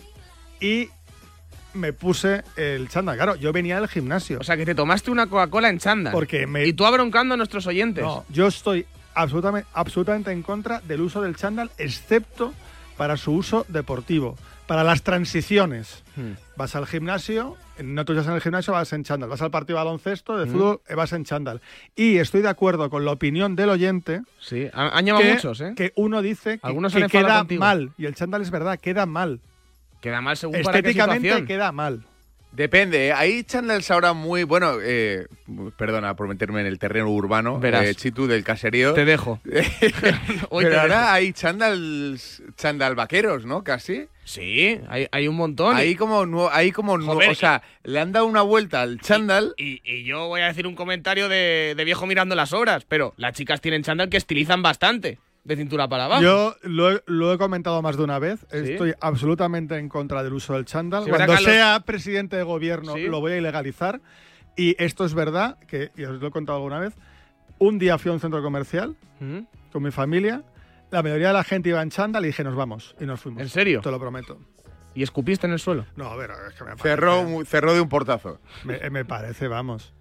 y 0.61 0.89
me 1.73 1.93
puse 1.93 2.43
el 2.55 2.87
chándal. 2.89 3.15
Claro, 3.17 3.35
yo 3.35 3.51
venía 3.53 3.79
del 3.79 3.87
gimnasio. 3.89 4.39
O 4.39 4.43
sea, 4.43 4.57
que 4.57 4.65
te 4.65 4.75
tomaste 4.75 5.11
una 5.11 5.27
Coca-Cola 5.27 5.69
en 5.69 5.79
chándal. 5.79 6.13
Porque 6.13 6.47
me- 6.47 6.65
Y 6.65 6.73
tú 6.73 6.85
abroncando 6.85 7.33
a 7.33 7.37
nuestros 7.37 7.67
oyentes. 7.67 8.03
No, 8.03 8.25
yo 8.29 8.47
estoy 8.47 8.85
absolutamente, 9.13 9.67
absolutamente 9.73 10.31
en 10.31 10.41
contra 10.43 10.79
del 10.81 11.01
uso 11.01 11.21
del 11.21 11.35
chándal, 11.35 11.69
excepto 11.77 12.53
para 12.97 13.15
su 13.17 13.31
uso 13.33 13.65
deportivo, 13.69 14.35
para 14.65 14.83
las 14.83 15.03
transiciones. 15.03 16.03
Hmm. 16.15 16.31
Vas 16.55 16.75
al 16.75 16.87
gimnasio, 16.87 17.55
no 17.83 18.05
tú 18.05 18.13
estás 18.13 18.27
en 18.27 18.33
el 18.33 18.41
gimnasio, 18.41 18.73
vas 18.73 18.91
en 18.93 19.03
chándal. 19.03 19.29
Vas 19.29 19.41
al 19.43 19.51
partido 19.51 19.77
de 19.77 19.85
baloncesto, 19.85 20.35
de 20.37 20.45
Mm. 20.47 20.51
fútbol, 20.51 20.81
eh, 20.87 20.95
vas 20.95 21.13
en 21.13 21.23
chándal. 21.25 21.61
Y 21.95 22.17
estoy 22.17 22.41
de 22.41 22.49
acuerdo 22.49 22.89
con 22.89 23.05
la 23.05 23.11
opinión 23.11 23.55
del 23.55 23.69
oyente. 23.69 24.21
Sí, 24.39 24.67
han, 24.73 24.89
han 24.93 25.05
llamado 25.05 25.25
que, 25.25 25.33
muchos, 25.33 25.61
¿eh? 25.61 25.73
que 25.75 25.93
uno 25.95 26.21
dice 26.23 26.57
que, 26.57 26.65
Algunos 26.67 26.93
que 26.93 27.05
queda 27.07 27.43
mal. 27.59 27.91
Y 27.99 28.05
el 28.05 28.15
chándal 28.15 28.41
es 28.41 28.49
verdad, 28.49 28.79
queda 28.79 29.05
mal. 29.05 29.39
Queda 30.01 30.21
mal 30.21 30.37
según 30.37 30.61
para 30.61 30.81
qué 30.81 30.89
Estéticamente 30.89 31.45
queda 31.45 31.71
mal. 31.71 32.03
Depende, 32.51 33.07
¿eh? 33.07 33.13
hay 33.13 33.43
chándals 33.43 33.91
ahora 33.91 34.13
muy. 34.13 34.43
Bueno, 34.43 34.77
eh, 34.81 35.27
perdona 35.77 36.15
por 36.15 36.27
meterme 36.27 36.61
en 36.61 36.65
el 36.67 36.79
terreno 36.79 37.09
urbano. 37.09 37.59
Verás. 37.59 37.85
eh, 37.85 37.93
Chitu 37.93 38.25
del 38.25 38.43
caserío. 38.43 38.93
Te 38.93 39.05
dejo. 39.05 39.39
Hoy 40.49 40.63
Pero 40.63 40.69
te 40.75 40.79
ahora 40.79 40.99
dejo. 41.01 41.09
hay 41.11 41.33
chándals, 41.33 42.41
chándal 42.55 42.95
vaqueros, 42.95 43.45
¿no? 43.45 43.63
Casi. 43.63 44.07
Sí, 44.23 44.79
hay, 44.89 45.07
hay 45.11 45.27
un 45.27 45.35
montón. 45.35 45.75
Hay 45.75 45.95
como, 45.95 46.25
nuevo- 46.25 46.49
hay 46.51 46.71
como 46.71 46.99
Joder, 46.99 47.29
o 47.29 47.35
sea, 47.35 47.61
le 47.83 47.99
han 47.99 48.11
dado 48.11 48.25
una 48.25 48.41
vuelta 48.41 48.81
al 48.81 48.99
chándal. 49.01 49.53
Y, 49.57 49.81
y 49.83 50.03
yo 50.05 50.27
voy 50.27 50.41
a 50.41 50.47
decir 50.47 50.65
un 50.67 50.75
comentario 50.75 51.29
de, 51.29 51.75
de 51.77 51.83
viejo 51.85 52.05
mirando 52.07 52.33
las 52.33 52.53
obras, 52.53 52.85
pero 52.87 53.13
las 53.17 53.33
chicas 53.35 53.61
tienen 53.61 53.83
chándal 53.83 54.09
que 54.09 54.17
estilizan 54.17 54.61
bastante, 54.63 55.19
de 55.47 55.55
cintura 55.55 55.87
para 55.87 56.05
abajo. 56.05 56.21
Yo 56.21 56.55
lo 56.63 56.91
he, 56.91 57.03
lo 57.07 57.31
he 57.33 57.37
comentado 57.37 57.81
más 57.81 57.95
de 57.97 58.03
una 58.03 58.19
vez. 58.19 58.45
Estoy 58.51 58.93
absolutamente 58.99 59.77
en 59.77 59.87
contra 59.89 60.21
del 60.23 60.33
uso 60.33 60.53
del 60.53 60.65
chándal. 60.65 61.05
Sí, 61.05 61.11
¿verdad, 61.11 61.27
Cuando 61.27 61.43
sea 61.43 61.79
presidente 61.85 62.35
de 62.35 62.43
gobierno 62.43 62.93
Sí. 62.95 63.03
lo 63.07 63.19
voy 63.21 63.31
a 63.31 63.37
ilegalizar. 63.37 64.01
Y 64.55 64.75
esto 64.83 65.05
es 65.05 65.13
verdad, 65.13 65.57
que 65.67 65.91
y 65.95 66.03
os 66.03 66.19
lo 66.21 66.27
he 66.27 66.31
contado 66.31 66.57
alguna 66.57 66.79
vez. 66.79 66.93
Un 67.59 67.79
día 67.79 67.97
fui 67.97 68.09
a 68.11 68.13
un 68.13 68.19
centro 68.19 68.41
comercial 68.43 68.95
Ujú. 69.21 69.47
con 69.71 69.83
mi 69.83 69.91
familia. 69.91 70.43
La 70.91 71.01
mayoría 71.01 71.27
de 71.27 71.33
la 71.33 71.43
gente 71.43 71.69
iba 71.69 71.81
en 71.81 71.89
chándal 71.91 72.23
y 72.25 72.27
dije, 72.27 72.43
nos 72.43 72.55
vamos. 72.55 72.95
Y 72.99 73.05
nos 73.05 73.19
fuimos. 73.21 73.41
¿En 73.41 73.49
serio? 73.49 73.81
Te 73.81 73.89
lo 73.91 73.99
prometo. 73.99 74.39
¿Y 74.95 75.03
escupiste 75.03 75.45
en 75.47 75.53
el 75.53 75.59
suelo? 75.59 75.85
No, 75.95 76.05
a 76.07 76.15
ver, 76.15 76.31
es 76.49 76.55
que 76.55 76.63
me 76.63 76.71
parece, 76.71 76.83
Cerró, 76.89 77.45
cerró 77.45 77.73
de 77.73 77.81
un 77.81 77.87
portazo. 77.89 78.39
me, 78.63 78.89
me 78.89 79.05
parece, 79.05 79.47
vamos. 79.47 79.93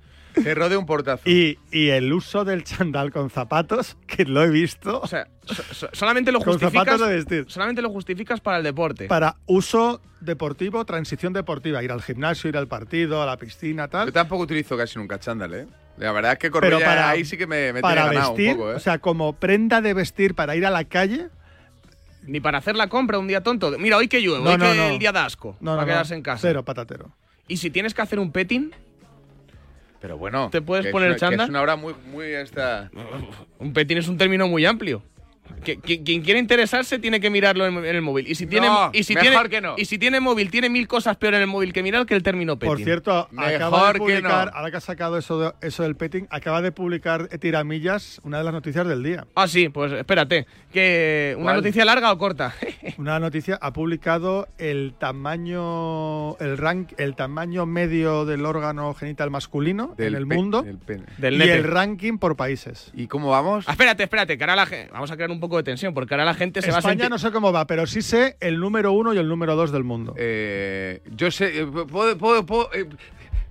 Cerró 0.42 0.68
de 0.68 0.76
un 0.76 0.86
portazo. 0.86 1.22
Y, 1.28 1.58
y 1.72 1.88
el 1.88 2.12
uso 2.12 2.44
del 2.44 2.62
chándal 2.64 3.10
con 3.10 3.30
zapatos, 3.30 3.96
que 4.06 4.24
lo 4.24 4.42
he 4.42 4.50
visto. 4.50 5.00
O 5.00 5.06
sea, 5.06 5.28
so- 5.44 5.62
so- 5.72 5.88
solamente 5.92 6.30
lo 6.32 6.38
Con 6.40 6.52
justificas. 6.54 6.84
zapatos 6.86 7.08
de 7.08 7.14
vestir. 7.14 7.44
Solamente 7.48 7.82
lo 7.82 7.90
justificas 7.90 8.40
para 8.40 8.58
el 8.58 8.62
deporte. 8.64 9.06
para 9.06 9.36
uso 9.46 10.00
deportivo, 10.20 10.84
transición 10.84 11.32
deportiva, 11.32 11.82
ir 11.82 11.92
al 11.92 12.02
gimnasio, 12.02 12.48
ir 12.48 12.56
al 12.56 12.68
partido, 12.68 13.22
a 13.22 13.26
la 13.26 13.36
piscina, 13.36 13.88
tal. 13.88 14.06
Yo 14.08 14.12
tampoco 14.12 14.42
utilizo 14.42 14.76
casi 14.76 14.98
nunca 14.98 15.18
chándal, 15.18 15.54
¿eh? 15.54 15.66
La 15.98 16.12
verdad 16.12 16.32
es 16.32 16.38
que 16.38 16.50
Pero 16.50 16.78
para, 16.80 17.08
ahí 17.08 17.24
sí 17.24 17.38
que 17.38 17.46
me, 17.46 17.72
me 17.72 17.80
para 17.80 18.10
tiene 18.10 18.18
vestir, 18.26 18.50
un 18.50 18.56
poco, 18.58 18.72
¿eh? 18.72 18.74
o 18.74 18.80
sea, 18.80 18.98
como 18.98 19.32
prenda 19.34 19.80
de 19.80 19.94
vestir 19.94 20.34
para 20.34 20.54
ir 20.54 20.66
a 20.66 20.70
la 20.70 20.84
calle, 20.84 21.28
Ni 22.24 22.40
para 22.40 22.58
hacer 22.58 22.76
la 22.76 22.88
compra 22.88 23.18
un 23.18 23.28
día 23.28 23.42
tonto. 23.42 23.70
Mira, 23.78 23.96
hoy 23.96 24.08
que 24.08 24.20
llueve, 24.20 24.44
No, 24.44 24.50
hoy 24.50 24.58
no, 24.58 24.70
que 24.72 24.76
no. 24.76 24.86
el 24.88 24.98
día 24.98 25.12
da 25.12 25.24
asco. 25.24 25.56
no, 25.60 25.74
para 25.76 25.86
quedarse 25.86 26.14
en 26.14 26.20
casa. 26.22 26.40
cero 26.42 26.64
patatero. 26.64 27.10
Y 27.48 27.56
si 27.58 27.70
tienes 27.70 27.94
que 27.94 28.02
hacer 28.02 28.18
un 28.18 28.30
petting, 28.32 28.72
Pero 30.06 30.18
bueno. 30.18 30.50
¿Te 30.52 30.62
puedes 30.62 30.84
que 30.84 30.90
es 30.90 30.92
poner 30.92 31.08
una- 31.08 31.16
que? 31.16 31.42
Es 31.42 31.48
una 31.48 31.62
hora 31.62 31.74
muy, 31.74 31.92
muy 32.12 32.26
esta. 32.26 32.92
un 33.58 33.72
petting 33.72 33.96
es 33.98 34.06
un 34.06 34.16
término 34.16 34.46
muy 34.46 34.64
amplio. 34.64 35.02
Que- 35.64 35.78
que- 35.78 36.02
quien 36.02 36.22
quiere 36.22 36.38
interesarse 36.40 36.98
tiene 36.98 37.20
que 37.20 37.30
mirarlo 37.30 37.66
en, 37.66 37.76
en 37.78 37.84
el 37.96 38.02
móvil. 38.02 38.28
Y 38.28 38.34
si 38.34 38.46
tiene, 38.46 38.66
No, 38.68 38.90
y 38.92 39.02
si 39.04 39.14
mejor 39.14 39.48
tiene, 39.48 39.48
que 39.48 39.60
no. 39.60 39.74
Y 39.76 39.84
si 39.84 39.98
tiene 39.98 40.20
móvil, 40.20 40.50
tiene 40.50 40.68
mil 40.70 40.86
cosas 40.88 41.16
peor 41.16 41.34
en 41.34 41.40
el 41.42 41.46
móvil 41.46 41.72
que 41.72 41.82
mirar 41.82 42.06
que 42.06 42.14
el 42.14 42.22
término 42.22 42.56
petting. 42.58 42.68
Por 42.76 42.84
cierto, 42.84 43.28
acaba 43.36 43.70
Mejor 43.70 43.86
de 43.86 43.92
que 43.92 43.98
publicar, 43.98 44.46
no. 44.52 44.58
ahora 44.58 44.70
que 44.70 44.76
ha 44.76 44.80
sacado 44.80 45.18
eso, 45.18 45.38
de- 45.40 45.52
eso 45.66 45.82
del 45.82 45.96
petting, 45.96 46.26
acaba 46.30 46.62
de 46.62 46.72
publicar 46.72 47.28
Tiramillas, 47.28 48.20
una 48.24 48.38
de 48.38 48.44
las 48.44 48.52
noticias 48.52 48.86
del 48.86 49.02
día. 49.02 49.26
Ah, 49.34 49.48
sí, 49.48 49.68
pues 49.68 49.92
espérate. 49.92 50.46
Que 50.72 51.34
¿Una 51.36 51.44
¿Cuál? 51.44 51.56
noticia 51.56 51.84
larga 51.84 52.12
o 52.12 52.18
corta? 52.18 52.54
Una 52.98 53.18
noticia 53.18 53.58
ha 53.60 53.72
publicado 53.72 54.48
el 54.58 54.94
tamaño 54.98 56.36
el 56.38 56.58
rank 56.58 56.92
el 56.98 57.14
tamaño 57.14 57.66
medio 57.66 58.24
del 58.24 58.44
órgano 58.44 58.92
genital 58.94 59.30
masculino 59.30 59.94
Del 59.96 60.14
en 60.14 60.18
el 60.18 60.26
mundo 60.26 60.62
del 60.62 60.78
pene. 60.78 61.04
Del 61.18 61.34
y 61.34 61.38
nepe. 61.38 61.54
el 61.54 61.64
ranking 61.64 62.18
por 62.18 62.36
países. 62.36 62.90
¿Y 62.94 63.06
cómo 63.06 63.30
vamos? 63.30 63.64
Ah, 63.68 63.72
espérate, 63.72 64.02
espérate, 64.02 64.36
que 64.36 64.44
ahora 64.44 64.56
la. 64.56 64.68
Vamos 64.92 65.10
a 65.10 65.14
crear 65.16 65.30
un 65.30 65.40
poco 65.40 65.45
de 65.56 65.62
tensión, 65.62 65.94
porque 65.94 66.14
ahora 66.14 66.24
la 66.24 66.34
gente 66.34 66.60
se 66.62 66.70
va 66.72 66.78
a 66.78 66.80
España 66.80 67.08
no 67.08 67.18
sé 67.18 67.30
cómo 67.30 67.52
va, 67.52 67.66
pero 67.68 67.86
sí 67.86 68.02
sé 68.02 68.36
el 68.40 68.58
número 68.58 68.90
uno 68.92 69.14
y 69.14 69.18
el 69.18 69.28
número 69.28 69.54
dos 69.54 69.70
del 69.70 69.84
mundo. 69.84 70.14
Eh, 70.16 71.02
yo 71.14 71.30
sé, 71.30 71.60
eh, 71.60 71.66
puedo, 71.66 72.18
puedo, 72.18 72.44
puedo, 72.44 72.72
eh, 72.74 72.88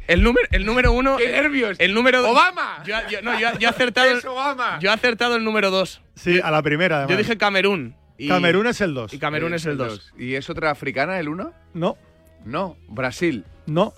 El 0.08 0.22
número, 0.22 0.46
el 0.52 0.66
número 0.66 0.92
uno. 0.92 1.16
¡Qué 1.18 1.32
nervios! 1.32 1.78
El 1.80 1.94
número 1.94 2.22
dos. 2.22 2.32
¡Obama! 2.32 2.84
Yo, 2.86 2.96
yo- 3.10 3.22
no, 3.22 3.40
yo, 3.40 3.48
yo 3.58 3.68
he 3.68 3.72
acertado. 3.72 4.12
el- 4.12 4.18
¡Es 4.18 4.26
Obama! 4.26 4.78
Yo 4.82 4.90
he 4.90 4.94
acertado 4.94 5.36
el 5.38 5.44
número 5.46 5.72
dos. 5.72 6.02
sí, 6.16 6.40
a 6.44 6.52
la 6.52 6.62
primera. 6.62 7.08
Yo 7.08 7.16
dije 7.16 7.38
Camerún. 7.38 7.96
y- 8.18 8.28
Camerún 8.28 8.68
es 8.68 8.82
el 8.82 8.94
2. 8.94 9.14
Y 9.14 9.20
Camerún 9.20 9.54
es 9.54 9.66
el 9.66 9.78
2. 9.78 10.14
¿Y 10.18 10.36
es 10.36 10.50
otra 10.50 10.70
africana 10.72 11.20
el 11.20 11.30
uno? 11.30 11.54
No, 11.74 11.98
No, 12.44 12.78
Brasil. 12.88 13.46
no. 13.66 13.94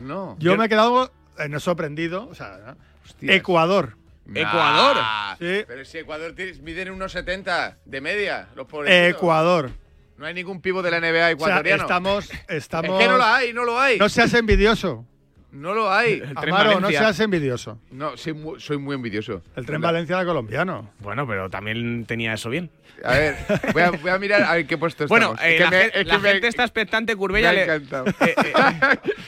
No. 0.00 0.36
Yo, 0.40 0.56
me 0.56 0.64
he 0.66 0.68
quedado 0.68 1.12
eh, 1.38 1.48
no 1.48 1.60
sorprendido. 1.60 2.26
O 2.28 2.34
sea. 2.34 2.74
Ecuador. 3.22 3.96
Ecuador. 4.32 4.96
Sí. 5.38 5.64
Pero 5.66 5.84
si 5.84 5.98
Ecuador 5.98 6.34
miden 6.62 6.90
unos 6.90 7.12
70 7.12 7.78
de 7.84 8.00
media, 8.00 8.48
los 8.54 8.66
pobrecitos. 8.66 9.16
Ecuador. 9.16 9.70
No 10.16 10.26
hay 10.26 10.34
ningún 10.34 10.60
pivo 10.60 10.80
de 10.82 10.90
la 10.92 11.00
NBA 11.00 11.08
O 11.08 11.10
sea, 11.20 11.30
ecuatoriano. 11.30 11.82
estamos, 11.82 12.30
es 12.30 12.40
estamos. 12.48 12.98
que 13.00 13.08
no 13.08 13.16
lo 13.16 13.24
hay, 13.24 13.52
no 13.52 13.64
lo 13.64 13.78
hay. 13.80 13.98
No 13.98 14.08
seas 14.08 14.32
envidioso. 14.34 15.04
No 15.54 15.72
lo 15.72 15.90
hay. 15.92 16.20
tren 16.20 16.36
Amaro, 16.36 16.70
no 16.72 16.74
Valencia. 16.80 16.98
seas 17.00 17.20
envidioso. 17.20 17.78
No, 17.90 18.16
soy 18.16 18.32
muy, 18.34 18.60
soy 18.60 18.76
muy 18.76 18.94
envidioso. 18.96 19.40
El 19.56 19.64
tren 19.64 19.80
Valencia 19.80 20.16
era 20.16 20.24
colombiano. 20.26 20.90
Bueno, 20.98 21.26
pero 21.26 21.48
también 21.48 22.04
tenía 22.06 22.32
eso 22.34 22.50
bien. 22.50 22.70
A 23.04 23.12
ver, 23.14 23.36
voy 23.72 23.82
a, 23.82 23.90
voy 23.90 24.10
a 24.10 24.18
mirar 24.18 24.42
a 24.44 24.54
ver 24.54 24.66
qué 24.66 24.78
puesto 24.78 25.06
Bueno, 25.08 25.34
estamos. 25.34 25.44
eh, 25.44 25.52
Es 25.52 25.58
que 25.58 25.64
la, 25.64 25.70
me- 25.70 25.76
gen- 25.78 25.90
es 25.94 26.04
que 26.04 26.04
la 26.04 26.18
me- 26.18 26.28
gente 26.32 26.48
está 26.48 26.62
expectante, 26.64 27.12
me 27.14 27.18
Curbella. 27.18 27.50
ha 27.50 27.52
le- 27.52 27.62
encantado. 27.62 28.04
eh, 28.20 28.34
eh, 28.36 28.52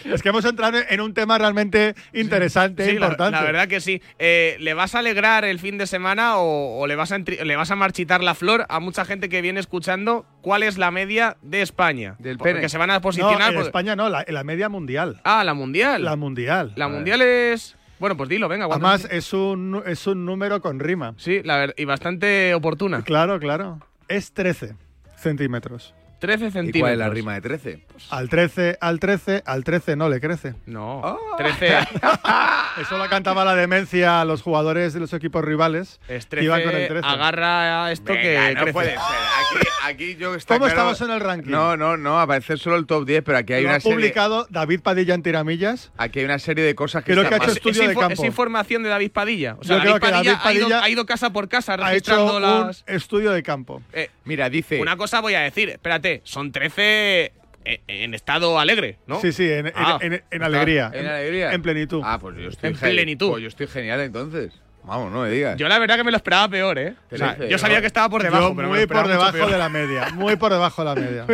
Es 0.15 0.23
que 0.23 0.29
hemos 0.29 0.45
entrado 0.45 0.79
en 0.89 1.01
un 1.01 1.15
tema 1.15 1.37
realmente 1.39 1.95
interesante 2.13 2.85
e 2.85 2.87
sí, 2.87 2.93
la, 2.99 3.07
importante. 3.07 3.33
la 3.39 3.43
verdad 3.45 3.69
que 3.69 3.81
sí. 3.81 4.01
Eh, 4.19 4.57
¿Le 4.61 4.75
vas 4.75 4.95
a 4.95 5.01
alegrar 5.01 5.45
el 5.45 5.59
fin 5.59 5.79
de 5.79 5.87
semana 5.87 6.37
o, 6.39 6.79
o 6.81 6.87
le, 6.87 6.95
vas 6.97 7.13
a 7.13 7.19
entri- 7.19 7.43
le 7.43 7.57
vas 7.57 7.71
a 7.71 7.77
marchitar 7.77 8.23
la 8.23 8.35
flor 8.35 8.67
a 8.69 8.79
mucha 8.81 9.05
gente 9.05 9.29
que 9.29 9.43
viene 9.43 9.59
escuchando 9.61 10.27
cuál 10.43 10.63
es 10.63 10.79
la 10.79 10.91
media 10.93 11.37
de 11.43 11.63
España? 11.63 12.15
Del 12.19 12.39
Porque 12.39 12.55
pene. 12.55 12.69
se 12.69 12.79
van 12.79 12.91
a 12.91 12.95
no, 12.95 13.01
posicionar. 13.01 13.49
en 13.51 13.55
porque- 13.55 13.67
España 13.69 13.97
no, 13.97 14.09
la, 14.09 14.25
en 14.27 14.35
la 14.35 14.45
media 14.45 14.69
mundial. 14.69 15.21
Ah, 15.25 15.43
la 15.45 15.55
mundial. 15.55 16.05
La 16.17 16.21
mundial. 16.21 16.73
La 16.77 16.89
mundial 16.89 17.23
es. 17.23 17.77
Bueno, 17.99 18.17
pues 18.17 18.29
dilo, 18.29 18.49
venga. 18.49 18.67
¿cuántos- 18.67 18.89
Además, 18.89 19.09
es 19.11 19.33
un, 19.33 19.83
es 19.87 20.07
un 20.07 20.25
número 20.27 20.61
con 20.61 20.81
rima. 20.81 21.15
Sí, 21.17 21.41
la 21.45 21.57
ver- 21.59 21.75
y 21.79 21.85
bastante 21.87 22.53
oportuna. 22.55 23.03
Claro, 23.03 23.39
claro. 23.39 23.81
Es 24.09 24.33
13 24.33 24.75
centímetros. 25.17 25.95
13 26.19 26.47
¿Y 26.47 26.51
centímetros. 26.51 26.81
cuál 26.81 26.93
es 26.93 26.99
la 26.99 27.09
rima 27.11 27.35
de 27.35 27.41
13? 27.43 27.85
Al 28.11 28.29
13, 28.29 28.79
al 28.81 29.01
13, 29.01 29.43
al 29.45 29.65
13 29.65 29.97
no 29.97 30.09
le 30.09 30.21
crece. 30.21 30.55
No. 30.67 31.03
Ah. 31.05 31.17
13. 31.39 31.77
Eso 32.83 32.99
la 32.99 33.09
cantaba 33.09 33.45
la 33.45 33.55
demencia 33.55 34.21
a 34.21 34.25
los 34.25 34.43
jugadores 34.43 34.93
de 34.93 35.01
los 35.01 35.13
equipos 35.13 35.45
rivales. 35.45 36.01
es 36.09 36.27
que 36.27 36.43
iban 36.45 36.63
con 36.63 36.71
el 36.75 36.89
13. 36.89 37.01
13. 37.03 37.07
Agarra 37.09 37.93
esto 37.93 38.13
Venga, 38.13 38.23
que 38.23 38.55
no 38.55 38.61
crece. 38.61 38.73
puede 38.73 38.91
ser. 38.91 38.99
Aquí, 38.99 39.69
aquí 39.85 40.17
yo 40.17 40.35
está 40.35 40.55
¿Cómo 40.55 40.67
claro- 40.67 40.91
estamos 40.91 41.01
en 41.11 41.15
el 41.17 41.21
ranking? 41.27 41.51
No, 41.51 41.77
no, 41.77 41.97
no, 41.97 42.21
aparece 42.21 42.57
solo 42.57 42.77
el 42.77 42.87
top 42.87 43.07
10, 43.07 43.23
pero 43.23 43.39
aquí 43.39 43.53
hay 43.55 43.63
Lo 43.63 43.69
una 43.69 43.77
ha 43.77 43.81
serie, 43.81 43.97
publicado 43.97 44.47
David 44.51 44.81
Padilla 44.81 45.15
en 45.15 45.23
Tiramillas. 45.23 45.91
aquí 45.97 46.19
hay 46.21 46.25
una 46.25 46.39
serie 46.39 46.65
de 46.65 46.75
cosas 46.75 47.03
que 47.05 47.13
Creo 47.13 47.29
que 47.29 47.35
ha 47.35 47.39
hecho 47.39 47.51
estudio 47.53 47.83
es, 47.83 47.89
de 47.89 47.95
campo. 47.95 48.13
es 48.13 48.21
información 48.25 48.83
de 48.83 48.89
David 48.91 49.11
Padilla. 49.13 49.57
O 49.59 49.65
sea, 49.65 49.77
Yo 49.77 49.81
creo 49.83 49.93
David, 49.99 50.05
que 50.07 50.13
Padilla, 50.13 50.33
David 50.33 50.47
ha, 50.47 50.53
ido, 50.55 50.69
Padilla 50.69 50.85
ha 50.85 50.89
ido 50.91 51.07
casa 51.07 51.31
por 51.33 51.49
casa 51.49 51.73
Ha 51.75 51.77
hecho 51.95 52.13
registrando 52.13 52.41
las. 52.41 52.85
un 52.89 52.95
estudio 52.95 53.31
de 53.33 53.43
campo. 53.43 53.83
Eh, 53.93 54.11
Mira, 54.25 54.51
dice 54.51 54.81
una 54.81 54.97
cosa 54.97 55.21
voy 55.21 55.35
a 55.35 55.41
decir, 55.41 55.69
espérate, 55.71 56.06
son 56.25 56.53
13 56.53 57.33
en, 57.65 57.81
en 57.89 58.15
estado 58.15 58.59
alegre, 58.59 58.99
¿no? 59.07 59.21
Sí, 59.21 59.33
sí, 59.33 59.51
en, 59.51 59.73
Ah, 59.75 59.99
en- 60.01 60.23
en 60.31 60.43
alegría. 60.43 60.91
¿En 60.95 61.07
alegría? 61.07 61.53
En 61.53 61.63
plenitud. 61.63 62.03
Ah, 62.05 62.19
pues 62.21 62.37
yo 62.37 62.49
estoy 62.49 62.71
En 62.71 62.77
plenitud. 62.77 63.31
Pues 63.31 63.43
yo 63.43 63.49
estoy 63.49 63.67
genial 63.67 64.01
entonces. 64.01 64.53
Vamos, 64.85 65.11
no 65.13 65.23
me 65.23 65.31
digas. 65.31 65.57
Yo 65.57 65.67
la 65.69 65.81
verdad 65.81 65.97
que 65.97 66.05
me 66.05 66.13
lo 66.13 66.17
esperaba 66.17 66.49
peor, 66.49 66.79
¿eh? 66.79 66.95
O 67.11 67.17
sea, 67.17 67.35
13, 67.35 67.51
yo 67.51 67.59
sabía 67.59 67.81
que 67.81 67.89
estaba 67.89 68.09
por 68.09 68.23
debajo, 68.23 68.51
Yo 68.51 68.57
pero 68.57 68.69
me 68.69 68.75
lo 68.75 68.81
muy 68.81 68.87
por 68.87 69.09
debajo 69.09 69.47
de 69.51 69.59
la 69.59 69.69
media. 69.69 70.09
Muy 70.15 70.37
por 70.37 70.53
debajo 70.53 70.85
de 70.85 70.95
la 70.95 70.95
media. 70.95 71.27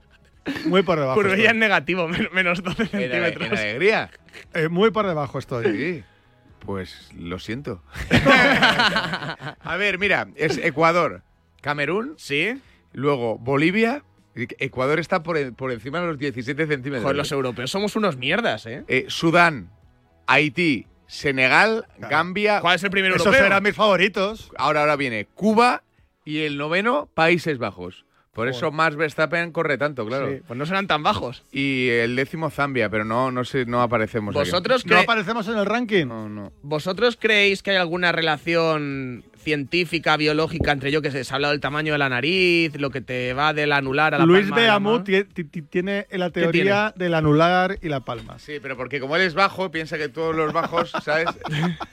muy 0.64 0.82
por 0.82 0.98
debajo. 0.98 1.14
Curbilla 1.16 1.34
estoy. 1.36 1.46
en 1.48 1.58
negativo, 1.58 2.08
men- 2.08 2.28
menos 2.32 2.62
12 2.62 2.82
En, 2.84 2.88
ale- 2.88 3.00
centímetros. 3.32 3.46
en 3.46 3.58
alegría. 3.58 4.10
Eh, 4.54 4.68
muy 4.68 4.90
por 4.92 5.06
debajo 5.06 5.38
estoy. 5.38 5.64
Sí. 5.66 6.04
Pues 6.60 7.10
lo 7.18 7.38
siento. 7.38 7.82
A 9.60 9.76
ver, 9.78 9.98
mira, 9.98 10.28
es 10.36 10.56
Ecuador, 10.58 11.22
Camerún, 11.60 12.14
¿Sí? 12.16 12.60
Luego 12.96 13.38
Bolivia. 13.38 14.02
Ecuador 14.34 14.98
está 15.00 15.22
por, 15.22 15.36
en- 15.38 15.54
por 15.54 15.70
encima 15.72 16.00
de 16.00 16.06
los 16.08 16.18
17 16.18 16.66
centímetros. 16.66 17.02
Joder, 17.02 17.16
los 17.16 17.30
europeos 17.32 17.70
somos 17.70 17.94
unos 17.96 18.16
mierdas, 18.16 18.66
¿eh? 18.66 18.84
Eh, 18.88 19.06
Sudán, 19.08 19.70
Haití, 20.26 20.86
Senegal, 21.06 21.86
Gambia. 21.98 22.60
¿Cuál 22.60 22.76
es 22.76 22.82
el 22.84 22.90
primer 22.90 23.12
Esos 23.12 23.26
europeo? 23.26 23.46
eran 23.46 23.62
mis 23.62 23.74
favoritos. 23.74 24.50
Ahora, 24.56 24.80
ahora 24.80 24.96
viene 24.96 25.26
Cuba 25.26 25.84
y 26.24 26.40
el 26.40 26.56
noveno, 26.58 27.08
Países 27.14 27.58
Bajos. 27.58 28.05
Por 28.36 28.48
eso 28.48 28.70
Max 28.70 28.94
Verstappen 28.96 29.50
corre 29.50 29.78
tanto, 29.78 30.06
claro. 30.06 30.30
Sí, 30.30 30.40
pues 30.46 30.56
no 30.58 30.64
serán 30.66 30.86
tan 30.86 31.02
bajos. 31.02 31.42
Y 31.50 31.88
el 31.88 32.14
décimo 32.14 32.50
Zambia, 32.50 32.88
pero 32.88 33.04
no, 33.04 33.32
no 33.32 33.44
sé, 33.44 33.64
no 33.66 33.82
aparecemos 33.82 34.32
aquí. 34.36 34.38
¿Vosotros, 34.38 34.86
No 34.86 34.98
aparecemos 34.98 35.48
en 35.48 35.56
el 35.58 35.66
ranking. 35.66 36.06
No, 36.06 36.28
no. 36.28 36.52
¿Vosotros 36.62 37.16
creéis 37.20 37.62
que 37.62 37.72
hay 37.72 37.76
alguna 37.78 38.12
relación 38.12 39.24
científica, 39.42 40.16
biológica 40.16 40.72
entre 40.72 40.90
yo 40.90 41.00
que 41.02 41.10
sé, 41.12 41.22
se 41.22 41.32
ha 41.32 41.36
hablado 41.36 41.52
del 41.52 41.60
tamaño 41.60 41.92
de 41.92 41.98
la 41.98 42.08
nariz, 42.08 42.74
lo 42.80 42.90
que 42.90 43.00
te 43.00 43.32
va 43.32 43.52
del 43.54 43.70
anular 43.72 44.12
a 44.14 44.18
la 44.18 44.26
Luis 44.26 44.48
palma 44.50 44.60
de 44.60 44.68
mano? 44.80 45.04
tie- 45.04 45.26
ti- 45.32 45.44
ti- 45.44 45.62
tiene 45.62 46.06
la 46.10 46.30
teoría 46.30 46.92
del 46.96 47.14
anular 47.14 47.78
y 47.80 47.88
la 47.88 48.00
palma. 48.00 48.38
Sí, 48.40 48.58
pero 48.60 48.76
porque 48.76 48.98
como 49.00 49.14
él 49.16 49.22
es 49.22 49.34
bajo, 49.34 49.70
piensa 49.70 49.96
que 49.98 50.08
todos 50.08 50.34
los 50.34 50.52
bajos, 50.52 50.90
¿sabes? 51.04 51.28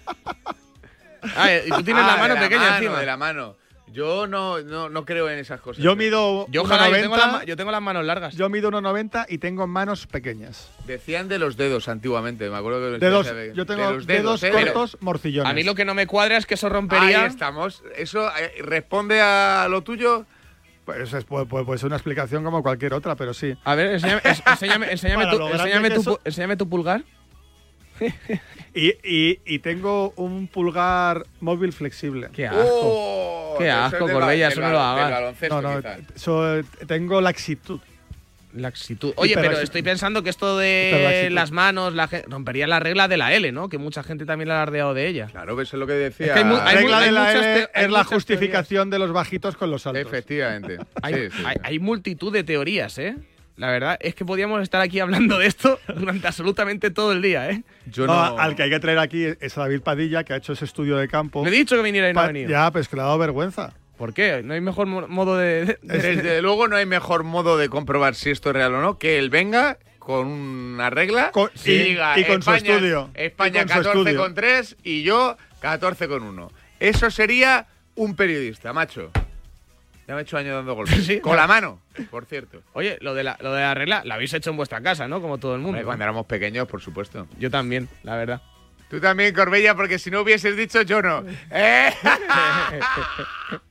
Ah, 1.38 1.50
y 1.66 1.70
tú 1.70 1.84
tienes 1.84 2.04
Ah, 2.04 2.08
la 2.08 2.18
mano 2.18 2.34
de 2.36 2.42
pequeña 2.42 2.62
mano, 2.64 2.76
encima. 2.76 3.00
De 3.00 3.06
la 3.06 3.16
mano. 3.18 3.56
Yo 3.94 4.28
no, 4.28 4.60
no, 4.62 4.90
no 4.90 5.06
creo 5.06 5.30
en 5.30 5.38
esas 5.40 5.62
cosas. 5.62 5.84
Yo 5.84 5.96
mido 5.96 6.48
Yo, 6.50 6.64
ojalá, 6.64 6.90
yo, 6.90 6.96
1,90, 6.96 7.02
tengo 7.02 7.18
las 7.18 7.46
yo 7.46 7.56
tengo 7.56 7.72
las 7.72 7.82
manos 7.82 8.06
largas. 8.06 8.36
yo 8.36 8.50
mido 8.50 8.70
1,90 8.72 9.26
y 9.30 9.38
tengo 9.38 9.68
manos 9.68 10.08
pequeñas. 10.08 10.70
Decían 10.88 11.28
de 11.28 11.38
los 11.40 11.56
dedos 11.58 11.88
antiguamente, 11.88 12.50
me 12.50 12.58
acuerdo 12.58 12.80
que 12.92 12.98
Dedos, 13.00 13.26
decía- 13.28 13.54
yo 13.54 13.66
de 13.66 13.76
tengo 13.76 13.92
los 13.92 14.06
dedos, 14.08 14.44
¿eh? 14.44 14.52
cortos, 14.52 14.98
morcillones. 15.00 15.50
a 15.50 15.54
mí 15.54 15.64
lo 15.64 15.76
que 15.76 15.86
no 15.86 15.94
me 15.94 16.08
cuadra 16.08 16.38
es 16.38 16.46
que 16.46 16.56
eso 16.56 16.68
Ahí 16.68 16.74
rompería. 16.74 17.26
estamos. 17.28 17.84
¿Eso 17.96 18.28
eh, 18.38 18.62
responde 18.64 19.22
a 19.22 19.68
lo 19.70 19.82
tuyo? 19.84 20.26
Pues 20.86 21.14
es, 21.14 21.24
puede, 21.24 21.46
puede- 21.46 21.78
ser 21.78 21.88
una 21.88 21.96
explicación 21.96 22.44
como 22.44 22.62
cualquier 22.62 22.94
otra, 22.94 23.16
pero 23.16 23.34
sí. 23.34 23.56
A 23.64 23.76
ver, 23.76 23.94
enséñame, 23.94 24.22
enséñame, 24.46 24.92
enséñame 24.92 25.26
tu, 25.32 25.48
enséñame 25.48 25.90
tu 25.92 26.20
enséñame 26.26 26.58
tu 26.58 26.68
pulgar. 26.68 27.04
Y, 28.76 28.88
y- 29.04 29.40
y 29.46 29.60
tengo 29.60 30.14
un 30.16 30.48
pulgar 30.48 31.28
móvil 31.42 31.72
flexible. 31.74 32.30
Qué 32.34 32.48
asco. 32.48 32.64
Oh, 32.66 33.56
Qué 33.60 33.68
es 33.68 33.74
asco, 33.74 34.08
Corbella, 34.08 34.48
eso 34.48 34.62
no 34.62 34.72
lo 34.72 34.80
hagas. 34.80 35.36
No, 35.50 35.62
no, 35.62 35.82
so- 36.16 36.62
tengo 36.88 37.22
laxitud. 37.22 37.80
Laxitud. 38.56 39.14
Oye, 39.16 39.34
pero 39.36 39.60
estoy 39.60 39.82
pensando 39.84 40.22
que 40.24 40.30
esto 40.30 40.58
de 40.58 41.30
las 41.32 41.52
manos 41.52 41.94
la 41.94 42.08
rompería 42.28 42.66
la 42.68 42.80
regla 42.80 43.08
de 43.08 43.18
la 43.18 43.34
L, 43.34 43.52
¿no? 43.52 43.68
Que 43.70 43.78
mucha 43.80 44.04
gente 44.04 44.26
también 44.26 44.48
la 44.48 44.56
ha 44.56 44.58
alardeado 44.64 44.94
de 44.96 45.08
ella. 45.08 45.28
Claro, 45.32 45.60
eso 45.62 45.76
es 45.76 45.80
lo 45.80 45.86
que 45.88 45.94
decía. 45.94 46.28
Es 46.28 46.34
que 46.34 46.40
hay 46.40 46.46
mu- 46.46 46.56
La 46.56 46.72
regla 46.72 47.00
de 47.02 47.12
la 47.12 47.32
L 47.32 47.70
es 47.76 47.92
la 47.92 48.04
justificación 48.04 48.90
de 48.92 49.00
los 49.00 49.12
bajitos 49.12 49.56
con 49.56 49.70
los 49.72 49.86
altos. 49.88 50.02
Efectivamente. 50.06 50.78
Hay, 51.02 51.14
Sí, 51.14 51.20
sí, 51.32 51.44
hay- 51.46 51.56
sí. 51.56 51.62
hay 51.64 51.80
multitud 51.80 52.32
de 52.34 52.44
teorías, 52.44 52.98
¿eh? 53.00 53.16
La 53.56 53.70
verdad 53.70 53.98
es 54.02 54.16
que 54.16 54.26
podíamos 54.26 54.62
estar 54.64 54.82
aquí 54.82 55.00
hablando 55.00 55.38
de 55.38 55.46
esto 55.48 55.80
durante 55.96 56.28
absolutamente 56.28 56.90
todo 56.90 57.12
el 57.12 57.22
día, 57.22 57.50
¿eh? 57.52 57.64
Yo 57.86 58.08
No, 58.08 58.14
no. 58.32 58.40
Al 58.40 58.56
que 58.56 58.64
hay 58.64 58.70
que 58.72 58.80
traer 58.80 58.98
aquí 59.00 59.26
es 59.40 59.58
a 59.58 59.62
David 59.62 59.82
Padilla, 59.82 60.24
que 60.24 60.34
ha 60.34 60.38
hecho 60.38 60.54
ese 60.54 60.66
estudio 60.66 60.98
de 60.98 61.08
campo. 61.08 61.44
Le 61.44 61.50
he 61.50 61.54
dicho 61.54 61.76
que 61.76 61.84
viniera 61.84 62.10
y 62.10 62.14
no 62.14 62.20
ha 62.22 62.28
venido. 62.28 62.50
Ya, 62.50 62.72
pues 62.72 62.88
que 62.88 62.96
le 62.96 63.04
ha 63.04 63.06
dado 63.06 63.18
vergüenza. 63.20 63.74
¿Por 63.98 64.14
qué? 64.14 64.42
¿No 64.44 64.56
hay 64.56 64.62
mejor 64.62 64.88
mo- 64.88 65.08
modo 65.08 65.38
de...? 65.38 65.66
de- 65.66 65.78
Desde 65.84 66.42
luego 66.42 66.68
no 66.68 66.76
hay 66.78 66.86
mejor 66.88 67.24
modo 67.24 67.58
de 67.58 67.70
comprobar 67.70 68.16
si 68.16 68.32
esto 68.32 68.50
es 68.50 68.56
real 68.56 68.74
o 68.74 68.82
no 68.82 68.98
que 68.98 69.20
él 69.20 69.30
venga 69.30 69.78
con 70.00 70.28
una 70.28 70.90
regla 70.90 71.30
Con- 71.32 71.52
y, 71.64 71.72
y- 71.72 71.78
diga 71.84 72.20
y 72.20 72.24
con 72.26 72.42
su 72.42 72.52
España, 72.52 72.74
estudio. 72.74 73.10
España 73.14 73.62
Y 73.62 73.66
con 73.66 73.70
su 73.70 73.74
14 73.84 74.00
estudio. 74.00 74.20
con 74.20 74.34
3 74.34 74.78
y 74.84 75.04
yo 75.04 75.38
14 75.62 76.08
con 76.08 76.24
1. 76.24 76.52
Eso 76.80 77.12
sería 77.12 77.68
un 77.96 78.16
periodista, 78.16 78.74
macho. 78.74 79.12
Ya 80.08 80.16
me 80.16 80.22
he 80.22 80.24
hecho 80.24 80.38
años 80.38 80.56
dando 80.56 80.76
golpes. 80.76 81.04
Sí. 81.06 81.20
Con 81.20 81.36
la 81.38 81.48
mano, 81.48 81.80
por 82.12 82.26
cierto. 82.26 82.62
Oye, 82.74 82.98
lo 83.02 83.14
de, 83.14 83.24
la, 83.24 83.38
lo 83.42 83.54
de 83.54 83.62
la 83.62 83.74
regla 83.74 84.02
la 84.06 84.16
habéis 84.16 84.34
hecho 84.34 84.50
en 84.50 84.58
vuestra 84.58 84.82
casa, 84.82 85.08
¿no? 85.08 85.22
Como 85.22 85.38
todo 85.38 85.54
el 85.56 85.60
mundo. 85.62 85.70
Hombre, 85.78 85.86
Cuando 85.86 86.04
éramos 86.04 86.26
pequeños, 86.26 86.68
por 86.68 86.82
supuesto. 86.82 87.28
Yo 87.40 87.50
también, 87.50 87.88
la 88.04 88.16
verdad. 88.18 88.42
Tú 88.90 89.00
también, 89.00 89.34
Corbella, 89.34 89.74
porque 89.76 89.98
si 89.98 90.12
no 90.12 90.22
hubieses 90.22 90.56
dicho 90.56 90.82
yo 90.84 91.02
no. 91.02 91.24
¿Eh? 91.50 91.92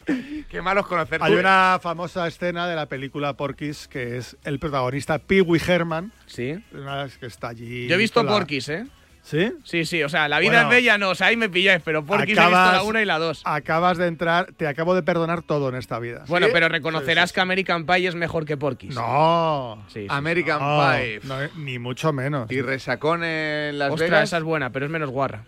Qué 0.50 0.60
malos 0.62 0.86
conocer. 0.86 1.22
Hay 1.22 1.34
una 1.34 1.78
famosa 1.80 2.26
escena 2.26 2.66
de 2.66 2.74
la 2.74 2.86
película 2.86 3.34
Porky's 3.36 3.86
que 3.88 4.16
es 4.16 4.36
el 4.44 4.58
protagonista 4.58 5.18
Pee 5.18 5.40
Wee 5.40 5.60
Herman. 5.64 6.12
Sí. 6.26 6.56
Una 6.72 7.04
vez 7.04 7.18
que 7.18 7.26
está 7.26 7.48
allí. 7.48 7.86
Yo 7.86 7.94
he 7.94 7.98
visto 7.98 8.22
la- 8.22 8.32
Porky's, 8.32 8.68
¿eh? 8.68 8.86
¿Sí? 9.24 9.52
Sí, 9.64 9.84
sí, 9.84 10.02
o 10.02 10.08
sea, 10.08 10.26
la 10.28 10.40
vida 10.40 10.50
Bueno. 10.52 10.68
es 10.68 10.74
bella, 10.76 10.98
no, 10.98 11.10
o 11.10 11.14
sea, 11.14 11.28
ahí 11.28 11.36
me 11.36 11.48
pilláis, 11.48 11.80
pero 11.84 12.04
Porky's 12.04 12.24
he 12.24 12.26
visto 12.32 12.42
Acabas- 12.42 12.72
la 12.72 12.82
1 12.82 13.00
y 13.00 13.04
la 13.04 13.18
2. 13.20 13.42
Acabas 13.44 13.96
de 13.96 14.08
entrar, 14.08 14.52
te 14.56 14.66
acabo 14.66 14.96
de 14.96 15.02
perdonar 15.04 15.42
todo 15.42 15.68
en 15.68 15.76
esta 15.76 16.00
vida. 16.00 16.24
Bueno, 16.26 16.48
pero 16.52 16.68
reconocerás 16.68 17.32
que 17.32 17.40
American 17.40 17.86
Pie 17.86 18.08
es 18.08 18.16
mejor 18.16 18.44
que 18.44 18.56
Porky's. 18.56 18.94
No. 18.96 19.82
Sí, 19.86 20.00
sí. 20.00 20.06
American 20.10 20.58
No, 20.60 20.80
Pie. 20.92 21.20
no, 21.22 21.40
eh, 21.40 21.50
ni 21.56 21.78
mucho 21.78 22.12
menos. 22.12 22.50
Y 22.50 22.60
resacón 22.62 23.22
en 23.22 23.78
Las 23.78 23.92
Ostras, 23.92 24.10
Vegas. 24.10 24.24
esa 24.24 24.38
es 24.38 24.42
buena, 24.42 24.70
pero 24.70 24.86
es 24.86 24.90
menos 24.92 25.08
guarra. 25.10 25.44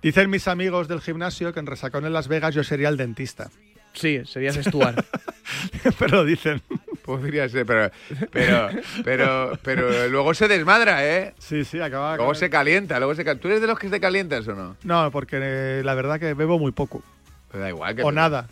Dicen 0.00 0.30
mis 0.30 0.48
amigos 0.48 0.88
del 0.88 1.00
gimnasio 1.00 1.52
que 1.52 1.60
en 1.60 1.66
Resacón 1.66 2.06
en 2.06 2.12
Las 2.14 2.26
Vegas 2.26 2.54
yo 2.54 2.64
sería 2.64 2.88
el 2.88 2.96
dentista. 2.96 3.50
Sí, 3.92 4.22
serías 4.24 4.56
Stuart. 4.56 5.04
pero 5.98 6.24
dicen. 6.24 6.62
Podría 7.04 7.48
ser, 7.48 7.66
pero, 7.66 7.90
pero, 8.30 8.68
pero, 9.04 9.58
pero 9.62 10.08
luego 10.08 10.34
se 10.34 10.46
desmadra, 10.48 11.04
¿eh? 11.04 11.34
Sí, 11.38 11.64
sí, 11.64 11.80
acaba. 11.80 12.16
Luego 12.16 12.34
se 12.34 12.48
calienta, 12.48 12.98
luego 12.98 13.14
se 13.14 13.24
cal- 13.24 13.38
¿Tú 13.40 13.48
eres 13.48 13.60
de 13.60 13.66
los 13.66 13.78
que 13.78 13.88
te 13.88 13.98
calientas 14.00 14.46
o 14.48 14.54
no? 14.54 14.76
No, 14.84 15.10
porque 15.10 15.38
eh, 15.42 15.82
la 15.84 15.94
verdad 15.94 16.20
que 16.20 16.34
bebo 16.34 16.58
muy 16.58 16.70
poco. 16.72 17.02
Te 17.50 17.58
da 17.58 17.68
igual. 17.68 17.96
Que 17.96 18.02
O 18.02 18.10
te- 18.10 18.14
nada. 18.14 18.48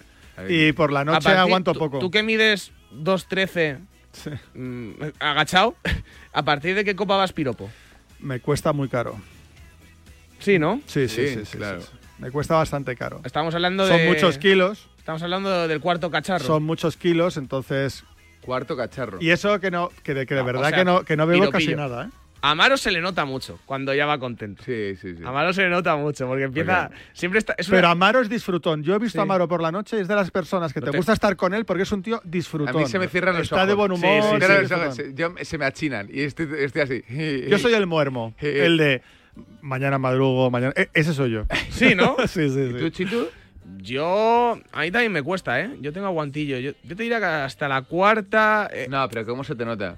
Y 0.49 0.73
por 0.73 0.93
la 0.93 1.05
noche 1.05 1.25
partir- 1.29 1.39
aguanto 1.39 1.75
poco. 1.75 1.99
Tú 2.01 2.11
que 2.11 2.23
mides 2.23 2.73
2.13 2.95 3.79
mm, 4.55 4.91
agachado, 5.21 5.77
¿a 6.33 6.43
partir 6.45 6.75
de 6.75 6.85
qué 6.85 6.97
copa 6.97 7.17
vas 7.17 7.33
piropo? 7.33 7.71
Me 8.19 8.41
cuesta 8.41 8.73
muy 8.73 8.89
caro. 8.89 9.17
Sí, 10.41 10.59
¿no? 10.59 10.81
Sí, 10.87 11.09
sí, 11.09 11.29
Sí, 11.29 11.35
sí, 11.37 11.45
sí, 11.45 11.57
claro. 11.59 11.83
sí, 11.83 11.89
sí. 11.93 11.99
Me 12.19 12.31
cuesta 12.31 12.55
bastante 12.57 12.97
caro. 12.97 13.21
Estamos 13.25 13.55
hablando 13.55 13.87
Son 13.87 13.97
de... 13.97 14.07
muchos 14.09 14.39
kilos. 14.39 14.89
Estamos 14.99 15.23
hablando 15.23 15.67
del 15.69 15.81
cuarto 15.81 16.11
cacharro. 16.11 16.45
Son 16.45 16.63
muchos 16.63 16.97
kilos, 16.97 17.37
entonces. 17.39 18.05
Cuarto 18.51 18.77
cacharro. 18.77 19.19
Y 19.21 19.31
eso 19.31 19.61
que 19.61 19.71
no, 19.71 19.91
que 20.03 20.13
de, 20.13 20.27
que 20.27 20.35
de 20.35 20.41
No, 20.41 20.45
o 20.45 20.47
verdad 20.53 20.69
sea, 20.71 20.79
que 20.79 20.85
no, 20.85 21.05
que 21.05 21.17
no 21.17 21.25
bebo 21.25 21.51
casi 21.51 21.73
nada, 21.77 22.07
¿eh? 22.07 22.09
A 22.43 22.51
Amaro 22.51 22.77
se 22.79 22.91
le 22.91 23.01
nota 23.01 23.25
mucho 23.25 23.61
cuando 23.65 23.95
ya 23.95 24.07
va 24.07 24.19
contento. 24.19 24.65
Sí, 24.65 24.97
sí, 25.01 25.15
sí. 25.15 25.23
A 25.25 25.29
Amaro 25.29 25.53
se 25.53 25.63
le 25.63 25.69
nota 25.69 25.95
mucho 25.95 26.27
porque 26.27 26.43
empieza. 26.45 26.91
Siempre 27.13 27.39
está. 27.39 27.55
es 27.57 27.69
una- 27.69 27.77
Pero 27.79 27.89
Amaro 27.89 28.21
es 28.21 28.29
disfrutón. 28.29 28.83
Yo 28.83 28.95
he 28.95 28.99
visto 28.99 29.13
Sí. 29.17 29.19
a 29.21 29.23
Amaro 29.23 29.47
por 29.47 29.63
la 29.63 29.71
noche 29.71 29.99
y 29.99 30.01
es 30.01 30.09
de 30.09 30.15
las 30.17 30.31
personas 30.33 30.73
que 30.73 30.81
No 30.81 30.87
te 30.87 30.91
te- 30.91 30.97
gusta 30.97 31.13
estar 31.13 31.37
con 31.37 31.55
él 31.55 31.65
porque 31.65 31.85
es 31.85 31.93
un 31.93 32.03
tío 32.03 32.21
disfrutón. 32.25 32.75
A 32.75 32.79
mí 32.79 32.87
se 32.87 32.99
me 32.99 33.07
cierran 33.09 33.35
los 33.35 33.43
Está 33.45 33.57
ojos. 33.57 33.69
de 33.69 33.75
buen 33.75 33.93
humor. 33.93 34.23
sí, 34.41 34.47
sí, 34.47 34.53
los 34.63 34.73
ojos. 34.73 34.97
Se- 34.97 35.15
yo- 35.15 35.35
se 35.43 35.59
me 35.59 35.65
achinan 35.67 36.09
y 36.11 36.23
estoy, 36.23 36.49
estoy 36.59 36.83
así. 36.83 37.03
Yo 37.49 37.59
soy 37.59 37.75
el 37.75 37.87
muermo. 37.87 38.35
El 38.41 38.79
de 38.79 39.03
mañana 39.61 39.99
madrugo, 39.99 40.51
mañana. 40.51 40.73
e- 40.77 40.89
Ese 40.95 41.13
soy 41.13 41.31
yo. 41.33 41.45
Sí, 41.71 41.95
¿no? 41.95 42.17
sí, 42.27 42.49
sí, 42.49 42.69
sí. 42.73 42.75
¿Tú, 42.79 42.89
Chitu? 42.91 43.29
Yo. 43.79 44.59
A 44.73 44.81
mí 44.83 44.91
también 44.91 45.13
me 45.13 45.23
cuesta, 45.23 45.61
¿eh? 45.61 45.71
Yo 45.81 45.93
tengo 45.93 46.07
aguantillo. 46.07 46.59
Yo, 46.59 46.73
yo 46.83 46.97
te 46.97 47.03
diría 47.03 47.19
que 47.19 47.25
hasta 47.27 47.69
la 47.69 47.83
cuarta. 47.83 48.69
eh, 48.73 48.87
No, 48.89 49.09
pero 49.09 49.25
¿cómo 49.27 49.45
se 49.45 49.55
te 49.55 49.65
nota? 49.65 49.97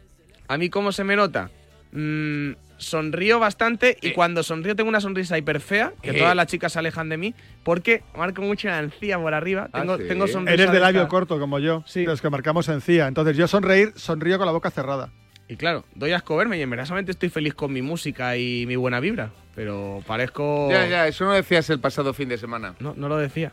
¿A 0.49 0.59
mí 0.59 0.69
cómo 0.71 0.93
se 0.93 1.05
me 1.05 1.17
nota? 1.17 1.51
Mm, 1.93 2.53
sonrío 2.79 3.39
bastante 3.39 3.97
y 4.01 4.13
cuando 4.13 4.43
sonrío 4.43 4.75
tengo 4.75 4.89
una 4.89 5.01
sonrisa 5.01 5.39
hiper 5.39 5.61
fea, 5.61 5.93
que 6.03 6.11
Eh. 6.11 6.15
todas 6.19 6.35
las 6.35 6.47
chicas 6.49 6.73
se 6.73 6.79
alejan 6.81 7.09
de 7.09 7.17
mí, 7.17 7.35
porque 7.63 8.03
marco 8.17 8.43
mucho 8.43 8.69
la 8.69 8.81
encía 8.81 9.19
por 9.19 9.35
arriba. 9.35 9.69
Ah, 9.73 9.81
Tengo, 9.83 9.99
¿sí? 9.99 10.05
tengo 10.09 10.27
sonrisa 10.27 10.55
Eres 10.63 10.73
de 10.73 10.81
labio 10.81 11.07
corto 11.09 11.39
como 11.39 11.59
yo. 11.59 11.85
Sí. 11.87 12.05
Los 12.05 12.21
que 12.21 12.29
marcamos 12.31 12.69
encía. 12.69 13.07
Entonces 13.07 13.37
yo 13.37 13.47
sonreír, 13.47 13.93
sonrío 13.97 14.37
con 14.39 14.47
la 14.47 14.53
boca 14.53 14.71
cerrada. 14.71 15.11
Y 15.53 15.57
claro, 15.57 15.85
doy 15.95 16.13
asco 16.13 16.35
verme 16.35 16.57
y 16.57 16.63
en 16.63 16.71
verdad 16.71 16.87
solamente 16.87 17.13
estoy 17.13 17.29
feliz 17.29 17.53
con 17.53 17.71
mi 17.75 17.83
música 17.83 18.39
y 18.39 18.65
mi 18.67 18.75
buena 18.77 19.01
vibra. 19.01 19.29
Pero 19.55 20.03
parezco. 20.07 20.71
Ya, 20.71 20.87
ya, 20.87 21.07
eso 21.07 21.27
no 21.27 21.33
decías 21.33 21.69
el 21.69 21.79
pasado 21.79 22.15
fin 22.15 22.31
de 22.31 22.39
semana. 22.39 22.75
No, 22.81 22.95
no 22.97 23.07
lo 23.07 23.19
decía. 23.19 23.53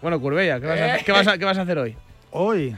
Bueno, 0.00 0.18
Curbella, 0.18 0.58
¿qué 0.58 0.66
vas, 0.66 0.80
a, 0.80 0.96
Eh. 0.96 1.02
qué 1.04 1.12
vas 1.12 1.26
a- 1.26 1.36
qué 1.36 1.44
vas 1.44 1.58
a 1.58 1.62
hacer 1.62 1.76
hoy? 1.76 1.94
Hoy, 2.30 2.74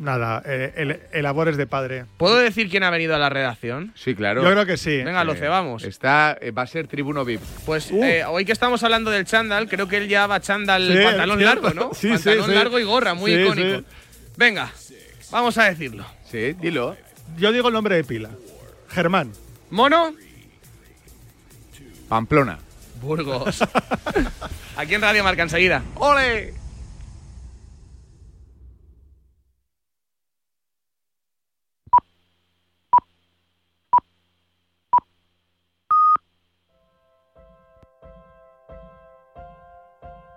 nada, 0.00 0.42
eh, 0.44 0.72
el, 0.76 0.98
el 1.12 1.22
labores 1.22 1.56
de 1.56 1.68
padre. 1.68 2.06
¿Puedo 2.16 2.38
decir 2.38 2.68
quién 2.68 2.82
ha 2.82 2.90
venido 2.90 3.14
a 3.14 3.18
la 3.18 3.28
redacción? 3.28 3.92
Sí, 3.94 4.16
claro. 4.16 4.42
Yo 4.42 4.50
creo 4.50 4.66
que 4.66 4.76
sí. 4.76 5.02
Venga, 5.04 5.22
lo 5.22 5.36
cebamos. 5.36 5.84
Está, 5.84 6.36
eh, 6.40 6.50
va 6.50 6.62
a 6.62 6.66
ser 6.66 6.88
tribuno 6.88 7.24
VIP. 7.24 7.40
Pues 7.66 7.92
Uh. 7.92 8.02
eh, 8.02 8.24
hoy 8.24 8.44
que 8.44 8.50
estamos 8.50 8.82
hablando 8.82 9.12
del 9.12 9.26
chándal, 9.26 9.68
creo 9.68 9.86
que 9.86 9.98
él 9.98 10.08
ya 10.08 10.26
va 10.26 10.40
chándal 10.40 10.88
Sí, 10.92 11.04
pantalón 11.04 11.44
largo, 11.44 11.70
¿no? 11.70 11.90
Sí, 11.94 12.08
sí, 12.08 12.14
pantalón 12.14 12.46
sí. 12.46 12.54
largo 12.56 12.80
y 12.80 12.82
gorra, 12.82 13.14
muy 13.14 13.32
Sí, 13.32 13.40
icónico. 13.42 13.78
sí. 13.78 13.84
Venga, 14.36 14.72
vamos 15.30 15.56
a 15.58 15.64
decirlo. 15.66 16.04
Sí, 16.28 16.54
dilo. 16.54 16.96
Yo 17.36 17.52
digo 17.52 17.68
el 17.68 17.74
nombre 17.74 17.96
de 17.96 18.04
pila. 18.04 18.30
Germán. 18.88 19.32
Mono, 19.70 20.14
Pamplona. 22.08 22.58
Burgos. 23.00 23.58
Aquí 24.76 24.94
en 24.94 25.02
Radio 25.02 25.24
Marca 25.24 25.42
enseguida. 25.42 25.82
¡Ole! 25.96 26.54